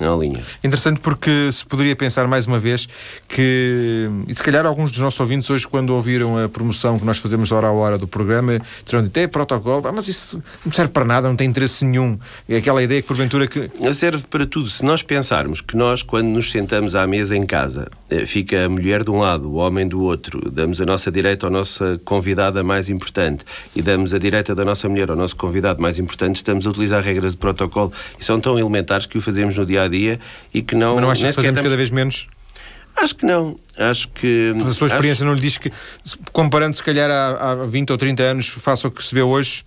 na 0.05 0.15
linha. 0.17 0.43
Interessante 0.63 1.01
porque 1.01 1.51
se 1.53 1.65
poderia 1.65 1.95
pensar 1.95 2.27
mais 2.27 2.47
uma 2.47 2.59
vez 2.59 2.89
que, 3.29 4.09
e 4.27 4.35
se 4.35 4.43
calhar 4.43 4.67
alguns 4.67 4.91
dos 4.91 5.01
nossos 5.01 5.19
ouvintes 5.21 5.49
hoje, 5.51 5.67
quando 5.67 5.91
ouviram 5.91 6.43
a 6.43 6.49
promoção 6.49 6.99
que 6.99 7.05
nós 7.05 7.19
fazemos 7.19 7.53
hora 7.53 7.67
a 7.67 7.73
hora 7.73 7.99
do 7.99 8.07
programa, 8.07 8.61
terão 8.85 9.03
dito, 9.03 9.17
é 9.19 9.27
protocolo, 9.27 9.87
ah, 9.87 9.93
mas 9.93 10.09
isso 10.09 10.43
não 10.65 10.73
serve 10.73 10.93
para 10.93 11.05
nada, 11.05 11.29
não 11.29 11.37
tem 11.37 11.49
interesse 11.49 11.85
nenhum. 11.85 12.19
É 12.49 12.57
aquela 12.57 12.83
ideia 12.83 13.03
que 13.03 13.09
porventura 13.09 13.47
que... 13.47 13.71
Serve 13.95 14.25
para 14.29 14.47
tudo. 14.47 14.71
Se 14.71 14.85
nós 14.85 15.03
pensarmos 15.03 15.61
que 15.61 15.77
nós, 15.77 16.03
quando 16.03 16.29
nos 16.29 16.51
sentamos 16.51 16.95
à 16.95 17.07
mesa 17.07 17.37
em 17.37 17.45
casa, 17.45 17.89
eh, 18.09 18.25
fica 18.25 18.65
a 18.65 18.69
mulher 18.69 19.05
de 19.05 19.11
um 19.11 19.19
lado, 19.19 19.51
o 19.51 19.55
homem 19.57 19.87
do 19.87 20.01
outro, 20.01 20.51
damos 20.51 20.81
a 20.81 20.87
nossa 20.87 21.11
direita 21.11 21.49
à 21.49 21.51
nossa 21.51 22.01
convidada 22.05 22.63
mais 22.63 22.89
importante 22.89 23.45
e 23.75 23.83
damos 23.83 24.15
a 24.15 24.19
direita 24.19 24.55
da 24.55 24.65
nossa 24.65 24.89
mulher 24.89 25.11
ao 25.11 25.17
nosso 25.17 25.37
convidado 25.37 25.83
mais 25.83 25.99
importante, 25.99 26.37
estamos 26.37 26.67
a 26.67 26.71
utilizar 26.71 27.03
regras 27.03 27.33
de 27.33 27.39
protocolo 27.39 27.93
e 28.19 28.25
são 28.25 28.41
tão 28.41 28.59
elementares 28.59 29.07
que 29.07 29.19
o 29.19 29.21
fazemos 29.21 29.57
no 29.57 29.67
dia 29.67 29.83
a 29.83 29.89
dia 29.91 30.21
e 30.53 30.63
que 30.63 30.75
não. 30.75 30.95
Mas 30.95 31.03
não 31.03 31.11
acha 31.11 31.27
que 31.29 31.33
fazemos 31.33 31.61
cada 31.61 31.77
vez 31.77 31.91
menos? 31.91 32.27
Acho 32.97 33.15
que 33.15 33.25
não. 33.25 33.59
Acho 33.77 34.09
que. 34.09 34.53
Mas 34.55 34.69
a 34.69 34.73
sua 34.73 34.89
experiência 34.89 35.23
acho... 35.23 35.25
não 35.25 35.35
lhe 35.35 35.41
diz 35.41 35.59
que, 35.59 35.71
comparando 36.33 36.77
se 36.77 36.83
calhar 36.83 37.11
há, 37.11 37.53
há 37.53 37.67
20 37.67 37.91
ou 37.91 37.99
30 37.99 38.23
anos, 38.23 38.49
faça 38.49 38.89
o 38.89 38.91
que 38.91 39.03
se 39.03 39.15
vê 39.15 39.23
hoje. 39.23 39.65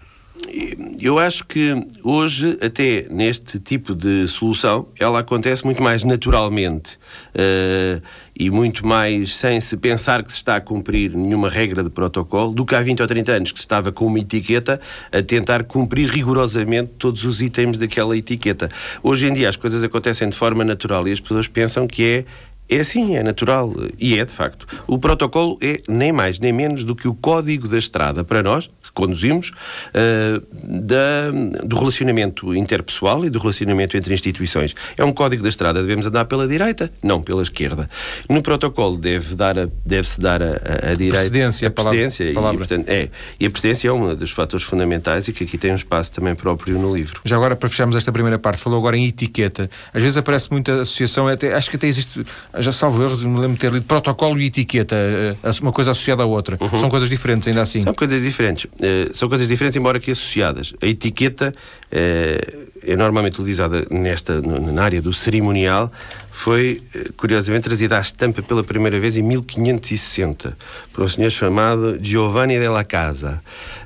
Eu 1.02 1.20
acho 1.20 1.46
que 1.46 1.86
hoje, 2.04 2.58
até 2.62 3.08
neste 3.10 3.60
tipo 3.60 3.94
de 3.94 4.28
solução, 4.28 4.88
ela 5.00 5.20
acontece 5.20 5.66
muito 5.66 5.84
mais 5.84 6.04
naturalmente 6.04 6.98
uh, 7.36 8.02
e 8.34 8.50
muito 8.50 8.88
mais 8.88 9.36
sem 9.36 9.60
se 9.60 9.76
pensar 9.76 10.24
que 10.24 10.32
se 10.32 10.38
está 10.38 10.56
a 10.56 10.62
cumprir 10.62 11.14
nenhuma 11.14 11.50
regra 11.50 11.84
de 11.84 11.90
protocolo 11.90 12.54
do 12.54 12.66
que 12.66 12.74
há 12.74 12.82
20 12.82 13.02
ou 13.02 13.08
30 13.08 13.32
anos 13.32 13.52
que 13.52 13.60
se 13.60 13.66
estava 13.66 13.92
com 13.92 14.06
uma 14.06 14.20
etiqueta 14.20 14.80
a 15.12 15.22
tentar 15.22 15.64
cumprir 15.66 16.10
rigorosamente 16.10 16.92
todos 16.98 17.26
os 17.26 17.42
itens 17.42 17.78
daquela 17.78 18.16
etiqueta. 18.16 18.70
Hoje 19.02 19.28
em 19.28 19.34
dia 19.34 19.50
as 19.50 19.58
coisas 19.58 19.84
acontecem 19.84 20.30
de 20.30 20.38
forma 20.38 20.64
natural 20.64 21.08
e 21.08 21.12
as 21.12 21.20
pessoas 21.20 21.48
pensam 21.48 21.86
que 21.86 22.04
é 22.04 22.26
é 22.70 22.80
assim, 22.80 23.16
é 23.16 23.24
natural 23.24 23.74
e 24.00 24.18
é 24.18 24.26
de 24.26 24.32
facto. 24.32 24.66
O 24.88 24.98
protocolo 24.98 25.58
é 25.62 25.82
nem 25.88 26.12
mais 26.12 26.40
nem 26.40 26.52
menos 26.52 26.84
do 26.84 26.96
que 26.96 27.08
o 27.08 27.14
código 27.14 27.68
da 27.68 27.78
estrada 27.78 28.24
para 28.24 28.42
nós, 28.42 28.68
que 28.82 28.92
conduzimos, 28.94 29.52
uh, 29.90 30.42
da, 30.82 31.32
do 31.64 31.76
relacionamento 31.76 32.56
interpessoal 32.56 33.26
e 33.26 33.30
do 33.30 33.40
relacionamento 33.40 33.98
entre 33.98 34.14
instituições. 34.14 34.76
É 34.98 35.04
um 35.04 35.12
código 35.12 35.44
da 35.44 35.50
estrada, 35.50 35.82
devemos 35.82 36.06
andar 36.06 36.26
pela 36.26 36.48
direita, 36.48 36.92
não 37.02 37.22
pela 37.22 37.42
esquerda. 37.42 37.90
No 38.30 38.42
protocolo 38.42 38.98
deve 38.98 39.36
dar 39.36 39.58
a, 39.58 39.68
deve-se 39.86 40.20
dar 40.20 40.42
a, 40.42 40.46
a, 40.46 40.92
a 40.92 40.96
direita. 40.96 41.18
Precedência, 41.18 41.68
a 41.68 41.72
precedência. 41.72 42.34
Palavra, 42.34 42.56
E, 42.56 42.68
portanto, 42.68 42.90
é, 42.90 43.10
e 43.40 43.46
a 43.46 43.52
precedência 43.52 43.90
é 43.90 43.92
um 43.92 44.16
dos 44.16 44.32
fatores 44.32 44.66
fundamentais 44.66 45.28
e 45.28 45.34
que 45.34 45.44
aqui 45.44 45.58
tem 45.58 45.72
um 45.72 45.76
espaço 45.76 46.12
também 46.12 46.36
próprio 46.36 46.78
no 46.80 46.96
livro. 46.96 47.22
Já 47.26 47.36
agora, 47.36 47.56
para 47.56 47.70
fecharmos 47.70 47.96
esta 47.96 48.12
primeira 48.12 48.40
parte, 48.40 48.62
falou 48.62 48.80
agora 48.80 48.98
em 48.98 49.06
etiqueta. 49.06 49.70
Às 49.94 50.02
vezes 50.02 50.18
aparece 50.18 50.52
muita 50.52 50.82
associação, 50.82 51.28
até, 51.28 51.54
acho 51.54 51.70
que 51.70 51.76
até 51.76 51.88
existe 51.88 52.26
já 52.60 52.72
salvo 52.72 53.04
erro, 53.04 53.18
me 53.28 53.40
lembro 53.40 53.54
de 53.54 53.60
ter 53.60 53.72
lido 53.72 53.86
protocolo 53.86 54.40
e 54.40 54.46
etiqueta, 54.46 54.96
eh, 54.96 55.36
uma 55.62 55.72
coisa 55.72 55.92
associada 55.92 56.24
à 56.24 56.26
outra. 56.26 56.58
Uhum. 56.60 56.78
São 56.78 56.90
coisas 56.90 57.10
diferentes, 57.10 57.48
ainda 57.48 57.62
assim. 57.62 57.80
São 57.80 57.94
coisas 57.94 58.22
diferentes. 58.22 58.66
Uh, 58.66 59.14
são 59.14 59.28
coisas 59.28 59.48
diferentes, 59.48 59.76
embora 59.76 60.00
que 60.00 60.12
associadas. 60.12 60.74
A 60.82 60.86
etiqueta 60.86 61.52
uh, 61.52 62.68
é 62.86 62.96
normalmente 62.96 63.40
utilizada 63.40 63.88
nesta, 63.90 64.40
na 64.42 64.84
área 64.84 65.02
do 65.02 65.14
cerimonial, 65.14 65.92
foi, 66.34 66.82
curiosamente, 67.16 67.66
trazida 67.66 67.98
à 67.98 68.02
estampa 68.02 68.42
pela 68.42 68.64
primeira 68.64 69.00
vez 69.00 69.16
em 69.16 69.22
1560, 69.22 70.58
por 70.92 71.04
um 71.04 71.08
senhor 71.08 71.30
chamado 71.30 71.98
Giovanni 72.02 72.58
della 72.58 72.84
Casa. 72.84 73.40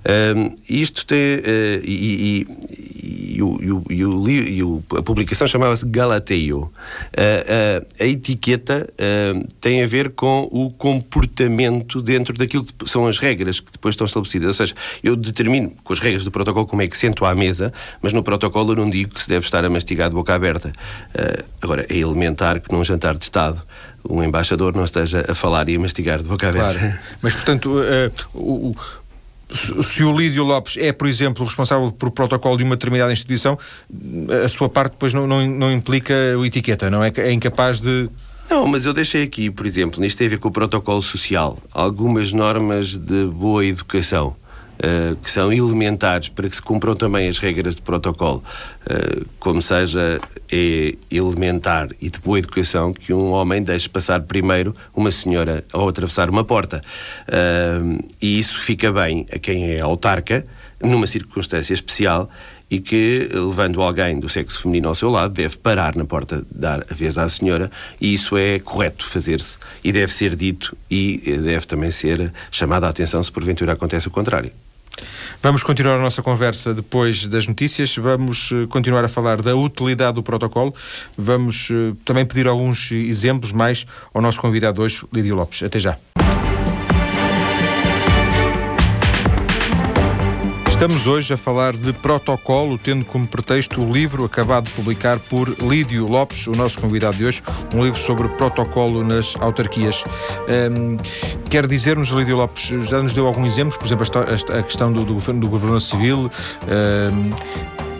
Um, 0.07 0.55
isto 0.69 1.05
tem. 1.05 1.17
Uh, 1.17 1.83
e, 1.83 2.45
e, 2.47 3.35
e, 3.35 3.43
o, 3.43 3.59
e, 3.89 4.05
o, 4.05 4.29
e, 4.29 4.63
o, 4.63 4.83
a 4.95 5.03
publicação 5.03 5.45
chamava-se 5.45 5.85
Galateio. 5.85 6.59
Uh, 6.59 7.83
uh, 7.83 7.85
a 7.99 8.05
etiqueta 8.05 8.87
tem 9.59 9.83
a 9.83 9.85
ver 9.85 10.11
com 10.11 10.47
o 10.51 10.71
comportamento 10.71 12.01
dentro 12.01 12.33
daquilo 12.35 12.63
que 12.63 12.89
são 12.89 13.05
as 13.05 13.19
regras 13.19 13.59
que 13.59 13.71
depois 13.71 13.93
estão 13.93 14.05
estabelecidas. 14.05 14.47
Ou 14.47 14.53
seja, 14.53 14.73
eu 15.03 15.15
determino 15.15 15.73
com 15.83 15.93
as 15.93 15.99
regras 15.99 16.23
do 16.23 16.31
protocolo 16.31 16.65
como 16.65 16.81
é 16.81 16.87
que 16.87 16.97
sento 16.97 17.25
à 17.25 17.35
mesa, 17.35 17.73
mas 18.01 18.13
no 18.13 18.23
protocolo 18.23 18.71
eu 18.71 18.77
não 18.77 18.89
digo 18.89 19.13
que 19.13 19.21
se 19.21 19.29
deve 19.29 19.45
estar 19.45 19.63
a 19.65 19.69
mastigar 19.69 20.09
de 20.09 20.15
boca 20.15 20.33
aberta. 20.33 20.71
agora, 21.61 21.85
é 21.89 21.97
elementar 21.97 22.46
que 22.59 22.73
num 22.73 22.83
jantar 22.83 23.17
de 23.17 23.23
Estado 23.23 23.61
um 24.09 24.23
embaixador 24.23 24.75
não 24.75 24.83
esteja 24.83 25.25
a 25.27 25.35
falar 25.35 25.67
e 25.69 25.75
a 25.75 25.79
mastigar 25.79 26.21
de 26.21 26.27
boca 26.27 26.47
aberta. 26.47 26.79
Claro. 26.79 26.99
Mas, 27.21 27.33
portanto, 27.33 27.69
uh, 27.69 28.11
o, 28.33 28.75
se 29.49 30.03
o 30.03 30.17
Lídio 30.17 30.43
Lopes 30.43 30.77
é, 30.77 30.91
por 30.91 31.07
exemplo, 31.07 31.45
responsável 31.45 31.91
por 31.91 32.11
protocolo 32.11 32.57
de 32.57 32.63
uma 32.63 32.75
determinada 32.75 33.11
instituição, 33.11 33.57
a 34.43 34.47
sua 34.47 34.69
parte 34.69 34.93
depois 34.93 35.13
não, 35.13 35.27
não, 35.27 35.45
não 35.45 35.71
implica 35.71 36.13
o 36.37 36.45
etiqueta, 36.45 36.89
não 36.89 37.03
é? 37.03 37.11
É 37.17 37.31
incapaz 37.31 37.81
de. 37.81 38.09
Não, 38.49 38.65
mas 38.65 38.85
eu 38.85 38.93
deixei 38.93 39.23
aqui, 39.23 39.49
por 39.49 39.65
exemplo, 39.65 39.99
nisto 39.99 40.17
tem 40.17 40.27
a 40.27 40.29
ver 40.29 40.39
com 40.39 40.47
o 40.47 40.51
protocolo 40.51 41.01
social, 41.01 41.57
algumas 41.73 42.31
normas 42.31 42.97
de 42.97 43.25
boa 43.25 43.65
educação. 43.65 44.35
Uh, 44.77 45.15
que 45.15 45.31
são 45.31 45.51
elementares 45.51 46.29
para 46.29 46.47
que 46.47 46.55
se 46.55 46.61
cumpram 46.61 46.95
também 46.95 47.27
as 47.27 47.39
regras 47.39 47.77
de 47.77 47.81
protocolo, 47.81 48.43
uh, 48.83 49.25
como 49.39 49.59
seja 49.59 50.21
é 50.51 50.95
elementar 51.09 51.89
e 51.99 52.09
de 52.09 52.19
boa 52.19 52.37
educação 52.37 52.93
que 52.93 53.11
um 53.11 53.31
homem 53.31 53.63
deixe 53.63 53.89
passar 53.89 54.21
primeiro 54.21 54.75
uma 54.95 55.11
senhora 55.11 55.63
ao 55.73 55.89
atravessar 55.89 56.29
uma 56.29 56.43
porta. 56.43 56.83
Uh, 57.27 58.05
e 58.21 58.37
isso 58.37 58.61
fica 58.61 58.91
bem 58.91 59.25
a 59.33 59.39
quem 59.39 59.71
é 59.71 59.79
autarca, 59.79 60.45
numa 60.79 61.07
circunstância 61.07 61.73
especial, 61.73 62.29
e 62.69 62.79
que, 62.79 63.29
levando 63.31 63.81
alguém 63.81 64.19
do 64.19 64.27
sexo 64.27 64.61
feminino 64.61 64.89
ao 64.89 64.95
seu 64.95 65.09
lado, 65.09 65.33
deve 65.33 65.57
parar 65.57 65.95
na 65.95 66.05
porta, 66.05 66.45
dar 66.51 66.85
a 66.89 66.93
vez 66.93 67.17
à 67.17 67.27
senhora, 67.27 67.71
e 67.99 68.13
isso 68.13 68.37
é 68.37 68.59
correto 68.59 69.07
fazer-se, 69.07 69.57
e 69.83 69.91
deve 69.91 70.13
ser 70.13 70.35
dito, 70.35 70.77
e 70.91 71.17
deve 71.41 71.65
também 71.65 71.91
ser 71.91 72.31
chamada 72.51 72.85
a 72.85 72.89
atenção 72.89 73.23
se 73.23 73.31
porventura 73.31 73.73
acontece 73.73 74.07
o 74.07 74.11
contrário. 74.11 74.51
Vamos 75.41 75.63
continuar 75.63 75.95
a 75.95 76.01
nossa 76.01 76.21
conversa 76.21 76.73
depois 76.73 77.27
das 77.27 77.47
notícias. 77.47 77.95
Vamos 77.95 78.49
eh, 78.51 78.67
continuar 78.67 79.03
a 79.03 79.07
falar 79.07 79.41
da 79.41 79.55
utilidade 79.55 80.15
do 80.15 80.23
protocolo. 80.23 80.73
Vamos 81.17 81.69
eh, 81.71 81.93
também 82.03 82.25
pedir 82.25 82.47
alguns 82.47 82.91
exemplos 82.91 83.51
mais 83.51 83.85
ao 84.13 84.21
nosso 84.21 84.41
convidado 84.41 84.81
hoje, 84.81 85.05
Lídio 85.13 85.35
Lopes. 85.35 85.63
Até 85.63 85.79
já. 85.79 85.97
Estamos 90.77 91.07
hoje 91.07 91.33
a 91.33 91.37
falar 91.37 91.75
de 91.75 91.91
protocolo, 91.91 92.77
tendo 92.77 93.03
como 93.03 93.27
pretexto 93.27 93.81
o 93.81 93.91
livro 93.91 94.23
acabado 94.23 94.65
de 94.65 94.71
publicar 94.73 95.17
por 95.17 95.49
Lídio 95.59 96.05
Lopes, 96.05 96.45
o 96.45 96.51
nosso 96.51 96.79
convidado 96.79 97.17
de 97.17 97.25
hoje, 97.25 97.41
um 97.73 97.83
livro 97.83 97.99
sobre 97.99 98.29
protocolo 98.29 99.03
nas 99.03 99.35
autarquias. 99.39 100.03
Um, 100.47 100.97
quer 101.49 101.65
dizer-nos, 101.65 102.09
Lídio 102.09 102.37
Lopes, 102.37 102.67
já 102.87 103.01
nos 103.01 103.11
deu 103.13 103.25
alguns 103.25 103.53
exemplos, 103.53 103.75
por 103.75 103.87
exemplo, 103.87 104.05
a, 104.55 104.61
questão 104.61 104.93
do, 104.93 105.03
do, 105.03 105.15
do 105.15 105.49
governador 105.49 105.81
civil. 105.81 106.29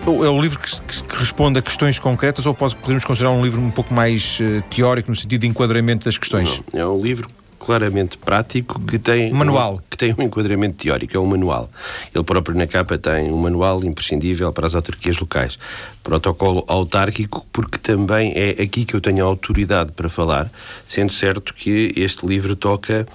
Um, 0.06 0.24
é 0.24 0.30
um 0.30 0.40
livro 0.40 0.60
que, 0.60 0.80
que, 1.04 1.16
responde 1.16 1.58
a 1.58 1.64
questões 1.64 1.98
concretas 1.98 2.46
ou 2.46 2.54
pode, 2.54 2.76
podemos 2.76 3.04
considerar 3.04 3.32
um 3.32 3.44
livro 3.44 3.60
um 3.60 3.72
pouco 3.72 3.92
mais 3.92 4.38
uh, 4.40 4.62
teórico 4.70 5.10
no 5.10 5.16
sentido 5.16 5.42
de 5.42 5.48
enquadramento 5.48 6.06
das 6.06 6.16
questões? 6.16 6.62
Não, 6.72 6.80
é 6.80 6.88
um 6.88 7.02
livro 7.02 7.28
claramente 7.68 8.18
prático 8.18 8.80
que 8.80 8.98
tem 8.98 9.30
manual. 9.34 9.74
um, 9.74 9.80
que 9.90 9.98
tem 9.98 10.16
um 10.18 10.24
enquadramento 10.24 10.78
teórico 10.78 11.18
é 11.18 11.20
um 11.20 11.26
manual. 11.26 11.70
Ele 12.16 12.24
próprio 12.24 12.56
na 12.56 12.66
capa 12.66 12.98
tem 12.98 13.30
um 13.30 13.38
manual 13.38 13.84
imprescindível 13.84 14.54
para 14.54 14.66
as 14.66 14.74
autarquias 14.74 15.18
locais 15.18 15.60
protocolo 16.08 16.64
autárquico 16.68 17.46
porque 17.52 17.78
também 17.78 18.32
é 18.34 18.62
aqui 18.64 18.86
que 18.86 18.94
eu 18.94 19.02
tenho 19.02 19.26
autoridade 19.26 19.92
para 19.92 20.08
falar 20.08 20.50
sendo 20.86 21.12
certo 21.12 21.54
que 21.54 21.92
este 21.98 22.26
livro 22.26 22.56
toca 22.56 23.06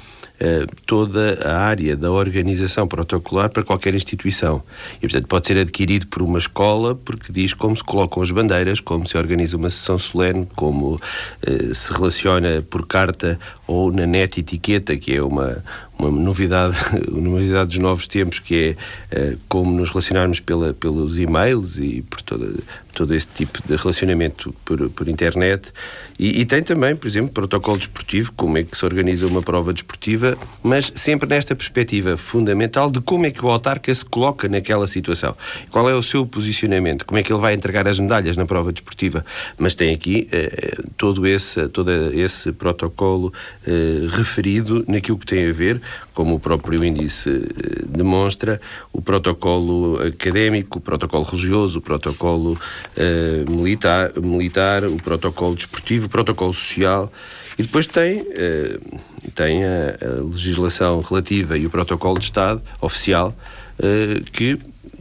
eh, 0.44 0.66
toda 0.86 1.38
a 1.44 1.56
área 1.56 1.96
da 1.96 2.10
organização 2.10 2.88
protocolar 2.88 3.48
para 3.48 3.62
qualquer 3.62 3.94
instituição. 3.94 4.60
E, 4.96 5.02
portanto, 5.02 5.28
pode 5.28 5.46
ser 5.46 5.56
adquirido 5.56 6.08
por 6.08 6.20
uma 6.20 6.36
escola 6.36 6.96
porque 6.96 7.32
diz 7.32 7.54
como 7.54 7.76
se 7.76 7.84
colocam 7.84 8.20
as 8.20 8.32
bandeiras, 8.32 8.80
como 8.80 9.06
se 9.06 9.16
organiza 9.16 9.56
uma 9.56 9.70
sessão 9.70 9.96
solene, 10.00 10.48
como 10.56 10.94
uh, 10.96 11.74
se 11.74 11.92
relaciona 11.92 12.60
por 12.68 12.88
carta 12.88 13.38
ou 13.68 13.92
na 13.92 14.04
net 14.04 14.40
etiqueta, 14.40 14.96
que 14.96 15.14
é 15.14 15.22
uma, 15.22 15.62
uma 15.98 16.10
novidade, 16.10 16.76
uma 17.10 17.30
novidade 17.30 17.70
dos 17.70 17.78
novos 17.78 18.06
tempos, 18.06 18.38
que 18.38 18.76
é 19.10 19.32
uh, 19.32 19.38
como 19.48 19.72
nos 19.72 19.90
relacionarmos 19.90 20.40
pela, 20.40 20.72
pelos 20.74 21.18
e-mails 21.18 21.78
e 21.78 22.02
por 22.02 22.22
toda, 22.22 22.52
todo 22.92 23.14
esse 23.14 23.28
tipo 23.28 23.60
de 23.66 23.76
relacionamento 23.76 24.54
por, 24.64 24.88
por 24.90 25.08
internet. 25.08 25.72
E, 26.18 26.40
e, 26.40 26.44
tem 26.44 26.62
também, 26.62 26.94
por 26.94 27.08
exemplo, 27.08 27.32
protocolo 27.32 27.78
desportivo, 27.78 28.32
como 28.32 28.58
é 28.58 28.62
que 28.62 28.76
se 28.76 28.84
organiza 28.84 29.26
uma 29.26 29.42
prova 29.42 29.72
desportiva, 29.72 30.36
mas 30.62 30.92
sempre 30.94 31.28
nesta 31.28 31.54
perspectiva 31.56 32.16
fundamental 32.16 32.90
de 32.90 33.00
como 33.00 33.26
é 33.26 33.30
que 33.30 33.44
o 33.44 33.48
autarca 33.48 33.92
se 33.94 34.04
coloca 34.04 34.48
naquela 34.48 34.86
situação. 34.86 35.34
Qual 35.70 35.88
é 35.88 35.94
o 35.94 36.02
seu 36.02 36.26
posicionamento, 36.26 37.04
como 37.04 37.18
é 37.18 37.22
que 37.22 37.32
ele 37.32 37.40
vai 37.40 37.54
entregar 37.54 37.88
as 37.88 37.98
medalhas 37.98 38.36
na 38.36 38.46
prova 38.46 38.72
desportiva. 38.72 39.24
Mas 39.58 39.74
tem 39.74 39.94
aqui 39.94 40.28
eh, 40.30 40.76
todo, 40.96 41.26
esse, 41.26 41.68
todo 41.68 41.90
esse 42.12 42.52
protocolo 42.52 43.32
eh, 43.66 44.06
referido 44.08 44.84
naquilo 44.86 45.18
que 45.18 45.26
tem 45.26 45.48
a 45.48 45.52
ver, 45.52 45.80
como 46.14 46.34
o 46.34 46.40
próprio 46.40 46.84
índice 46.84 47.30
eh, 47.30 47.84
demonstra, 47.86 48.60
o 48.92 49.00
protocolo 49.00 50.00
académico, 50.02 50.78
o 50.78 50.80
protocolo 50.80 51.24
religioso, 51.24 51.78
o 51.78 51.82
protocolo 51.82 52.58
uh, 52.96 53.50
militar, 53.50 54.12
militar, 54.20 54.84
o 54.84 54.96
protocolo 54.96 55.54
desportivo, 55.54 56.06
o 56.06 56.08
protocolo 56.08 56.52
social. 56.52 57.12
E 57.58 57.62
depois 57.62 57.86
tem, 57.86 58.20
uh, 58.20 59.00
tem 59.34 59.64
a, 59.64 59.96
a, 60.00 60.22
legislação 60.22 61.00
relativa 61.00 61.56
e 61.58 61.66
o 61.66 61.70
protocolo 61.70 62.18
de 62.18 62.24
Estado 62.24 62.62
oficial 62.80 63.34
uh, 63.78 64.24
que 64.32 64.58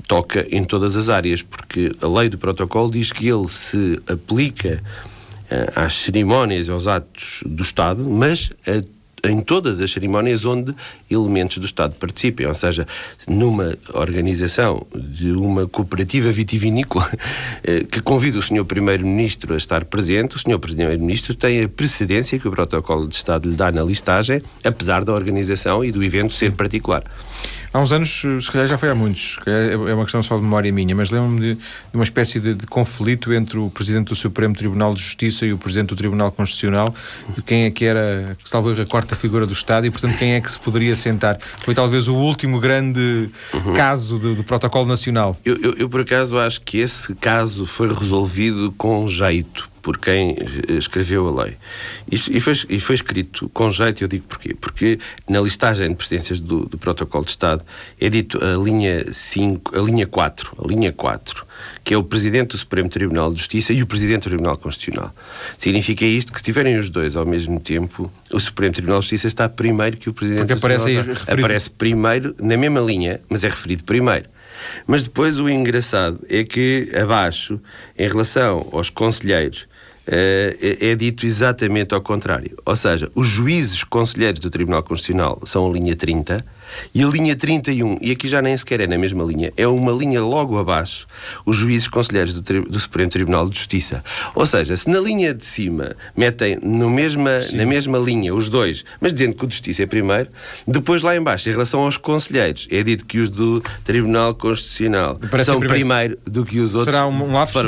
toca 0.07 0.45
em 0.49 0.63
todas 0.63 0.95
as 0.95 1.09
áreas, 1.09 1.41
porque 1.41 1.91
a 2.01 2.07
lei 2.07 2.29
do 2.29 2.37
protocolo 2.37 2.91
diz 2.91 3.11
que 3.11 3.27
ele 3.27 3.47
se 3.47 3.99
aplica 4.07 4.83
às 5.75 5.93
cerimónias 5.93 6.67
e 6.67 6.71
aos 6.71 6.87
atos 6.87 7.43
do 7.45 7.61
Estado, 7.61 8.09
mas 8.09 8.51
a 8.65 8.81
em 9.23 9.39
todas 9.39 9.81
as 9.81 9.91
cerimónias 9.91 10.45
onde 10.45 10.73
elementos 11.09 11.57
do 11.57 11.65
Estado 11.65 11.95
participem, 11.95 12.47
ou 12.47 12.53
seja, 12.53 12.87
numa 13.27 13.77
organização 13.93 14.85
de 14.95 15.31
uma 15.31 15.67
cooperativa 15.67 16.31
vitivinícola 16.31 17.09
eh, 17.63 17.83
que 17.83 18.01
convida 18.01 18.39
o 18.39 18.41
Sr. 18.41 18.65
Primeiro-Ministro 18.65 19.53
a 19.53 19.57
estar 19.57 19.85
presente, 19.85 20.35
o 20.35 20.39
Sr. 20.39 20.59
Primeiro-Ministro 20.59 21.35
tem 21.35 21.63
a 21.63 21.69
precedência 21.69 22.39
que 22.39 22.47
o 22.47 22.51
protocolo 22.51 23.07
de 23.07 23.15
Estado 23.15 23.49
lhe 23.49 23.55
dá 23.55 23.71
na 23.71 23.83
listagem, 23.83 24.41
apesar 24.63 25.03
da 25.03 25.13
organização 25.13 25.83
e 25.83 25.91
do 25.91 26.03
evento 26.03 26.33
ser 26.33 26.53
particular. 26.53 27.03
Há 27.73 27.79
uns 27.79 27.91
anos, 27.93 28.21
se 28.41 28.51
calhar 28.51 28.67
já 28.67 28.77
foi 28.77 28.89
há 28.89 28.95
muitos, 28.95 29.37
é 29.45 29.93
uma 29.93 30.03
questão 30.03 30.21
só 30.21 30.35
de 30.35 30.43
memória 30.43 30.71
minha, 30.73 30.93
mas 30.93 31.09
lembro-me 31.09 31.39
de, 31.39 31.55
de, 31.55 31.61
uma 31.93 32.03
espécie 32.03 32.37
de, 32.37 32.53
de, 32.53 32.67
conflito 32.67 33.31
entre 33.31 33.57
o 33.57 33.69
Presidente 33.69 34.09
do 34.09 34.15
Supremo 34.15 34.53
Tribunal 34.53 34.93
de 34.93 35.01
Justiça 35.01 35.45
e 35.45 35.53
o 35.53 35.57
Presidente 35.57 35.89
do 35.89 35.95
Tribunal 35.95 36.33
Constitucional, 36.33 36.93
de 37.33 37.41
quem 37.41 37.63
é 37.63 37.71
que 37.71 37.85
era, 37.85 38.37
talvez 38.49 38.77
a 38.77 38.85
quarta 38.85 39.15
figura 39.15 39.47
do 39.47 39.53
Estado 39.53 39.87
e, 39.87 39.89
portanto, 39.89 40.17
quem 40.17 40.33
é 40.33 40.41
que 40.41 40.51
se 40.51 40.59
poderia 40.59 40.97
sentar. 40.97 41.39
Foi 41.63 41.73
talvez 41.73 42.09
o 42.09 42.13
último 42.13 42.59
grande 42.59 43.29
uhum. 43.53 43.73
caso 43.73 44.19
do, 44.19 44.35
do, 44.35 44.43
protocolo 44.43 44.85
nacional. 44.85 45.37
Eu, 45.45 45.55
eu, 45.61 45.73
eu, 45.77 45.89
por 45.89 46.01
acaso, 46.01 46.37
acho 46.37 46.59
que 46.61 46.77
esse 46.77 47.15
caso 47.15 47.65
foi 47.65 47.87
resolvido 47.87 48.73
com 48.77 49.07
jeito 49.07 49.70
por 49.81 49.97
quem 49.97 50.37
escreveu 50.69 51.27
a 51.27 51.43
lei. 51.43 51.57
E, 52.09 52.39
foi, 52.39 52.53
e 52.69 52.79
foi 52.79 52.95
escrito 52.95 53.49
com 53.49 53.69
jeito, 53.69 54.03
eu 54.03 54.07
digo 54.07 54.25
porquê? 54.27 54.53
Porque 54.53 54.99
na 55.27 55.41
listagem 55.41 55.89
de 55.89 55.95
presidências 55.95 56.39
do, 56.39 56.65
do 56.65 56.77
protocolo 56.77 57.25
de 57.25 57.31
Estado 57.31 57.65
é 57.99 58.09
dito 58.09 58.43
a 58.43 58.57
linha 58.57 59.11
5, 59.11 59.77
a 59.77 59.81
linha 59.81 60.05
4, 60.05 60.57
a 60.63 60.67
linha 60.67 60.91
4, 60.91 61.45
que 61.83 61.93
é 61.93 61.97
o 61.97 62.03
Presidente 62.03 62.49
do 62.49 62.57
Supremo 62.57 62.89
Tribunal 62.89 63.31
de 63.31 63.39
Justiça 63.39 63.73
e 63.73 63.81
o 63.81 63.87
Presidente 63.87 64.23
do 64.23 64.29
Tribunal 64.29 64.57
Constitucional. 64.57 65.13
Significa 65.57 66.05
isto 66.05 66.31
que 66.31 66.39
se 66.39 66.43
tiverem 66.43 66.77
os 66.77 66.89
dois 66.89 67.15
ao 67.15 67.25
mesmo 67.25 67.59
tempo, 67.59 68.11
o 68.31 68.39
Supremo 68.39 68.73
Tribunal 68.73 68.99
de 68.99 69.05
Justiça 69.05 69.27
está 69.27 69.49
primeiro 69.49 69.97
que 69.97 70.09
o 70.09 70.13
Presidente 70.13 70.47
Porque 70.47 70.53
do 70.55 70.57
aparece 70.57 70.85
Tribunal. 70.85 71.15
Aí, 71.27 71.33
aparece 71.33 71.69
primeiro 71.69 72.35
na 72.39 72.57
mesma 72.57 72.79
linha, 72.79 73.19
mas 73.29 73.43
é 73.43 73.47
referido 73.49 73.83
primeiro. 73.83 74.29
Mas 74.85 75.03
depois 75.03 75.39
o 75.39 75.49
engraçado 75.49 76.19
é 76.29 76.43
que 76.43 76.89
abaixo, 76.95 77.59
em 77.97 78.07
relação 78.07 78.69
aos 78.71 78.89
conselheiros 78.89 79.67
é, 80.07 80.77
é 80.79 80.95
dito 80.95 81.25
exatamente 81.25 81.93
ao 81.93 82.01
contrário. 82.01 82.57
Ou 82.65 82.75
seja, 82.75 83.09
os 83.15 83.27
juízes 83.27 83.83
conselheiros 83.83 84.39
do 84.39 84.49
Tribunal 84.49 84.83
Constitucional 84.83 85.39
são 85.45 85.69
a 85.69 85.73
linha 85.73 85.95
30 85.95 86.43
e 86.93 87.03
a 87.03 87.07
linha 87.07 87.35
31, 87.35 87.97
e 88.01 88.11
aqui 88.11 88.27
já 88.27 88.41
nem 88.41 88.55
sequer 88.55 88.81
é 88.81 88.87
na 88.87 88.97
mesma 88.97 89.23
linha, 89.23 89.51
é 89.55 89.67
uma 89.67 89.91
linha 89.91 90.21
logo 90.21 90.57
abaixo, 90.57 91.07
os 91.45 91.55
juízes 91.55 91.87
conselheiros 91.87 92.33
do, 92.33 92.61
do 92.63 92.79
Supremo 92.79 93.09
Tribunal 93.09 93.49
de 93.49 93.57
Justiça. 93.57 94.03
Ou 94.33 94.45
seja, 94.45 94.75
se 94.75 94.89
na 94.89 94.99
linha 94.99 95.33
de 95.33 95.45
cima 95.45 95.95
metem 96.15 96.57
no 96.61 96.89
mesma, 96.89 97.39
na 97.53 97.65
mesma 97.65 97.97
linha 97.97 98.33
os 98.33 98.49
dois, 98.49 98.83
mas 98.99 99.13
dizendo 99.13 99.35
que 99.35 99.43
o 99.43 99.47
de 99.47 99.55
Justiça 99.55 99.83
é 99.83 99.85
primeiro, 99.85 100.29
depois 100.67 101.01
lá 101.01 101.15
embaixo, 101.15 101.49
em 101.49 101.51
relação 101.51 101.81
aos 101.81 101.97
conselheiros, 101.97 102.67
é 102.71 102.81
dito 102.83 103.05
que 103.05 103.19
os 103.19 103.29
do 103.29 103.61
Tribunal 103.83 104.33
Constitucional 104.35 105.19
são 105.43 105.59
primeiro. 105.59 105.67
primeiro. 105.67 106.19
do 106.25 106.45
que 106.45 106.59
os 106.59 106.73
outros. 106.73 106.93
Será 106.93 107.07
um, 107.07 107.23
um 107.23 107.33
lapso? 107.33 107.59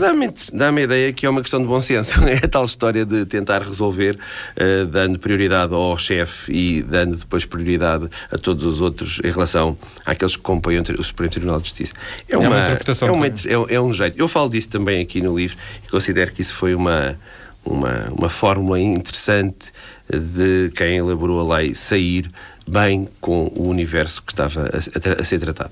Dá-me 0.00 0.28
dá 0.52 0.68
a 0.68 0.80
ideia 0.80 1.12
que 1.12 1.24
é 1.24 1.30
uma 1.30 1.40
questão 1.40 1.60
de 1.60 1.66
bom 1.66 1.80
senso. 1.80 2.20
É 2.26 2.44
a 2.44 2.48
tal 2.48 2.64
história 2.64 3.04
de 3.04 3.24
tentar 3.24 3.62
resolver 3.62 4.18
uh, 4.56 4.86
dando 4.86 5.18
prioridade 5.18 5.72
ao 5.72 5.96
chefe 5.96 6.52
e 6.52 6.82
dando 6.82 7.16
depois 7.16 7.44
prioridade 7.44 8.08
a 8.30 8.36
todos 8.36 8.64
os 8.64 8.80
outros 8.80 9.20
em 9.24 9.30
relação 9.30 9.76
àqueles 10.04 10.36
que 10.36 10.42
compõem 10.42 10.80
o 10.80 11.02
Supremo 11.02 11.30
Tribunal 11.30 11.60
de 11.60 11.68
Justiça. 11.68 11.94
É 12.28 12.36
uma, 12.36 12.44
é 12.44 12.48
uma 12.48 12.60
interpretação. 12.62 13.08
É, 13.08 13.10
uma, 13.12 13.26
é, 13.26 13.74
é 13.74 13.80
um 13.80 13.92
jeito. 13.92 14.18
Eu 14.18 14.28
falo 14.28 14.50
disso 14.50 14.68
também 14.68 15.00
aqui 15.00 15.22
no 15.22 15.36
livro 15.36 15.56
e 15.84 15.88
considero 15.88 16.32
que 16.32 16.42
isso 16.42 16.54
foi 16.54 16.74
uma, 16.74 17.16
uma, 17.64 18.08
uma 18.10 18.28
fórmula 18.28 18.78
interessante 18.78 19.72
de 20.10 20.70
quem 20.76 20.96
elaborou 20.96 21.50
a 21.50 21.58
lei 21.58 21.74
sair 21.74 22.28
bem 22.66 23.08
com 23.20 23.52
o 23.54 23.68
universo 23.68 24.22
que 24.22 24.32
estava 24.32 24.62
a, 24.62 25.18
a, 25.18 25.22
a 25.22 25.24
ser 25.24 25.38
tratado. 25.38 25.70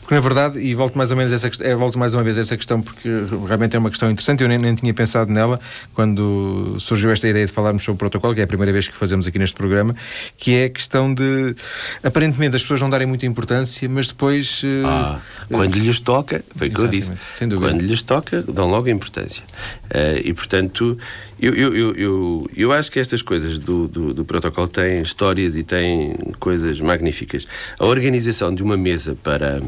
Porque, 0.00 0.14
na 0.14 0.20
verdade, 0.20 0.58
e 0.58 0.74
volto 0.74 0.96
mais 0.96 1.10
ou 1.10 1.16
menos 1.16 1.32
essa, 1.32 1.50
é, 1.62 1.74
volto 1.74 1.98
mais 1.98 2.14
uma 2.14 2.22
vez 2.22 2.36
a 2.38 2.40
essa 2.40 2.56
questão, 2.56 2.82
porque 2.82 3.08
realmente 3.46 3.76
é 3.76 3.78
uma 3.78 3.90
questão 3.90 4.10
interessante, 4.10 4.42
eu 4.42 4.48
nem, 4.48 4.58
nem, 4.58 4.74
tinha 4.74 4.92
pensado 4.92 5.32
nela 5.32 5.60
quando 5.94 6.76
surgiu 6.80 7.10
esta 7.10 7.28
ideia 7.28 7.46
de 7.46 7.52
falarmos 7.52 7.84
sobre 7.84 7.96
o 7.96 7.98
protocolo, 7.98 8.34
que 8.34 8.40
é 8.40 8.44
a 8.44 8.46
primeira 8.46 8.72
vez 8.72 8.88
que 8.88 8.94
fazemos 8.94 9.26
aqui 9.26 9.38
neste 9.38 9.54
programa, 9.54 9.94
que 10.36 10.56
é 10.56 10.64
a 10.64 10.70
questão 10.70 11.12
de, 11.12 11.54
aparentemente, 12.02 12.56
as 12.56 12.62
pessoas 12.62 12.80
não 12.80 12.90
darem 12.90 13.06
muita 13.06 13.26
importância, 13.26 13.88
mas 13.88 14.08
depois... 14.08 14.62
Eh, 14.64 14.82
ah, 14.84 15.18
quando 15.48 15.74
lhes 15.76 16.00
toca, 16.00 16.44
foi 16.56 16.68
o 16.68 16.72
que 16.72 16.80
eu 16.80 16.88
disse, 16.88 17.12
quando 17.38 17.80
lhes 17.80 18.02
toca, 18.02 18.42
dão 18.42 18.68
logo 18.68 18.88
importância. 18.88 19.42
Uh, 19.86 20.20
e, 20.22 20.34
portanto, 20.34 20.98
eu, 21.40 21.54
eu, 21.54 21.74
eu, 21.74 21.94
eu, 21.94 22.50
eu 22.56 22.72
acho 22.72 22.90
que 22.90 22.98
estas 22.98 23.22
coisas 23.22 23.58
do, 23.58 23.86
do, 23.86 24.12
do, 24.12 24.24
protocolo 24.24 24.68
têm 24.68 25.00
histórias 25.00 25.54
e 25.54 25.62
têm 25.62 26.14
coisas 26.38 26.80
magníficas. 26.80 27.46
A 27.78 27.86
organização 27.86 28.52
de 28.52 28.62
uma 28.62 28.76
mesa 28.76 29.16
para, 29.22 29.62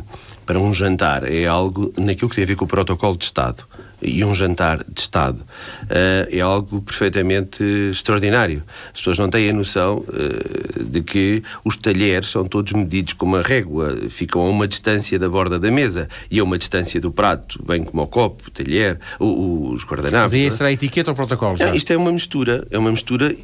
para 0.46 0.58
um 0.58 0.72
jantar 0.74 1.30
é 1.30 1.46
algo 1.46 1.92
naquilo 1.96 2.28
que 2.28 2.36
tem 2.36 2.44
a 2.44 2.46
ver 2.46 2.56
com 2.56 2.64
o 2.64 2.68
protocolo 2.68 3.16
de 3.16 3.24
Estado 3.24 3.64
e 4.02 4.24
um 4.24 4.34
jantar 4.34 4.84
de 4.88 5.00
Estado 5.00 5.40
uh, 5.40 6.26
é 6.30 6.40
algo 6.40 6.80
perfeitamente 6.80 7.62
extraordinário. 7.90 8.62
As 8.92 8.98
pessoas 8.98 9.18
não 9.18 9.28
têm 9.28 9.50
a 9.50 9.52
noção 9.52 9.98
uh, 10.08 10.84
de 10.84 11.02
que 11.02 11.42
os 11.64 11.76
talheres 11.76 12.30
são 12.30 12.44
todos 12.44 12.72
medidos 12.72 13.12
com 13.12 13.26
uma 13.26 13.42
régua, 13.42 13.96
ficam 14.08 14.42
a 14.42 14.48
uma 14.48 14.66
distância 14.66 15.18
da 15.18 15.28
borda 15.28 15.58
da 15.58 15.70
mesa 15.70 16.08
e 16.30 16.40
a 16.40 16.44
uma 16.44 16.56
distância 16.56 17.00
do 17.00 17.10
prato, 17.10 17.62
bem 17.62 17.84
como 17.84 18.02
o 18.02 18.06
copo, 18.06 18.44
o 18.48 18.50
talher, 18.50 18.98
o, 19.18 19.70
os 19.70 19.84
guardanapos. 19.84 20.32
Mas 20.32 20.32
aí 20.32 20.46
é? 20.46 20.50
será 20.50 20.72
etiqueta 20.72 21.10
ou 21.10 21.14
protocolo? 21.14 21.56
Já? 21.56 21.74
isto 21.74 21.92
é 21.92 21.96
uma 21.96 22.12
mistura, 22.12 22.66
é 22.70 22.78
uma 22.78 22.90
mistura 22.90 23.36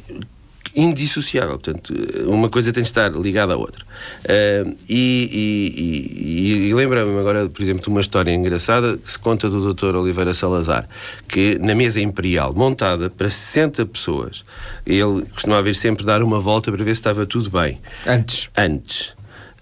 indissociável. 0.77 1.57
Portanto, 1.57 1.91
uma 2.27 2.49
coisa 2.49 2.71
tem 2.71 2.83
de 2.83 2.89
estar 2.89 3.11
ligada 3.11 3.53
à 3.53 3.57
outra. 3.57 3.83
Uh, 4.23 4.77
e, 4.87 5.73
e, 5.75 6.63
e, 6.63 6.69
e 6.69 6.73
lembra-me 6.73 7.19
agora, 7.19 7.49
por 7.49 7.63
exemplo, 7.63 7.81
de 7.81 7.89
uma 7.89 7.99
história 7.99 8.31
engraçada 8.31 8.95
que 8.95 9.11
se 9.11 9.17
conta 9.17 9.49
do 9.49 9.73
Dr. 9.73 9.95
Oliveira 9.95 10.35
Salazar, 10.35 10.87
que 11.27 11.57
na 11.57 11.73
mesa 11.73 11.99
imperial, 11.99 12.53
montada 12.53 13.09
para 13.09 13.27
60 13.27 13.87
pessoas, 13.87 14.45
ele 14.85 15.25
costumava 15.33 15.63
vir 15.63 15.75
sempre 15.75 16.05
dar 16.05 16.21
uma 16.21 16.39
volta 16.39 16.71
para 16.71 16.83
ver 16.83 16.93
se 16.93 16.99
estava 16.99 17.25
tudo 17.25 17.49
bem. 17.49 17.79
Antes. 18.05 18.49
Antes. 18.55 19.09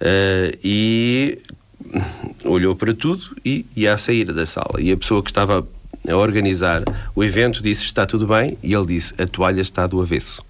Uh, 0.01 0.51
e 0.61 1.39
olhou 2.43 2.75
para 2.75 2.93
tudo 2.93 3.23
e 3.45 3.65
ia 3.73 3.93
à 3.93 3.97
saída 3.97 4.33
da 4.33 4.45
sala. 4.45 4.79
E 4.79 4.91
a 4.91 4.97
pessoa 4.97 5.23
que 5.23 5.29
estava 5.29 5.65
a 6.07 6.15
organizar 6.17 6.83
o 7.15 7.23
evento 7.23 7.63
disse 7.63 7.85
está 7.85 8.05
tudo 8.05 8.27
bem 8.27 8.57
e 8.61 8.73
ele 8.73 8.85
disse 8.85 9.13
a 9.17 9.25
toalha 9.25 9.61
está 9.61 9.87
do 9.87 10.01
avesso. 10.01 10.43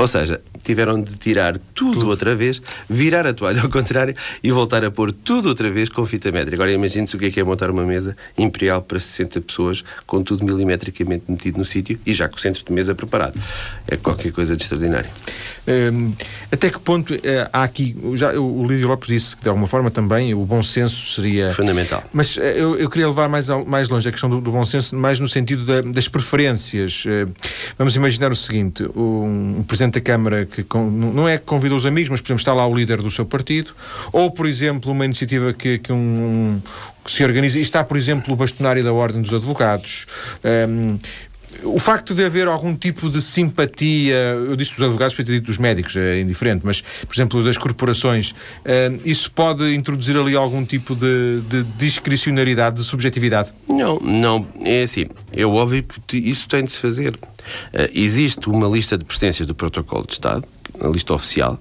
Ou 0.00 0.06
seja, 0.06 0.40
tiveram 0.64 0.98
de 0.98 1.12
tirar 1.18 1.58
tudo, 1.74 2.00
tudo, 2.00 2.08
outra 2.08 2.34
vez, 2.34 2.62
virar 2.88 3.26
a 3.26 3.34
toalha 3.34 3.60
ao 3.60 3.68
contrário 3.68 4.16
e 4.42 4.50
voltar 4.50 4.82
a 4.82 4.90
pôr 4.90 5.12
tudo 5.12 5.50
outra 5.50 5.70
vez 5.70 5.90
com 5.90 6.06
fita 6.06 6.32
métrica. 6.32 6.56
Agora 6.56 6.72
imagine-se 6.72 7.16
o 7.16 7.18
que 7.18 7.26
é, 7.26 7.30
que 7.30 7.38
é 7.38 7.44
montar 7.44 7.70
uma 7.70 7.84
mesa 7.84 8.16
imperial 8.38 8.80
para 8.80 8.98
60 8.98 9.42
pessoas 9.42 9.84
com 10.06 10.22
tudo 10.22 10.42
milimetricamente 10.42 11.24
metido 11.28 11.58
no 11.58 11.66
sítio 11.66 12.00
e 12.06 12.14
já 12.14 12.26
com 12.30 12.36
o 12.36 12.40
centro 12.40 12.64
de 12.64 12.72
mesa 12.72 12.94
preparado. 12.94 13.38
É 13.86 13.98
qualquer 13.98 14.32
coisa 14.32 14.56
de 14.56 14.62
extraordinário. 14.62 15.10
Hum, 15.68 16.14
até 16.50 16.70
que 16.70 16.78
ponto 16.78 17.14
eh, 17.14 17.46
há 17.52 17.62
aqui, 17.62 17.94
já 18.14 18.32
o 18.40 18.66
Lídio 18.66 18.88
Lopes 18.88 19.08
disse 19.08 19.36
que 19.36 19.42
de 19.42 19.50
alguma 19.50 19.66
forma 19.66 19.90
também 19.90 20.32
o 20.32 20.46
bom 20.46 20.62
senso 20.62 21.14
seria... 21.14 21.52
Fundamental. 21.52 22.02
Mas 22.10 22.38
eh, 22.38 22.54
eu, 22.56 22.74
eu 22.76 22.88
queria 22.88 23.06
levar 23.06 23.28
mais, 23.28 23.48
mais 23.66 23.90
longe 23.90 24.08
a 24.08 24.12
questão 24.12 24.30
do, 24.30 24.40
do 24.40 24.50
bom 24.50 24.64
senso, 24.64 24.96
mais 24.96 25.20
no 25.20 25.28
sentido 25.28 25.66
da, 25.66 25.82
das 25.82 26.08
preferências. 26.08 27.04
Eh, 27.06 27.26
vamos 27.76 27.94
imaginar 27.94 28.32
o 28.32 28.36
seguinte, 28.36 28.82
um, 28.96 29.58
um 29.58 29.62
Presidente 29.62 29.89
da 29.94 30.00
Câmara 30.00 30.46
que 30.46 30.64
não 30.74 31.28
é 31.28 31.38
que 31.38 31.44
convida 31.44 31.74
os 31.74 31.86
amigos, 31.86 32.10
mas, 32.10 32.20
por 32.20 32.28
exemplo, 32.28 32.40
está 32.40 32.52
lá 32.52 32.66
o 32.66 32.74
líder 32.74 33.02
do 33.02 33.10
seu 33.10 33.24
partido, 33.24 33.72
ou, 34.12 34.30
por 34.30 34.46
exemplo, 34.46 34.92
uma 34.92 35.04
iniciativa 35.04 35.52
que, 35.52 35.78
que 35.78 35.92
um, 35.92 36.60
que 37.04 37.10
se 37.10 37.24
organiza, 37.24 37.58
e 37.58 37.62
está, 37.62 37.82
por 37.82 37.96
exemplo, 37.96 38.32
o 38.32 38.36
bastonário 38.36 38.82
da 38.84 38.92
Ordem 38.92 39.22
dos 39.22 39.32
Advogados. 39.32 40.06
Um, 40.44 40.98
o 41.62 41.78
facto 41.78 42.14
de 42.14 42.24
haver 42.24 42.48
algum 42.48 42.74
tipo 42.74 43.08
de 43.10 43.20
simpatia, 43.20 44.14
eu 44.14 44.56
disse 44.56 44.72
dos 44.72 44.82
advogados, 44.82 45.14
podia 45.14 45.32
ter 45.34 45.38
dito 45.38 45.46
dos 45.46 45.58
médicos, 45.58 45.96
é 45.96 46.20
indiferente, 46.20 46.64
mas, 46.64 46.80
por 46.80 47.14
exemplo, 47.14 47.44
das 47.44 47.58
corporações, 47.58 48.34
isso 49.04 49.30
pode 49.32 49.74
introduzir 49.74 50.16
ali 50.16 50.36
algum 50.36 50.64
tipo 50.64 50.94
de, 50.94 51.40
de 51.48 51.62
discricionariedade, 51.78 52.76
de 52.76 52.84
subjetividade? 52.84 53.52
Não, 53.68 53.98
não. 54.00 54.46
É 54.62 54.82
assim, 54.82 55.06
é 55.32 55.44
óbvio 55.44 55.84
que 56.06 56.16
isso 56.16 56.48
tem 56.48 56.64
de 56.64 56.70
se 56.70 56.78
fazer. 56.78 57.14
Uh, 57.14 57.88
existe 57.94 58.48
uma 58.48 58.68
lista 58.68 58.96
de 58.96 59.04
presidências 59.04 59.46
do 59.46 59.54
Protocolo 59.54 60.06
de 60.06 60.12
Estado, 60.12 60.44
a 60.80 60.88
lista 60.88 61.12
oficial, 61.14 61.60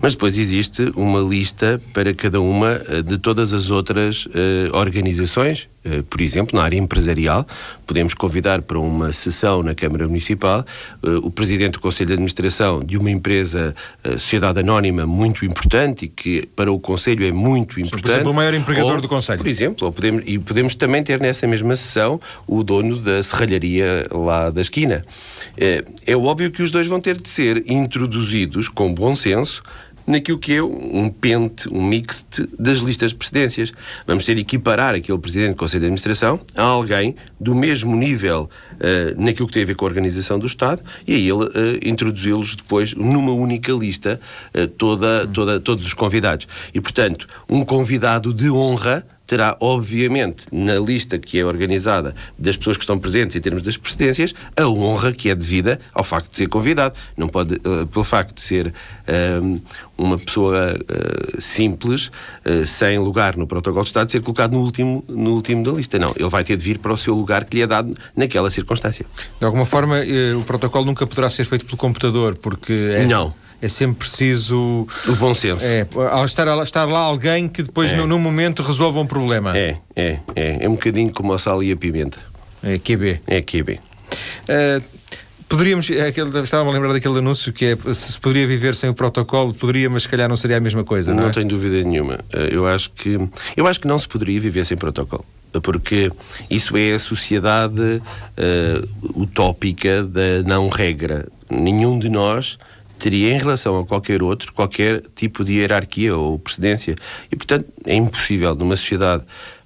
mas 0.00 0.12
depois 0.12 0.38
existe 0.38 0.92
uma 0.96 1.20
lista 1.20 1.80
para 1.92 2.14
cada 2.14 2.40
uma 2.40 2.80
eh, 2.88 3.02
de 3.02 3.18
todas 3.18 3.52
as 3.52 3.70
outras 3.70 4.26
uh, 4.26 4.30
organizações, 4.72 5.68
uh, 5.84 6.02
por 6.04 6.20
exemplo, 6.20 6.56
na 6.58 6.64
área 6.64 6.76
empresarial, 6.76 7.46
podemos 7.86 8.14
convidar 8.14 8.62
para 8.62 8.78
uma 8.78 9.12
sessão 9.12 9.62
na 9.62 9.74
Câmara 9.74 10.06
Municipal 10.06 10.64
uh, 11.02 11.16
o 11.18 11.30
Presidente 11.30 11.72
do 11.72 11.80
Conselho 11.80 12.08
de 12.08 12.12
Administração 12.14 12.80
de 12.80 12.96
uma 12.96 13.10
empresa, 13.10 13.74
sociedade 14.12 14.60
anónima 14.60 15.06
muito 15.06 15.44
importante 15.44 16.04
e 16.04 16.08
que 16.08 16.46
para 16.54 16.72
o 16.72 16.78
Conselho 16.78 17.26
é 17.26 17.32
muito 17.32 17.80
importante. 17.80 18.02
Por 18.02 18.10
exemplo, 18.10 18.30
o 18.30 18.34
maior 18.34 18.54
empregador 18.54 18.94
ou, 18.94 19.00
do 19.00 19.08
Conselho. 19.08 19.38
Por 19.38 19.48
exemplo, 19.48 19.86
ou 19.86 19.92
podemos, 19.92 20.22
e 20.26 20.38
podemos 20.38 20.74
também 20.74 21.02
ter 21.02 21.20
nessa 21.20 21.46
mesma 21.46 21.76
sessão 21.76 22.20
o 22.46 22.62
dono 22.62 22.96
da 22.96 23.22
serralharia 23.22 24.06
lá 24.10 24.50
da 24.50 24.60
esquina. 24.60 25.02
É 26.06 26.16
óbvio 26.16 26.50
que 26.50 26.62
os 26.62 26.70
dois 26.70 26.86
vão 26.86 27.00
ter 27.00 27.16
de 27.16 27.28
ser 27.28 27.64
introduzidos 27.70 28.68
com 28.68 28.92
bom 28.92 29.14
senso 29.14 29.59
naquilo 30.06 30.38
que 30.38 30.54
é 30.54 30.62
um 30.62 31.08
pente, 31.08 31.68
um 31.68 31.82
mixte 31.82 32.48
das 32.58 32.78
listas 32.78 33.10
de 33.10 33.16
presidências. 33.16 33.72
Vamos 34.06 34.24
ter 34.24 34.34
que 34.34 34.40
equiparar 34.40 34.94
aquele 34.94 35.18
presidente 35.18 35.50
do 35.50 35.56
Conselho 35.56 35.80
de 35.80 35.86
Administração 35.86 36.40
a 36.56 36.62
alguém 36.62 37.14
do 37.38 37.54
mesmo 37.54 37.94
nível 37.94 38.50
uh, 38.74 39.22
naquilo 39.22 39.46
que 39.46 39.54
tem 39.54 39.62
a 39.62 39.66
ver 39.66 39.76
com 39.76 39.84
a 39.84 39.88
organização 39.88 40.38
do 40.38 40.46
Estado 40.46 40.82
e 41.06 41.14
a 41.14 41.18
ele 41.18 41.32
uh, 41.32 41.50
introduzi-los 41.82 42.56
depois 42.56 42.94
numa 42.94 43.32
única 43.32 43.72
lista 43.72 44.20
uh, 44.54 44.66
toda, 44.66 45.26
toda, 45.28 45.60
todos 45.60 45.84
os 45.84 45.94
convidados. 45.94 46.48
E, 46.74 46.80
portanto, 46.80 47.28
um 47.48 47.64
convidado 47.64 48.34
de 48.34 48.50
honra 48.50 49.06
terá, 49.30 49.56
obviamente, 49.60 50.42
na 50.50 50.74
lista 50.74 51.16
que 51.16 51.38
é 51.38 51.44
organizada 51.44 52.16
das 52.36 52.56
pessoas 52.56 52.76
que 52.76 52.82
estão 52.82 52.98
presentes 52.98 53.36
em 53.36 53.40
termos 53.40 53.62
das 53.62 53.76
presidências, 53.76 54.34
a 54.56 54.66
honra 54.66 55.12
que 55.12 55.30
é 55.30 55.36
devida 55.36 55.78
ao 55.94 56.02
facto 56.02 56.32
de 56.32 56.38
ser 56.38 56.48
convidado. 56.48 56.96
Não 57.16 57.28
pode, 57.28 57.54
uh, 57.54 57.86
pelo 57.86 58.04
facto 58.04 58.34
de 58.34 58.42
ser 58.42 58.66
uh, 58.66 59.62
uma 59.96 60.18
pessoa 60.18 60.74
uh, 60.74 61.40
simples, 61.40 62.10
sem 62.66 62.98
lugar 62.98 63.36
no 63.36 63.46
protocolo 63.46 63.84
de 63.84 63.90
Estado, 63.90 64.10
ser 64.10 64.20
colocado 64.20 64.52
no 64.52 64.62
último, 64.62 65.04
no 65.06 65.34
último 65.34 65.62
da 65.62 65.70
lista. 65.70 65.96
Não, 65.96 66.12
ele 66.16 66.28
vai 66.28 66.42
ter 66.42 66.56
de 66.56 66.64
vir 66.64 66.78
para 66.78 66.92
o 66.92 66.96
seu 66.96 67.14
lugar 67.14 67.44
que 67.44 67.56
lhe 67.56 67.62
é 67.62 67.68
dado 67.68 67.94
naquela 68.16 68.50
circunstância. 68.50 69.06
De 69.38 69.46
alguma 69.46 69.64
forma, 69.64 69.98
o 70.36 70.42
protocolo 70.42 70.86
nunca 70.86 71.06
poderá 71.06 71.30
ser 71.30 71.44
feito 71.44 71.64
pelo 71.64 71.76
computador, 71.76 72.34
porque... 72.34 72.72
É... 72.72 73.06
Não 73.06 73.32
é 73.60 73.68
sempre 73.68 73.96
preciso. 73.98 74.86
O 75.06 75.16
bom 75.16 75.34
senso. 75.34 75.64
É, 75.64 75.86
estar, 76.24 76.62
estar 76.62 76.84
lá 76.84 77.00
alguém 77.00 77.48
que 77.48 77.62
depois, 77.62 77.92
é. 77.92 77.96
no, 77.96 78.06
no, 78.06 78.18
momento, 78.18 78.62
resolva 78.62 79.00
um 79.00 79.06
problema. 79.06 79.56
É, 79.56 79.76
é, 79.94 80.18
é. 80.34 80.64
É 80.64 80.68
um 80.68 80.72
bocadinho 80.72 81.12
como 81.12 81.32
a 81.32 81.38
sal 81.38 81.62
e 81.62 81.70
a 81.70 81.76
pimenta. 81.76 82.18
É 82.62 82.78
QB. 82.78 83.20
É 83.26 83.40
QB. 83.40 83.78
Uh, 83.78 84.82
poderíamos. 85.48 85.90
É 85.90 86.08
aquele, 86.08 86.38
estava 86.40 86.68
a 86.68 86.72
lembrar 86.72 86.92
daquele 86.92 87.18
anúncio 87.18 87.52
que 87.52 87.66
é 87.66 87.94
se 87.94 88.18
poderia 88.18 88.46
viver 88.46 88.74
sem 88.74 88.88
o 88.88 88.94
protocolo, 88.94 89.52
poderia, 89.52 89.90
mas 89.90 90.02
se 90.02 90.08
calhar 90.08 90.28
não 90.28 90.36
seria 90.36 90.56
a 90.56 90.60
mesma 90.60 90.84
coisa. 90.84 91.12
Não, 91.12 91.24
não 91.24 91.30
é? 91.30 91.32
tenho 91.32 91.48
dúvida 91.48 91.82
nenhuma. 91.82 92.20
Eh, 92.32 92.50
eu 92.52 92.66
acho 92.66 92.90
que 92.90 93.16
eu 93.56 93.66
acho 93.66 93.80
que 93.80 93.86
não 93.86 93.98
se 93.98 94.08
poderia 94.08 94.40
viver 94.40 94.64
sem 94.64 94.76
protocolo 94.76 95.24
porque 95.62 96.12
isso 96.48 96.76
é 96.76 96.92
a 96.92 96.98
sociedade 96.98 97.80
uh, 97.80 99.20
utópica 99.20 100.04
da 100.04 100.42
não 100.46 100.68
regra. 100.68 101.26
Nenhum 101.50 101.98
de 101.98 102.08
nós 102.08 102.56
teria 103.00 103.32
em 103.32 103.38
relação 103.38 103.78
a 103.78 103.84
qualquer 103.84 104.22
outro 104.22 104.52
qualquer 104.52 105.02
tipo 105.16 105.44
de 105.44 105.54
hierarquia 105.54 106.14
ou 106.16 106.38
precedência. 106.38 106.94
E, 107.32 107.36
portanto, 107.36 107.66
é 107.86 107.94
impossível 107.94 108.54
numa 108.54 108.76
sociedade 108.76 109.24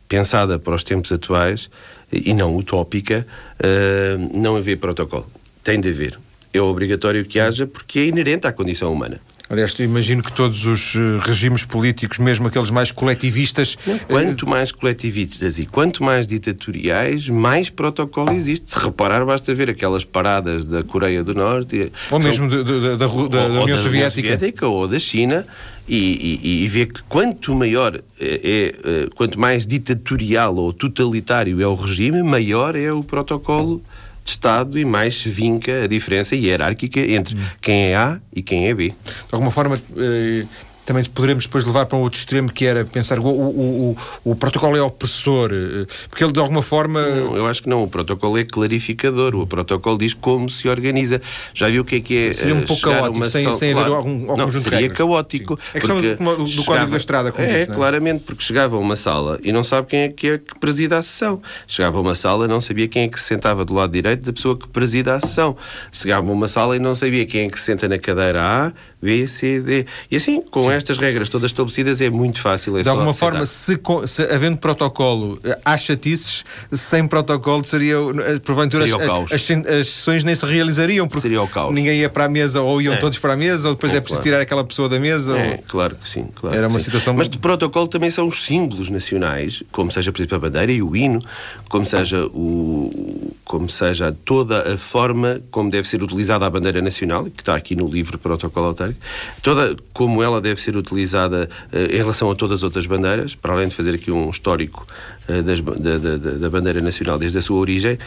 pensada 0.08 0.58
para 0.58 0.74
os 0.74 0.84
tempos 0.84 1.10
atuais 1.10 1.68
e 2.12 2.32
não 2.32 2.56
utópica 2.56 3.26
uh, 3.58 4.38
não 4.38 4.56
haver 4.56 4.78
protocolo. 4.78 5.26
Tem 5.62 5.80
de 5.80 5.88
haver. 5.88 6.18
É 6.52 6.60
obrigatório 6.60 7.24
que 7.24 7.40
haja 7.40 7.66
porque 7.66 7.98
é 7.98 8.06
inerente 8.06 8.46
à 8.46 8.52
condição 8.52 8.92
humana. 8.92 9.20
Aliás, 9.48 9.78
imagino 9.78 10.22
que 10.22 10.32
todos 10.32 10.64
os 10.64 10.94
eh, 10.96 11.20
regimes 11.20 11.64
políticos, 11.64 12.18
mesmo 12.18 12.48
aqueles 12.48 12.70
mais 12.70 12.90
coletivistas. 12.90 13.76
Não, 13.86 13.98
quanto 13.98 14.48
mais 14.48 14.72
coletivistas 14.72 15.58
e 15.58 15.66
quanto 15.66 16.02
mais 16.02 16.26
ditatoriais, 16.26 17.28
mais 17.28 17.68
protocolo 17.68 18.32
existe. 18.32 18.70
Se 18.70 18.78
reparar, 18.78 19.24
basta 19.26 19.52
ver 19.52 19.68
aquelas 19.68 20.02
paradas 20.02 20.64
da 20.64 20.82
Coreia 20.82 21.22
do 21.22 21.34
Norte. 21.34 21.92
Ou 22.10 22.18
mesmo 22.18 22.48
da, 22.48 22.62
da, 22.62 22.96
da, 22.96 23.06
ou, 23.06 23.28
da 23.28 23.46
União 23.46 23.82
Soviética. 23.82 24.32
Soviética. 24.32 24.66
Ou 24.66 24.88
da 24.88 24.98
China. 24.98 25.46
E, 25.86 26.40
e, 26.42 26.64
e 26.64 26.68
ver 26.68 26.86
que 26.86 27.02
quanto 27.02 27.54
maior 27.54 28.00
é, 28.18 28.24
é, 28.24 29.02
é, 29.02 29.08
quanto 29.14 29.38
mais 29.38 29.66
ditatorial 29.66 30.56
ou 30.56 30.72
totalitário 30.72 31.60
é 31.60 31.66
o 31.66 31.74
regime, 31.74 32.22
maior 32.22 32.74
é 32.74 32.90
o 32.90 33.04
protocolo 33.04 33.82
de 34.24 34.30
Estado 34.30 34.78
e 34.78 34.84
mais 34.84 35.20
se 35.20 35.28
vinca 35.28 35.84
a 35.84 35.86
diferença 35.86 36.34
hierárquica 36.34 36.98
entre 36.98 37.36
quem 37.60 37.92
é 37.92 37.96
A 37.96 38.18
e 38.34 38.42
quem 38.42 38.68
é 38.68 38.74
B. 38.74 38.88
De 38.88 38.94
alguma 39.30 39.50
forma, 39.50 39.76
eh, 39.96 40.46
também 40.84 41.02
poderemos 41.04 41.44
depois 41.44 41.64
levar 41.64 41.86
para 41.86 41.96
um 41.96 42.02
outro 42.02 42.18
extremo 42.18 42.52
que 42.52 42.66
era 42.66 42.84
pensar 42.84 43.18
o, 43.18 43.26
o, 43.26 43.96
o, 44.24 44.32
o 44.32 44.36
protocolo 44.36 44.76
é 44.76 44.82
opressor, 44.82 45.50
eh, 45.52 45.86
porque 46.08 46.22
ele 46.22 46.32
de 46.32 46.40
alguma 46.40 46.62
forma. 46.62 47.00
Não, 47.02 47.36
eu 47.36 47.46
acho 47.46 47.62
que 47.62 47.68
não, 47.68 47.82
o 47.82 47.88
protocolo 47.88 48.38
é 48.38 48.44
clarificador, 48.44 49.34
o 49.34 49.46
protocolo 49.46 49.98
diz 49.98 50.14
como 50.14 50.48
se 50.48 50.68
organiza. 50.68 51.20
Já 51.54 51.68
viu 51.68 51.82
o 51.82 51.84
que 51.84 51.96
é 51.96 52.00
que 52.00 52.16
é. 52.16 52.34
Seria 52.34 52.54
um 52.54 52.62
pouco 52.62 52.82
caótico, 52.82 53.30
sem, 53.30 53.54
sem 53.54 53.72
claro, 53.72 53.94
haver 53.94 53.96
algum, 53.96 54.30
algum 54.30 54.36
não, 54.36 54.52
seria 54.52 54.90
caótico. 54.90 55.56
Sim. 55.56 55.62
É 55.74 55.80
questão 55.80 56.00
do, 56.00 56.36
do 56.36 56.46
chegava, 56.48 56.66
código 56.66 56.90
da 56.90 56.96
estrada, 56.96 57.32
como 57.32 57.46
É, 57.46 57.58
disse, 57.58 57.70
é? 57.70 57.74
claramente, 57.74 58.24
porque 58.24 58.42
chegava 58.42 58.76
a 58.76 58.78
uma 58.78 58.96
sala 58.96 59.38
e 59.42 59.52
não 59.52 59.64
sabe 59.64 59.88
quem 59.88 60.00
é 60.00 60.08
que 60.08 60.28
é 60.28 60.38
que 60.38 60.58
presida 60.58 60.98
a 60.98 61.02
sessão. 61.02 61.40
Chegava 61.66 61.96
a 61.96 62.00
uma 62.00 62.14
sala 62.14 62.44
e 62.44 62.48
não 62.48 62.60
sabia 62.60 62.86
quem 62.88 63.04
é 63.04 63.08
que 63.08 63.18
se 63.18 63.26
sentava 63.26 63.64
do 63.64 63.74
lado 63.74 63.92
direito 63.92 64.24
da 64.24 64.32
pessoa 64.32 64.56
que 64.56 64.68
presida 64.68 65.14
a 65.14 65.20
sessão. 65.20 65.56
Chegava 65.90 66.28
a 66.28 66.32
uma 66.32 66.48
sala 66.48 66.76
e 66.76 66.78
não 66.78 66.94
sabia 66.94 67.24
quem 67.24 67.46
é 67.46 67.48
que 67.48 67.58
se 67.58 67.66
senta 67.66 67.88
na 67.88 67.98
cadeira 67.98 68.42
A, 68.42 68.72
B, 69.04 69.28
C, 69.28 69.60
D. 69.60 69.86
E 70.10 70.16
assim, 70.16 70.40
com 70.40 70.64
Sim. 70.64 70.72
estas 70.72 70.96
regras 70.96 71.28
todas 71.28 71.50
estabelecidas, 71.50 72.00
é 72.00 72.08
muito 72.08 72.40
fácil. 72.40 72.78
É 72.78 72.82
de 72.82 72.88
alguma 72.88 73.12
forma, 73.12 73.44
se, 73.44 73.78
se, 74.06 74.22
havendo 74.22 74.56
protocolo, 74.56 75.38
eh, 75.44 75.58
há 75.62 75.76
chatices, 75.76 76.42
sem 76.72 77.06
protocolo 77.06 77.62
seria, 77.66 77.96
eh, 77.96 78.38
porventura, 78.38 78.86
seria 78.86 79.12
as, 79.12 79.32
as, 79.32 79.50
as, 79.50 79.86
sessões 79.88 80.24
nem 80.24 80.34
se 80.34 80.46
realizariam, 80.46 81.06
porque 81.06 81.28
ninguém 81.70 81.98
ia 81.98 82.08
para 82.08 82.24
a 82.24 82.28
mesa, 82.30 82.62
ou 82.62 82.80
iam 82.80 82.94
é. 82.94 82.96
todos 82.96 83.18
para 83.18 83.34
a 83.34 83.36
mesa, 83.36 83.68
ou 83.68 83.74
depois 83.74 83.92
é, 83.92 83.98
é 83.98 84.00
preciso 84.00 84.22
claro. 84.22 84.30
tirar 84.30 84.40
aquela 84.40 84.64
pessoa 84.64 84.88
da 84.88 84.98
mesa. 84.98 85.36
É, 85.36 85.52
ou... 85.52 85.58
claro 85.68 85.96
que 85.96 86.08
sim. 86.08 86.26
Claro 86.34 86.56
Era 86.56 86.66
uma 86.66 86.78
sim. 86.78 86.86
situação... 86.86 87.12
Mas 87.12 87.28
de 87.28 87.36
protocolo 87.36 87.86
também 87.86 88.08
são 88.08 88.26
os 88.26 88.42
símbolos 88.42 88.88
nacionais, 88.88 89.62
como 89.70 89.90
seja, 89.90 90.10
por 90.10 90.20
exemplo, 90.20 90.36
a 90.36 90.40
bandeira 90.40 90.72
e 90.72 90.80
o 90.80 90.96
hino, 90.96 91.22
como 91.68 91.84
seja, 91.84 92.24
o, 92.26 93.34
como 93.44 93.68
seja 93.68 94.16
toda 94.24 94.72
a 94.72 94.78
forma 94.78 95.42
como 95.50 95.70
deve 95.70 95.86
ser 95.86 96.02
utilizada 96.02 96.46
a 96.46 96.50
bandeira 96.50 96.80
nacional, 96.80 97.24
que 97.24 97.42
está 97.42 97.54
aqui 97.54 97.76
no 97.76 97.86
livro 97.86 98.18
Protocolo 98.18 98.68
Autárquico, 98.68 98.93
toda 99.42 99.76
como 99.92 100.22
ela 100.22 100.40
deve 100.40 100.60
ser 100.60 100.76
utilizada 100.76 101.48
uh, 101.72 101.92
em 101.92 101.96
relação 101.96 102.30
a 102.30 102.34
todas 102.34 102.60
as 102.60 102.62
outras 102.62 102.86
bandeiras, 102.86 103.34
para 103.34 103.54
além 103.54 103.68
de 103.68 103.74
fazer 103.74 103.94
aqui 103.94 104.10
um 104.10 104.28
histórico 104.30 104.86
uh, 105.28 105.42
das, 105.42 105.60
da, 105.60 105.98
da, 105.98 106.16
da, 106.16 106.50
bandeira 106.50 106.80
nacional 106.80 107.18
desde 107.18 107.38
a 107.38 107.42
sua 107.42 107.58
origem, 107.58 107.98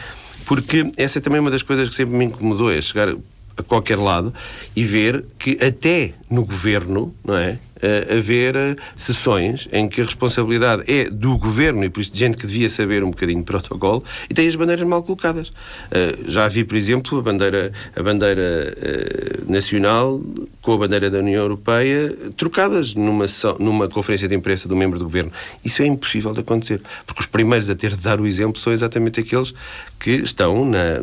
porque 0.44 0.90
essa 0.96 1.18
é 1.18 1.20
também 1.20 1.40
uma 1.40 1.50
das 1.50 1.62
coisas 1.62 1.88
que 1.88 1.94
sempre 1.94 2.16
me 2.16 2.24
incomodou, 2.24 2.70
é 2.70 2.80
chegar 2.80 3.14
a 3.56 3.62
qualquer 3.62 3.98
lado 3.98 4.32
e 4.74 4.84
ver 4.84 5.24
que 5.38 5.58
até 5.62 6.12
no 6.30 6.44
governo, 6.44 7.14
não 7.24 7.36
é? 7.36 7.58
Uh, 7.78 8.18
haver 8.18 8.56
uh, 8.56 8.76
sessões 8.96 9.68
em 9.72 9.88
que 9.88 10.00
a 10.00 10.04
responsabilidade 10.04 10.84
é 10.86 11.08
do 11.08 11.36
governo 11.38 11.84
e 11.84 11.90
por 11.90 12.00
isso 12.00 12.12
de 12.12 12.18
gente 12.18 12.36
que 12.36 12.46
devia 12.46 12.68
saber 12.68 13.02
um 13.02 13.10
bocadinho 13.10 13.38
de 13.38 13.44
protocolo 13.44 14.04
e 14.28 14.34
tem 14.34 14.46
as 14.46 14.54
bandeiras 14.54 14.86
mal 14.86 15.02
colocadas. 15.02 15.48
Uh, 15.48 16.28
já 16.28 16.48
vi, 16.48 16.64
por 16.64 16.76
exemplo, 16.76 17.18
a 17.18 17.22
bandeira, 17.22 17.72
a 17.94 18.02
bandeira 18.02 18.76
nacional 19.48 20.20
com 20.60 20.72
a 20.72 20.78
bandeira 20.78 21.10
da 21.10 21.18
União 21.18 21.42
Europeia 21.42 22.14
trocadas 22.36 22.94
numa, 22.94 23.24
numa 23.58 23.88
conferência 23.88 24.28
de 24.28 24.34
imprensa 24.34 24.68
do 24.68 24.76
membro 24.76 24.98
do 24.98 25.04
governo. 25.04 25.32
Isso 25.64 25.82
é 25.82 25.86
impossível 25.86 26.32
de 26.32 26.40
acontecer, 26.40 26.80
porque 27.06 27.20
os 27.20 27.26
primeiros 27.26 27.70
a 27.70 27.74
ter 27.74 27.90
de 27.90 28.02
dar 28.02 28.20
o 28.20 28.26
exemplo 28.26 28.60
são 28.60 28.72
exatamente 28.72 29.20
aqueles 29.20 29.54
que 29.98 30.10
estão 30.10 30.64
na, 30.64 31.00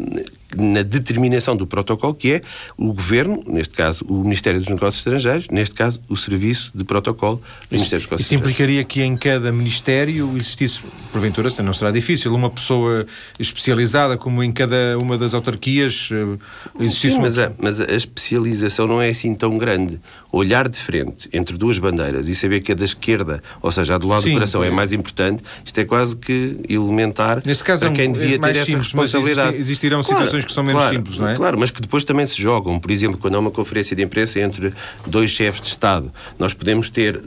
na 0.55 0.81
determinação 0.81 1.55
do 1.55 1.67
protocolo, 1.67 2.13
que 2.13 2.33
é 2.33 2.41
o 2.77 2.93
governo, 2.93 3.43
neste 3.45 3.75
caso 3.75 4.05
o 4.05 4.23
Ministério 4.23 4.59
dos 4.59 4.69
Negócios 4.69 4.97
Estrangeiros, 4.97 5.47
neste 5.49 5.75
caso 5.75 5.99
o 6.07 6.15
Serviço 6.15 6.71
de 6.73 6.83
protocolo 6.83 7.37
do 7.69 7.73
Ministério 7.73 8.01
dos 8.01 8.05
Negócios 8.07 8.25
Isso 8.25 8.35
implicaria 8.35 8.83
que 8.83 9.01
em 9.01 9.17
cada 9.17 9.51
Ministério 9.51 10.31
existisse, 10.35 10.81
porventura, 11.11 11.51
não 11.61 11.73
será 11.73 11.91
difícil, 11.91 12.33
uma 12.33 12.49
pessoa 12.49 13.05
especializada, 13.39 14.17
como 14.17 14.43
em 14.43 14.51
cada 14.51 14.97
uma 15.01 15.17
das 15.17 15.33
autarquias 15.33 16.09
eh, 16.11 16.83
existisse 16.83 17.15
Sim, 17.15 17.21
mas, 17.21 17.37
a, 17.37 17.51
mas 17.57 17.79
a 17.79 17.93
especialização 17.93 18.87
não 18.87 19.01
é 19.01 19.09
assim 19.09 19.35
tão 19.35 19.57
grande. 19.57 19.99
Olhar 20.37 20.67
de 20.67 20.77
frente 20.77 21.29
entre 21.31 21.55
duas 21.55 21.79
bandeiras 21.79 22.27
e 22.27 22.35
saber 22.35 22.59
que 22.59 22.73
a 22.73 22.75
da 22.75 22.83
esquerda, 22.83 23.41
ou 23.61 23.71
seja, 23.71 23.95
a 23.95 23.97
do 23.97 24.05
lado 24.05 24.21
Sim, 24.21 24.31
do 24.31 24.33
coração, 24.33 24.61
é. 24.61 24.67
é 24.67 24.69
mais 24.69 24.91
importante, 24.91 25.41
isto 25.63 25.79
é 25.79 25.85
quase 25.85 26.13
que 26.13 26.57
elementar 26.67 27.41
Nesse 27.45 27.63
caso, 27.63 27.85
para 27.85 27.93
é 27.93 27.95
quem 27.95 28.11
devia 28.11 28.35
é 28.35 28.39
ter 28.39 28.49
essa 28.49 28.65
simples, 28.65 28.83
responsabilidade. 28.87 29.57
existirão 29.57 30.03
claro, 30.03 30.17
situações 30.17 30.43
que 30.43 30.51
são 30.51 30.61
menos 30.61 30.81
claro, 30.81 30.95
simples, 30.97 31.19
não 31.19 31.29
é? 31.29 31.35
Claro, 31.35 31.57
mas 31.57 31.71
que 31.71 31.79
depois 31.79 32.03
também 32.03 32.25
se 32.25 32.41
jogam. 32.41 32.77
Por 32.77 32.91
exemplo, 32.91 33.17
quando 33.17 33.35
há 33.35 33.39
uma 33.39 33.51
conferência 33.51 33.95
de 33.95 34.03
imprensa 34.03 34.41
entre 34.41 34.73
dois 35.07 35.31
chefes 35.31 35.61
de 35.61 35.67
Estado, 35.69 36.11
nós 36.37 36.53
podemos 36.53 36.89
ter, 36.89 37.23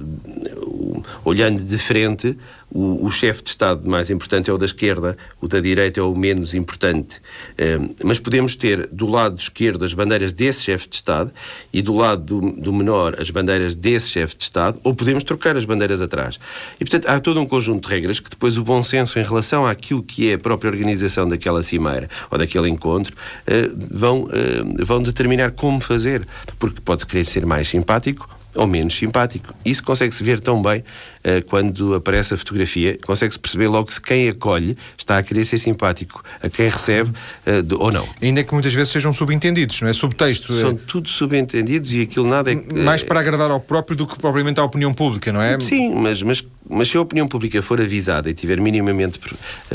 olhando 1.25 1.65
de 1.65 1.79
frente, 1.79 2.37
o, 2.71 3.07
o 3.07 3.11
chefe 3.11 3.43
de 3.43 3.51
Estado 3.51 3.89
mais 3.89 4.11
importante 4.11 4.51
é 4.51 4.53
o 4.53 4.59
da 4.59 4.67
esquerda, 4.67 5.17
o 5.41 5.49
da 5.49 5.61
direita 5.61 6.01
é 6.01 6.03
o 6.03 6.15
menos 6.15 6.55
importante. 6.55 7.21
Um, 7.59 7.95
mas 8.05 8.21
podemos 8.21 8.55
ter 8.55 8.87
do 8.89 9.07
lado 9.07 9.39
esquerdo 9.39 9.85
as 9.85 9.95
bandeiras 9.95 10.33
desse 10.33 10.63
chefe 10.65 10.89
de 10.89 10.97
Estado 10.97 11.33
e 11.73 11.81
do 11.81 11.95
lado 11.95 12.23
do, 12.23 12.53
do, 12.53 12.73
menor 12.73 13.17
as 13.21 13.31
bandeiras 13.31 13.75
desse 13.75 14.11
chefe 14.11 14.37
de 14.37 14.45
Estado, 14.45 14.79
ou 14.85 14.95
podemos 14.95 15.25
trocar 15.25 15.57
as 15.57 15.65
bandeiras 15.65 16.01
atrás. 16.01 16.39
E, 16.79 16.85
portanto, 16.85 17.09
há 17.09 17.19
todo 17.21 17.41
um 17.41 17.47
conjunto 17.47 17.89
de 17.89 17.95
regras 17.95 18.21
que 18.21 18.31
depois 18.31 18.59
o 18.59 18.65
bom 18.65 18.83
senso 18.83 19.19
em 19.19 19.23
relação 19.23 19.67
àquilo 19.67 20.03
que 20.03 20.31
é 20.31 20.35
a 20.35 20.39
própria 20.39 20.71
organização 20.71 21.27
daquela 21.27 21.63
cimeira 21.63 22.09
ou 22.31 22.39
daquele 22.39 22.69
encontro 22.69 23.15
uh, 23.15 23.89
vão, 23.91 24.25
uh, 24.25 24.85
vão 24.85 25.03
determinar 25.03 25.53
como 25.53 25.81
fazer. 25.81 26.27
Porque 26.59 26.81
pode-se 26.81 27.07
querer 27.07 27.25
ser 27.25 27.47
mais 27.47 27.69
simpático 27.69 28.38
ou 28.59 28.67
menos 28.67 28.97
simpático. 28.97 29.55
Isso 29.65 29.83
consegue-se 29.83 30.23
ver 30.23 30.41
tão 30.41 30.61
bem 30.61 30.81
uh, 30.81 31.45
quando 31.47 31.95
aparece 31.95 32.35
a 32.35 32.37
fotografia, 32.37 32.99
consegue-se 33.07 33.39
perceber 33.39 33.69
logo 33.69 33.93
se 33.93 34.01
quem 34.01 34.29
acolhe 34.29 34.77
está 34.97 35.17
a 35.17 35.23
querer 35.23 35.45
ser 35.45 35.59
simpático 35.59 36.23
a 36.43 36.49
quem 36.51 36.69
recebe 36.69 37.11
uh, 37.47 37.63
de, 37.63 37.75
ou 37.75 37.93
não. 37.93 38.07
Ainda 38.21 38.43
que 38.43 38.53
muitas 38.53 38.75
vezes 38.75 38.93
sejam 38.93 39.13
subentendidos, 39.13 39.81
não 39.81 39.89
é? 39.89 39.93
Subtexto. 39.93 40.53
São 40.55 40.71
é... 40.71 40.75
tudo 40.87 41.09
subentendidos 41.09 41.93
e 41.93 42.03
aquilo 42.03 42.29
nada 42.29 42.53
é. 42.53 42.55
Mais 42.55 43.03
para 43.03 43.21
agradar 43.21 43.51
ao 43.51 43.61
próprio 43.61 43.97
do 43.97 44.07
que 44.07 44.19
propriamente 44.19 44.59
à 44.61 44.65
opinião 44.65 44.93
pública, 44.93 45.33
não 45.33 45.41
é? 45.41 45.59
Sim, 45.61 45.95
mas, 45.95 46.23
mas, 46.23 46.45
mas 46.69 46.89
se 46.89 46.97
a 46.97 47.01
opinião 47.01 47.29
pública 47.29 47.63
for 47.63 47.81
avisada 47.81 48.29
e 48.29 48.33
estiver 48.33 48.61
minimamente 48.61 49.21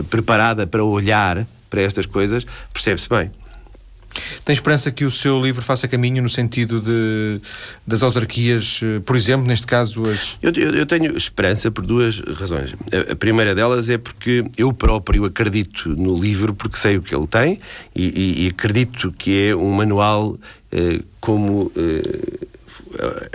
preparada 0.10 0.67
para 0.67 0.84
olhar 0.84 1.48
para 1.69 1.82
estas 1.82 2.06
coisas, 2.06 2.46
percebe-se 2.72 3.10
bem. 3.10 3.32
Tem 4.45 4.54
esperança 4.54 4.91
que 4.91 5.06
o 5.06 5.12
seu 5.12 5.41
livro 5.41 5.62
faça 5.62 5.88
caminho 5.88 6.21
no 6.21 6.30
sentido 6.30 6.82
de, 6.82 7.41
das 7.86 8.04
autarquias, 8.04 8.80
eh, 8.84 8.99
por 9.06 9.15
exemplo, 9.15 9.45
neste 9.45 9.65
caso 9.65 10.06
as... 10.06 10.38
Eu, 10.41 10.52
eu, 10.52 10.86
tenho 10.86 11.15
esperança 11.17 11.71
por 11.71 11.86
duas 11.86 12.19
razões. 12.19 12.73
A, 12.91 13.13
a, 13.13 13.15
primeira 13.15 13.56
delas 13.56 13.89
é 13.89 13.97
porque 13.97 14.45
eu 14.58 14.71
próprio 14.73 15.26
acredito 15.26 15.89
no 15.89 16.19
livro 16.19 16.54
porque 16.54 16.78
sei 16.78 16.97
o 16.97 17.02
que 17.02 17.15
ele 17.15 17.28
tem 17.28 17.60
e, 17.95 18.06
e, 18.06 18.45
e 18.45 18.47
acredito 18.47 19.13
que 19.17 19.49
é 19.49 19.56
um 19.56 19.71
manual 19.71 20.38
eh, 20.71 20.99
como... 21.19 21.71
Eh, 21.76 22.47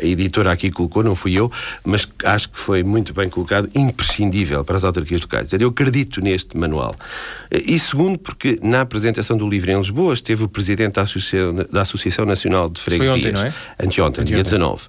a 0.01 0.05
editora 0.05 0.53
aqui 0.53 0.71
colocou, 0.71 1.03
não 1.03 1.15
fui 1.15 1.35
eu, 1.35 1.51
mas 1.85 2.07
acho 2.25 2.51
que 2.51 2.59
foi 2.59 2.83
muito 2.83 3.13
bem 3.13 3.29
colocado, 3.29 3.69
imprescindível 3.75 4.65
para 4.65 4.77
as 4.77 4.85
autarquias 4.85 5.21
locais. 5.21 5.53
Eu 5.53 5.69
acredito 5.69 6.21
neste 6.21 6.57
manual. 6.57 6.95
E 7.51 7.79
segundo, 7.79 8.19
porque 8.19 8.59
na 8.63 8.81
apresentação 8.83 9.37
do 9.37 9.49
livro 9.49 9.71
em 9.71 9.77
Lisboa 9.77 10.15
esteve 10.15 10.45
o 10.45 10.49
presidente 10.49 10.95
da 10.95 11.03
Associação, 11.03 11.55
da 11.71 11.83
Associação 11.83 12.25
Nacional 12.25 12.69
de 12.69 12.81
Freguesias. 12.81 13.11
Foi 13.11 13.31
ontem, 13.31 13.33
não 13.33 13.43
é? 13.43 13.55
Anteontem, 13.83 14.25
dia 14.25 14.43
19. 14.43 14.83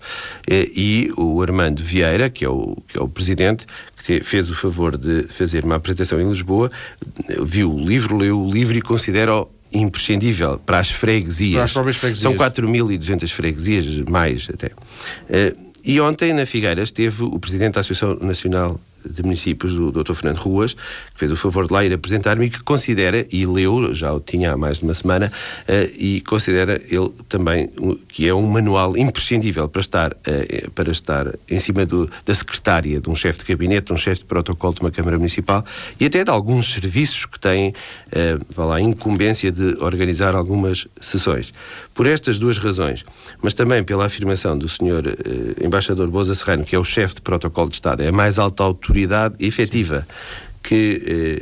E 0.48 1.12
o 1.18 1.42
Armando 1.42 1.82
Vieira, 1.82 2.30
que 2.30 2.46
é 2.46 2.50
o, 2.50 2.78
que 2.88 2.98
é 2.98 3.02
o 3.02 3.08
presidente, 3.08 3.66
que 4.04 4.22
fez 4.22 4.50
o 4.50 4.56
favor 4.56 4.98
de 4.98 5.24
fazer 5.24 5.64
uma 5.64 5.76
apresentação 5.76 6.20
em 6.20 6.28
Lisboa, 6.30 6.72
viu 7.44 7.74
o 7.74 7.86
livro, 7.86 8.18
leu 8.18 8.40
o 8.40 8.52
livro 8.52 8.78
e 8.78 8.82
considera 8.82 9.46
imprescindível 9.72 10.60
para 10.66 10.80
as 10.80 10.92
freguesias. 10.92 11.56
Para 11.56 11.64
as 11.64 11.74
próprias 11.74 11.98
freguesias. 11.98 12.24
São 12.24 12.34
4.200 12.34 13.32
freguesias, 13.32 13.98
mais 14.10 14.48
até. 14.52 14.68
Uh, 14.68 15.70
e 15.84 16.00
ontem, 16.02 16.34
na 16.34 16.46
Figueira, 16.46 16.82
esteve 16.82 17.24
o 17.24 17.40
Presidente 17.40 17.76
da 17.76 17.80
Associação 17.80 18.16
Nacional 18.22 18.80
de 19.06 19.24
Municípios, 19.24 19.74
o 19.74 19.92
Dr. 19.92 20.14
Fernando 20.14 20.38
Ruas, 20.38 20.74
que 20.74 21.20
fez 21.20 21.32
o 21.32 21.36
favor 21.36 21.68
de 21.68 21.74
lá 21.74 21.86
ir 21.86 21.94
apresentar-me 21.94 22.46
e 22.46 22.50
que 22.50 22.64
considera, 22.64 23.26
e 23.32 23.46
leu, 23.46 23.94
já 23.94 24.14
o 24.14 24.20
tinha 24.20 24.54
há 24.54 24.58
mais 24.58 24.78
de 24.78 24.84
uma 24.84 24.94
semana, 24.94 25.32
uh, 25.68 25.92
e 25.98 26.22
considera 26.22 26.82
ele 26.90 27.10
também 27.28 27.70
que 28.08 28.28
é 28.28 28.34
um 28.34 28.46
manual 28.48 28.98
imprescindível 28.98 29.68
para 29.68 29.82
estar, 29.82 30.14
uh, 30.14 30.72
para 30.72 30.92
estar 30.92 31.28
em 31.50 31.60
cima 31.60 31.86
do, 31.86 32.10
da 32.26 32.34
secretária, 32.34 33.00
de 33.00 33.10
um 33.10 33.16
chefe 33.16 33.40
de 33.40 33.46
gabinete, 33.46 33.88
de 33.88 33.94
um 33.94 33.98
chefe 33.98 34.22
de 34.22 34.26
protocolo 34.26 34.74
de 34.74 34.82
uma 34.82 34.92
Câmara 34.92 35.18
Municipal 35.18 35.66
e 36.00 36.06
até 36.06 36.24
de 36.24 36.30
alguns 36.30 36.74
serviços 36.74 37.26
que 37.26 37.40
têm, 37.40 37.70
uh, 37.70 38.62
lá, 38.62 38.80
incumbência 38.82 39.52
de 39.52 39.78
organizar 39.80 40.36
algumas 40.36 40.88
sessões. 41.00 41.54
Por 41.94 42.08
estas 42.08 42.40
duas 42.40 42.58
razões, 42.58 43.04
mas 43.42 43.54
também 43.54 43.84
pela 43.84 44.06
afirmação 44.06 44.58
do 44.58 44.70
Sr. 44.70 45.08
Uh, 45.08 45.66
Embaixador 45.66 46.10
Boza 46.10 46.34
Serrano, 46.36 46.64
que 46.64 46.76
é 46.76 46.80
o 46.80 46.84
chefe 46.84 47.16
de 47.16 47.22
protocolo 47.22 47.70
de 47.70 47.76
Estado, 47.76 48.02
é 48.04 48.08
a 48.08 48.12
mais 48.12 48.40
alta 48.40 48.64
autoridade 48.90 49.36
efetiva. 49.40 50.06
Sim 50.08 50.50
que 50.62 51.02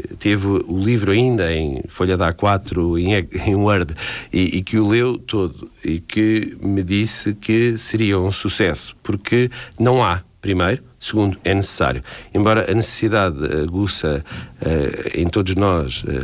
eh, 0.10 0.16
teve 0.20 0.48
o 0.48 0.80
livro 0.84 1.12
ainda 1.12 1.52
em 1.54 1.82
folha 1.88 2.16
da 2.16 2.32
A4, 2.32 3.00
em, 3.00 3.50
em 3.50 3.56
Word, 3.56 3.94
e, 4.32 4.58
e, 4.58 4.62
que 4.62 4.78
o 4.78 4.88
leu 4.88 5.18
todo, 5.18 5.70
e 5.84 6.00
que 6.00 6.56
me 6.62 6.84
disse 6.84 7.34
que 7.34 7.78
seria 7.78 8.20
um 8.20 8.32
sucesso, 8.32 8.96
porque 9.04 9.50
não 9.78 10.04
há, 10.04 10.22
primeiro, 10.42 10.82
segundo, 11.00 11.38
é 11.44 11.54
necessário. 11.54 12.02
Embora 12.34 12.72
a 12.72 12.74
necessidade 12.74 13.38
aguça 13.64 14.24
eh, 14.62 15.12
em 15.16 15.28
todos 15.28 15.56
nós 15.56 16.04
eh, 16.08 16.24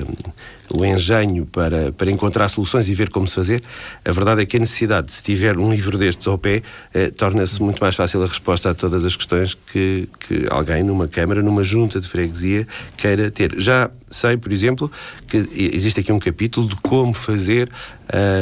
o 0.74 0.86
engenho 0.86 1.46
para, 1.46 1.92
para 1.92 2.12
encontrar 2.12 2.48
soluções 2.50 2.90
e 2.90 2.94
ver 2.94 3.10
como 3.10 3.28
se 3.28 3.36
fazer, 3.36 3.62
a 4.04 4.12
verdade 4.12 4.42
é 4.42 4.46
que 4.46 4.58
a 4.58 4.60
necessidade, 4.60 5.12
se 5.12 5.22
tiver 5.22 5.58
um 5.58 5.72
livro 5.72 5.98
destes 5.98 6.28
ao 6.28 6.38
pé, 6.38 6.64
eh, 6.94 7.10
torna-se 7.10 7.62
muito 7.62 7.80
mais 7.80 7.96
fácil 7.96 8.24
a 8.24 8.28
resposta 8.28 8.72
a 8.72 8.74
todas 8.74 9.06
as 9.06 9.16
questões 9.16 9.54
que, 9.54 10.10
que 10.28 10.48
alguém 10.50 10.84
numa 10.84 11.08
Câmara, 11.08 11.44
numa 11.44 11.64
junta 11.64 12.00
de 12.00 12.08
freguesia, 12.08 12.68
queira 12.98 13.30
ter. 13.30 13.54
Já 13.60 13.90
sei, 14.14 14.38
por 14.38 14.52
exemplo, 14.54 14.92
que 15.28 15.48
existe 15.56 16.00
aqui 16.00 16.12
um 16.12 16.20
capítulo 16.20 16.68
de 16.68 16.76
como 16.78 17.14
fazer 17.14 17.70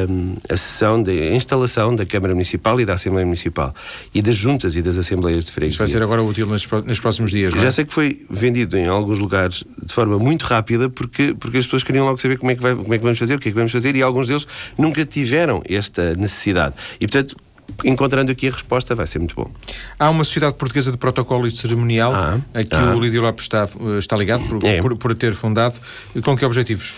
um, 0.10 0.36
a 0.50 0.58
sessão 0.58 1.02
de 1.02 1.34
instalação 1.34 1.96
da 1.96 2.06
Câmara 2.06 2.34
Municipal 2.34 2.80
e 2.80 2.86
da 2.86 2.94
Assembleia 2.94 3.26
Municipal 3.26 3.74
e 4.14 4.22
das 4.22 4.36
juntas 4.36 4.76
e 4.76 4.82
das 4.82 4.98
Assembleias 4.98 5.46
de 5.46 5.52
Freguesia. 5.52 5.72
Isso 5.72 5.80
vai 5.80 5.88
ser 5.88 6.04
agora 6.04 6.22
útil 6.22 6.46
nos, 6.48 6.68
nos 6.86 7.00
próximos 7.00 7.32
dias, 7.32 7.54
não 7.54 7.62
é? 7.62 7.66
Já 7.66 7.72
sei 7.72 7.86
que 7.86 7.94
foi 7.94 8.26
vendido 8.30 8.78
em 8.78 8.88
alguns 8.88 9.20
lugares 9.20 9.64
de 9.82 9.94
forma 9.94 10.18
muito 10.20 10.44
rápida 10.44 10.90
porque, 10.90 11.36
porque 11.40 11.58
as 11.58 11.66
pessoas 11.66 11.84
queriam 11.84 12.06
logo 12.06 12.20
saber 12.20 12.38
como 12.38 12.52
é, 12.52 12.56
que 12.56 12.62
vai, 12.62 12.76
como 12.76 12.94
é 12.94 12.98
que 12.98 13.04
vamos 13.04 13.20
fazer, 13.20 13.36
o 13.36 13.40
que 13.40 13.50
é 13.50 13.52
que 13.52 13.58
vamos 13.58 13.72
fazer 13.72 13.96
e 13.96 14.02
alguns 14.02 14.28
deles 14.28 14.48
nunca 14.78 15.06
tiveram 15.06 15.62
esta 15.68 16.16
necessidade. 16.16 16.76
E, 17.00 17.08
portanto, 17.08 17.36
encontrando 17.84 18.32
aqui 18.32 18.48
a 18.48 18.52
resposta, 18.52 18.96
vai 18.96 19.08
ser 19.08 19.20
muito 19.20 19.36
bom. 19.36 19.50
Há 20.00 20.10
uma 20.10 20.24
Sociedade 20.24 20.56
Portuguesa 20.56 20.92
de 20.92 20.98
Protocolo 20.98 21.48
e 21.48 21.52
cerimonial 21.52 22.14
ah, 22.14 22.40
a 22.54 22.64
que 22.64 22.76
ah. 22.76 22.96
o 22.96 23.00
Lídio 23.00 23.22
Lopes 23.22 23.46
está, 23.46 23.68
está 23.98 24.16
ligado 24.16 24.44
por, 24.46 24.66
é. 24.66 24.80
por, 24.80 24.96
por 24.98 25.16
ter 25.16 25.34
fundado. 25.34 25.80
Com 26.24 26.36
que 26.36 26.46
objetivos? 26.46 26.94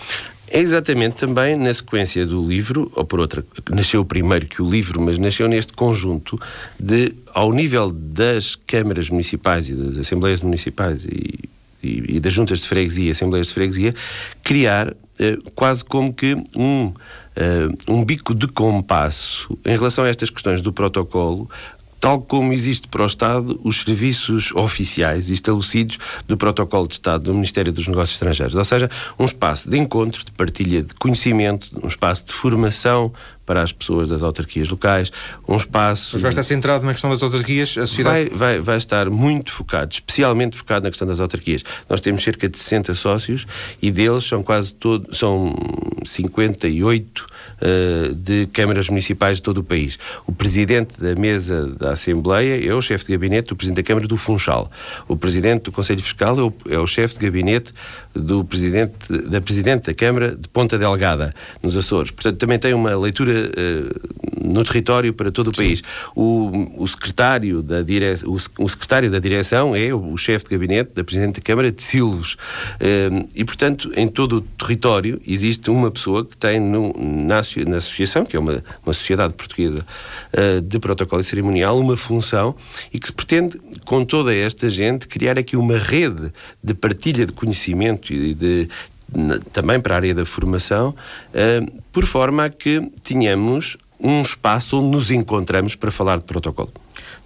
É 0.48 0.60
exatamente 0.60 1.16
também 1.16 1.56
na 1.56 1.72
sequência 1.72 2.24
do 2.26 2.46
livro, 2.46 2.92
ou 2.94 3.04
por 3.04 3.18
outra, 3.18 3.44
nasceu 3.70 4.04
primeiro 4.04 4.46
que 4.46 4.62
o 4.62 4.70
livro, 4.70 5.00
mas 5.02 5.18
nasceu 5.18 5.48
neste 5.48 5.72
conjunto 5.72 6.38
de, 6.78 7.12
ao 7.32 7.52
nível 7.52 7.90
das 7.90 8.54
câmaras 8.54 9.10
municipais 9.10 9.68
e 9.68 9.74
das 9.74 9.98
assembleias 9.98 10.42
municipais 10.42 11.04
e, 11.06 11.48
e, 11.82 12.16
e 12.16 12.20
das 12.20 12.32
juntas 12.32 12.60
de 12.60 12.68
freguesia, 12.68 13.10
assembleias 13.10 13.48
de 13.48 13.54
freguesia, 13.54 13.94
criar 14.42 14.94
eh, 15.18 15.38
quase 15.54 15.84
como 15.84 16.12
que 16.12 16.34
um 16.54 16.92
uh, 17.36 17.92
um 17.92 18.04
bico 18.04 18.34
de 18.34 18.46
compasso 18.48 19.58
em 19.64 19.76
relação 19.76 20.04
a 20.04 20.08
estas 20.08 20.30
questões 20.30 20.62
do 20.62 20.72
protocolo, 20.72 21.48
tal 22.04 22.20
como 22.20 22.52
existe 22.52 22.86
para 22.86 23.02
o 23.02 23.06
Estado 23.06 23.58
os 23.64 23.80
serviços 23.80 24.52
oficiais 24.54 25.30
estabelecidos 25.30 25.98
do 26.28 26.36
Protocolo 26.36 26.86
de 26.86 26.92
Estado 26.92 27.24
do 27.24 27.34
Ministério 27.34 27.72
dos 27.72 27.88
Negócios 27.88 28.16
Estrangeiros. 28.16 28.54
Ou 28.54 28.64
seja, 28.64 28.90
um 29.18 29.24
espaço 29.24 29.70
de 29.70 29.78
encontro, 29.78 30.22
de 30.22 30.30
partilha 30.32 30.82
de 30.82 30.92
conhecimento, 30.94 31.68
um 31.82 31.88
espaço 31.88 32.26
de 32.26 32.34
formação 32.34 33.10
para 33.44 33.62
as 33.62 33.72
pessoas 33.72 34.08
das 34.08 34.22
autarquias 34.22 34.68
locais, 34.68 35.10
um 35.46 35.56
espaço... 35.56 36.10
Mas 36.14 36.22
vai 36.22 36.30
estar 36.30 36.42
centrado 36.42 36.84
na 36.84 36.92
questão 36.92 37.10
das 37.10 37.22
autarquias? 37.22 37.76
A 37.76 37.86
sociedade... 37.86 38.30
vai, 38.30 38.54
vai, 38.54 38.58
vai 38.60 38.76
estar 38.76 39.10
muito 39.10 39.52
focado, 39.52 39.92
especialmente 39.92 40.56
focado 40.56 40.84
na 40.84 40.90
questão 40.90 41.06
das 41.06 41.20
autarquias. 41.20 41.64
Nós 41.88 42.00
temos 42.00 42.22
cerca 42.22 42.48
de 42.48 42.58
60 42.58 42.94
sócios 42.94 43.46
e 43.80 43.90
deles 43.90 44.24
são 44.24 44.42
quase 44.42 44.72
todos, 44.74 45.18
são 45.18 45.54
58 46.04 47.26
eh, 47.60 48.10
de 48.14 48.46
câmaras 48.46 48.88
municipais 48.88 49.38
de 49.38 49.42
todo 49.42 49.58
o 49.58 49.64
país. 49.64 49.98
O 50.26 50.32
presidente 50.32 51.00
da 51.00 51.14
mesa 51.14 51.66
da 51.78 51.92
Assembleia 51.92 52.66
é 52.66 52.74
o 52.74 52.80
chefe 52.80 53.06
de 53.06 53.12
gabinete 53.12 53.48
do 53.48 53.56
presidente 53.56 53.82
da 53.82 53.86
Câmara 53.86 54.06
do 54.06 54.16
Funchal. 54.16 54.70
O 55.08 55.16
presidente 55.16 55.62
do 55.64 55.72
Conselho 55.72 56.02
Fiscal 56.02 56.38
é 56.38 56.42
o, 56.42 56.54
é 56.70 56.78
o 56.78 56.86
chefe 56.86 57.18
de 57.18 57.24
gabinete 57.24 57.72
do 58.14 58.44
presidente, 58.44 58.92
da 59.08 59.40
presidente 59.40 59.86
da 59.86 59.94
Câmara 59.94 60.36
de 60.36 60.48
Ponta 60.48 60.78
Delgada, 60.78 61.34
nos 61.62 61.76
Açores. 61.76 62.10
Portanto, 62.10 62.38
também 62.38 62.58
tem 62.58 62.72
uma 62.72 62.96
leitura 62.96 63.50
uh, 63.50 64.23
no 64.44 64.62
território 64.62 65.12
para 65.12 65.30
todo 65.30 65.48
o 65.48 65.52
país. 65.52 65.82
O, 66.14 66.68
o 66.76 66.86
secretário 66.86 67.62
da 67.62 67.82
dire... 67.82 68.14
o, 68.24 68.36
o, 68.58 68.68
secretário 68.68 69.10
da 69.10 69.18
direção 69.18 69.74
é 69.74 69.92
o, 69.92 70.12
o 70.12 70.18
chefe 70.18 70.44
de 70.44 70.50
gabinete 70.50 70.90
da 70.94 71.02
presidente 71.02 71.36
da 71.36 71.42
Câmara 71.42 71.72
de 71.72 71.82
Silves. 71.82 72.34
Uh, 72.34 73.28
e, 73.34 73.44
portanto, 73.44 73.90
em 73.96 74.06
todo 74.06 74.36
o 74.36 74.40
território 74.40 75.20
existe 75.26 75.70
uma 75.70 75.90
pessoa 75.90 76.24
que 76.24 76.36
tem 76.36 76.60
no, 76.60 76.94
na, 76.98 77.40
na 77.66 77.76
associação, 77.76 78.24
que 78.24 78.36
é 78.36 78.38
uma, 78.40 78.62
uma 78.84 78.92
sociedade 78.92 79.32
portuguesa 79.32 79.84
uh, 80.32 80.60
de 80.60 80.78
protocolo 80.78 81.22
e 81.22 81.24
cerimonial, 81.24 81.78
uma 81.78 81.96
função 81.96 82.54
e 82.92 82.98
que 82.98 83.06
se 83.06 83.12
pretende, 83.12 83.60
com 83.84 84.04
toda 84.04 84.34
esta 84.34 84.68
gente, 84.68 85.08
criar 85.08 85.38
aqui 85.38 85.56
uma 85.56 85.78
rede 85.78 86.32
de 86.62 86.74
partilha 86.74 87.24
de 87.24 87.32
conhecimento 87.32 88.12
e 88.12 88.34
de, 88.34 88.68
também 89.52 89.80
para 89.80 89.94
a 89.94 89.96
área 89.96 90.14
da 90.14 90.24
formação, 90.24 90.94
eh, 91.32 91.62
por 91.92 92.04
forma 92.04 92.46
a 92.46 92.50
que 92.50 92.80
tenhamos 93.02 93.76
um 93.98 94.22
espaço 94.22 94.78
onde 94.78 94.88
nos 94.88 95.10
encontramos 95.10 95.74
para 95.74 95.90
falar 95.90 96.18
de 96.18 96.24
protocolo 96.24 96.72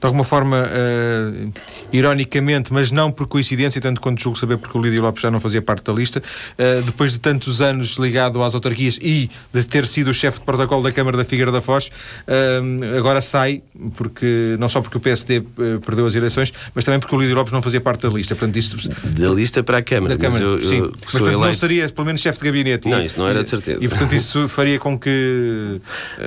de 0.00 0.06
alguma 0.06 0.22
forma, 0.22 0.64
uh, 0.64 1.52
ironicamente, 1.92 2.72
mas 2.72 2.92
não 2.92 3.10
por 3.10 3.26
coincidência, 3.26 3.80
tanto 3.80 4.00
quanto 4.00 4.22
julgo 4.22 4.38
saber 4.38 4.56
porque 4.56 4.78
o 4.78 4.80
Lídio 4.80 5.02
Lopes 5.02 5.20
já 5.20 5.30
não 5.30 5.40
fazia 5.40 5.60
parte 5.60 5.84
da 5.84 5.92
lista, 5.92 6.22
uh, 6.22 6.82
depois 6.82 7.12
de 7.12 7.18
tantos 7.18 7.60
anos 7.60 7.96
ligado 7.96 8.40
às 8.42 8.54
autarquias 8.54 8.96
e 9.02 9.28
de 9.52 9.66
ter 9.66 9.86
sido 9.86 10.10
o 10.10 10.14
chefe 10.14 10.38
de 10.38 10.44
protocolo 10.44 10.84
da 10.84 10.92
Câmara 10.92 11.16
da 11.16 11.24
Figueira 11.24 11.50
da 11.50 11.60
Foz, 11.60 11.90
uh, 12.28 12.96
agora 12.96 13.20
sai, 13.20 13.60
porque, 13.96 14.56
não 14.60 14.68
só 14.68 14.80
porque 14.80 14.96
o 14.96 15.00
PSD 15.00 15.42
perdeu 15.84 16.06
as 16.06 16.14
eleições, 16.14 16.52
mas 16.74 16.84
também 16.84 17.00
porque 17.00 17.14
o 17.16 17.20
Lídio 17.20 17.34
Lopes 17.34 17.52
não 17.52 17.60
fazia 17.60 17.80
parte 17.80 18.06
da 18.06 18.14
lista. 18.14 18.36
Portanto, 18.36 18.56
isto... 18.56 18.76
Da 19.18 19.30
lista 19.30 19.64
para 19.64 19.78
a 19.78 19.82
Câmara. 19.82 20.16
Da 20.16 20.22
Câmara, 20.24 20.44
mas 20.44 20.62
eu, 20.62 20.68
sim. 20.68 20.78
Eu, 20.78 20.92
mas, 20.92 21.00
portanto, 21.00 21.22
eleito... 21.22 21.40
não 21.40 21.54
seria, 21.54 21.88
pelo 21.88 22.06
menos, 22.06 22.20
chefe 22.20 22.38
de 22.38 22.44
gabinete. 22.44 22.88
Não, 22.88 23.00
e, 23.00 23.06
isso 23.06 23.18
não 23.18 23.26
era 23.26 23.42
de 23.42 23.50
certeza. 23.50 23.78
E, 23.82 23.88
portanto, 23.88 24.14
isso 24.14 24.46
faria 24.48 24.78
com 24.78 24.96
que... 24.96 25.80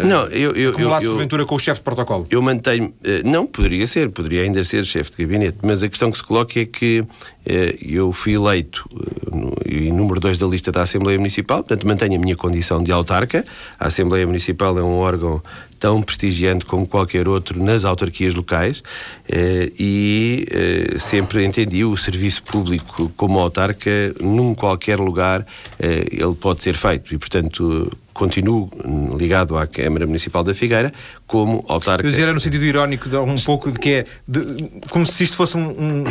não, 0.04 0.28
eu... 0.28 0.52
eu 0.52 0.72
acumulasse, 0.72 1.06
porventura, 1.06 1.46
com 1.46 1.56
o 1.56 1.60
chefe 1.60 1.80
de 1.80 1.86
protocolo. 1.86 2.28
Eu 2.30 2.42
mantenho... 2.42 2.94
não, 3.24 3.48
poderia 3.62 3.86
ser, 3.86 4.10
poderia 4.10 4.42
ainda 4.42 4.64
ser 4.64 4.84
chefe 4.86 5.12
de 5.12 5.24
gabinete, 5.24 5.60
mas 5.62 5.84
a 5.84 5.88
questão 5.88 6.12
que 6.12 6.18
se 6.18 6.24
coloca 6.24 6.60
é 6.60 6.66
que 6.66 7.04
eh, 7.46 7.76
eu 7.80 8.12
fui 8.12 8.34
eleito 8.34 8.90
eh, 8.92 9.36
no, 9.36 9.54
em 9.64 9.92
número 9.92 10.20
2 10.20 10.40
da 10.40 10.48
lista 10.48 10.72
da 10.72 10.82
Assembleia 10.82 11.20
Municipal, 11.20 11.60
portanto 11.60 11.86
mantenho 11.86 12.16
a 12.16 12.20
minha 12.20 12.36
condição 12.36 12.82
de 12.82 12.92
autarca. 12.92 13.46
A 13.80 13.86
Assembleia 13.86 14.26
Municipal 14.26 14.78
é 14.80 14.82
um 14.82 14.98
órgão 14.98 15.44
tão 15.82 16.00
prestigiante 16.04 16.64
como 16.64 16.86
qualquer 16.86 17.28
outro 17.28 17.62
nas 17.62 17.86
autarquias 17.86 18.36
locais 18.36 18.84
eh, 19.28 19.72
e 19.80 20.48
eh, 20.52 21.00
sempre 21.00 21.44
entendi 21.44 21.84
o 21.84 21.98
serviço 21.98 22.44
público 22.44 23.12
como 23.18 23.40
autarca, 23.40 24.14
num 24.22 24.54
qualquer 24.54 25.00
lugar 25.00 25.44
eh, 25.80 26.06
ele 26.12 26.36
pode 26.36 26.62
ser 26.62 26.76
feito 26.76 27.14
e, 27.16 27.18
portanto, 27.18 27.92
continuo 28.14 28.70
ligado 29.18 29.58
à 29.58 29.66
Câmara 29.68 30.06
Municipal 30.06 30.44
da 30.44 30.54
Figueira 30.54 30.94
como 31.26 31.64
autarca. 31.68 32.08
Eu 32.08 32.22
era 32.22 32.34
no 32.34 32.40
sentido 32.40 32.66
irónico, 32.66 33.10
de, 33.10 33.16
um 33.18 33.36
pouco 33.38 33.72
de 33.72 33.80
que 33.80 33.90
é 33.90 34.06
de, 34.28 34.70
como 34.90 35.06
se 35.06 35.24
isto 35.24 35.36
fosse 35.36 35.58
um, 35.58 35.70
um, 35.70 36.04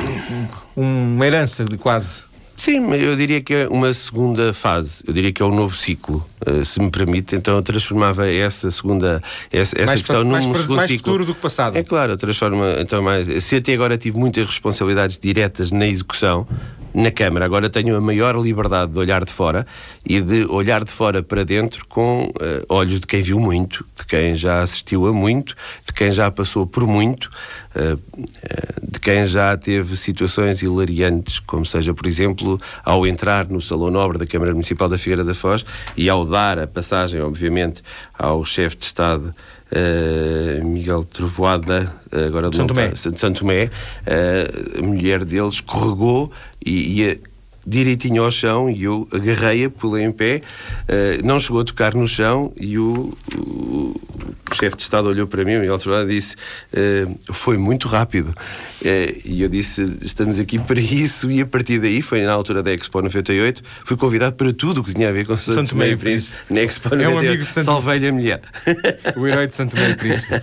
um, 0.76 1.14
uma 1.14 1.26
herança 1.26 1.64
de 1.64 1.76
quase. 1.76 2.30
Sim, 2.60 2.92
eu 2.92 3.16
diria 3.16 3.40
que 3.40 3.54
é 3.54 3.68
uma 3.68 3.90
segunda 3.94 4.52
fase, 4.52 5.02
eu 5.06 5.14
diria 5.14 5.32
que 5.32 5.40
é 5.40 5.46
um 5.46 5.54
novo 5.54 5.74
ciclo, 5.74 6.26
uh, 6.46 6.62
se 6.62 6.78
me 6.78 6.90
permite. 6.90 7.34
Então 7.34 7.56
eu 7.56 7.62
transformava 7.62 8.30
essa 8.30 8.70
segunda, 8.70 9.22
essa, 9.50 9.74
essa 9.76 9.86
mais 9.86 10.02
questão 10.02 10.24
mais, 10.26 10.44
num 10.44 10.50
mais, 10.50 10.62
segundo 10.62 10.76
mais 10.76 10.90
ciclo. 10.90 11.04
futuro 11.06 11.24
do 11.24 11.34
que 11.34 11.40
passado. 11.40 11.78
É 11.78 11.82
claro, 11.82 12.12
eu 12.12 12.16
transformo 12.18 12.62
então 12.78 13.02
mais. 13.02 13.44
Se 13.44 13.56
até 13.56 13.72
agora 13.72 13.96
tive 13.96 14.18
muitas 14.18 14.44
responsabilidades 14.44 15.18
diretas 15.18 15.72
na 15.72 15.86
execução, 15.86 16.46
na 16.92 17.10
Câmara. 17.10 17.46
Agora 17.46 17.70
tenho 17.70 17.96
a 17.96 18.00
maior 18.00 18.36
liberdade 18.36 18.92
de 18.92 18.98
olhar 18.98 19.24
de 19.24 19.32
fora 19.32 19.66
e 20.04 20.20
de 20.20 20.44
olhar 20.46 20.82
de 20.82 20.90
fora 20.90 21.22
para 21.22 21.44
dentro 21.44 21.86
com 21.86 22.24
uh, 22.24 22.64
olhos 22.68 23.00
de 23.00 23.06
quem 23.06 23.22
viu 23.22 23.38
muito, 23.38 23.84
de 23.94 24.06
quem 24.06 24.34
já 24.34 24.62
assistiu 24.62 25.06
a 25.06 25.12
muito, 25.12 25.54
de 25.86 25.92
quem 25.92 26.10
já 26.10 26.30
passou 26.30 26.66
por 26.66 26.86
muito, 26.86 27.28
uh, 27.76 27.94
uh, 27.94 28.90
de 28.90 28.98
quem 28.98 29.26
já 29.26 29.56
teve 29.56 29.96
situações 29.96 30.62
hilariantes, 30.62 31.38
como 31.38 31.66
seja, 31.66 31.92
por 31.92 32.06
exemplo, 32.06 32.60
ao 32.84 33.06
entrar 33.06 33.48
no 33.48 33.60
Salão 33.60 33.90
Nobre 33.90 34.18
da 34.18 34.26
Câmara 34.26 34.52
Municipal 34.52 34.88
da 34.88 34.96
Figueira 34.96 35.22
da 35.22 35.34
Foz 35.34 35.64
e 35.96 36.08
ao 36.08 36.24
dar 36.24 36.58
a 36.58 36.66
passagem, 36.66 37.20
obviamente, 37.20 37.82
ao 38.18 38.44
chefe 38.44 38.76
de 38.76 38.84
Estado 38.86 39.34
Uh, 39.72 40.64
Miguel 40.64 41.04
Trovoada, 41.04 41.94
agora 42.10 42.50
de 42.50 42.56
Santo 42.56 42.74
Tomé, 42.74 42.88
de 42.88 42.98
Santo 42.98 43.38
Tomé 43.38 43.70
a 44.76 44.82
mulher 44.82 45.24
dele 45.24 45.46
escorregou 45.46 46.32
e 46.66 47.02
ia 47.02 47.20
direitinho 47.70 48.24
ao 48.24 48.30
chão 48.30 48.68
e 48.68 48.84
eu 48.84 49.08
agarrei-a, 49.12 49.70
pulei 49.70 50.04
em 50.04 50.12
pé, 50.12 50.42
uh, 50.88 51.24
não 51.24 51.38
chegou 51.38 51.60
a 51.60 51.64
tocar 51.64 51.94
no 51.94 52.06
chão 52.08 52.52
e 52.56 52.76
o, 52.78 53.16
o, 53.36 54.00
o 54.50 54.54
chefe 54.54 54.76
de 54.76 54.82
Estado 54.82 55.08
olhou 55.08 55.26
para 55.26 55.44
mim, 55.44 55.56
o 55.56 55.60
Miguel 55.60 55.78
Trovoada, 55.78 56.06
disse 56.06 56.36
foi 57.32 57.56
muito 57.56 57.88
rápido. 57.88 58.34
e 59.24 59.42
eu 59.42 59.48
disse, 59.48 59.98
estamos 60.02 60.38
aqui 60.38 60.58
para 60.58 60.80
isso 60.80 61.30
e 61.30 61.40
a 61.40 61.46
partir 61.46 61.78
daí, 61.78 62.02
foi 62.02 62.22
na 62.22 62.32
altura 62.32 62.62
da 62.62 62.72
Expo 62.72 63.00
98, 63.00 63.62
fui 63.84 63.96
convidado 63.96 64.34
para 64.36 64.52
tudo 64.52 64.80
o 64.80 64.84
que 64.84 64.94
tinha 64.94 65.08
a 65.08 65.12
ver 65.12 65.26
com 65.26 65.36
Santo, 65.36 65.68
Santo 65.68 65.82
e 65.82 65.96
Príncipe. 65.96 66.36
Na 66.48 66.60
Expo 66.60 66.88
98, 66.90 67.10
é 67.10 67.14
um 67.14 67.18
amigo 67.18 67.44
de 67.44 67.52
Santo... 67.52 67.64
salvei-lhe 67.64 68.08
a 68.08 68.12
mulher. 68.12 68.40
O 69.16 69.26
herói 69.26 69.46
de 69.46 69.54
Santo 69.54 69.76
e 69.76 69.96
Príncipe. 69.96 70.34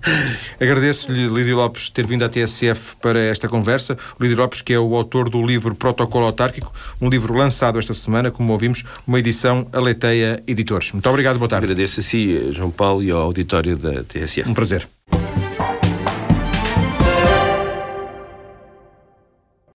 Agradeço-lhe, 0.60 1.28
Lídio 1.28 1.56
Lopes, 1.56 1.88
ter 1.88 2.06
vindo 2.06 2.24
à 2.24 2.28
TSF 2.28 2.96
para 3.00 3.20
esta 3.20 3.48
conversa. 3.48 3.96
O 4.18 4.22
Lídio 4.22 4.38
Lopes, 4.38 4.62
que 4.62 4.72
é 4.72 4.78
o 4.78 4.94
autor 4.94 5.28
do 5.28 5.44
livro 5.44 5.74
Protocolo 5.74 6.26
Autárquico, 6.26 6.63
um 7.00 7.08
livro 7.08 7.34
lançado 7.34 7.78
esta 7.78 7.94
semana, 7.94 8.30
como 8.30 8.52
ouvimos, 8.52 8.84
uma 9.06 9.18
edição 9.18 9.66
Aleteia 9.72 10.42
Editores. 10.46 10.92
Muito 10.92 11.08
obrigado, 11.08 11.38
boa 11.38 11.48
tarde. 11.48 11.66
Agradeço 11.66 12.00
a 12.00 12.02
si, 12.02 12.52
João 12.52 12.70
Paulo, 12.70 13.02
e 13.02 13.10
ao 13.10 13.20
auditório 13.20 13.76
da 13.76 14.02
TSF. 14.04 14.48
Um 14.48 14.54
prazer. 14.54 14.88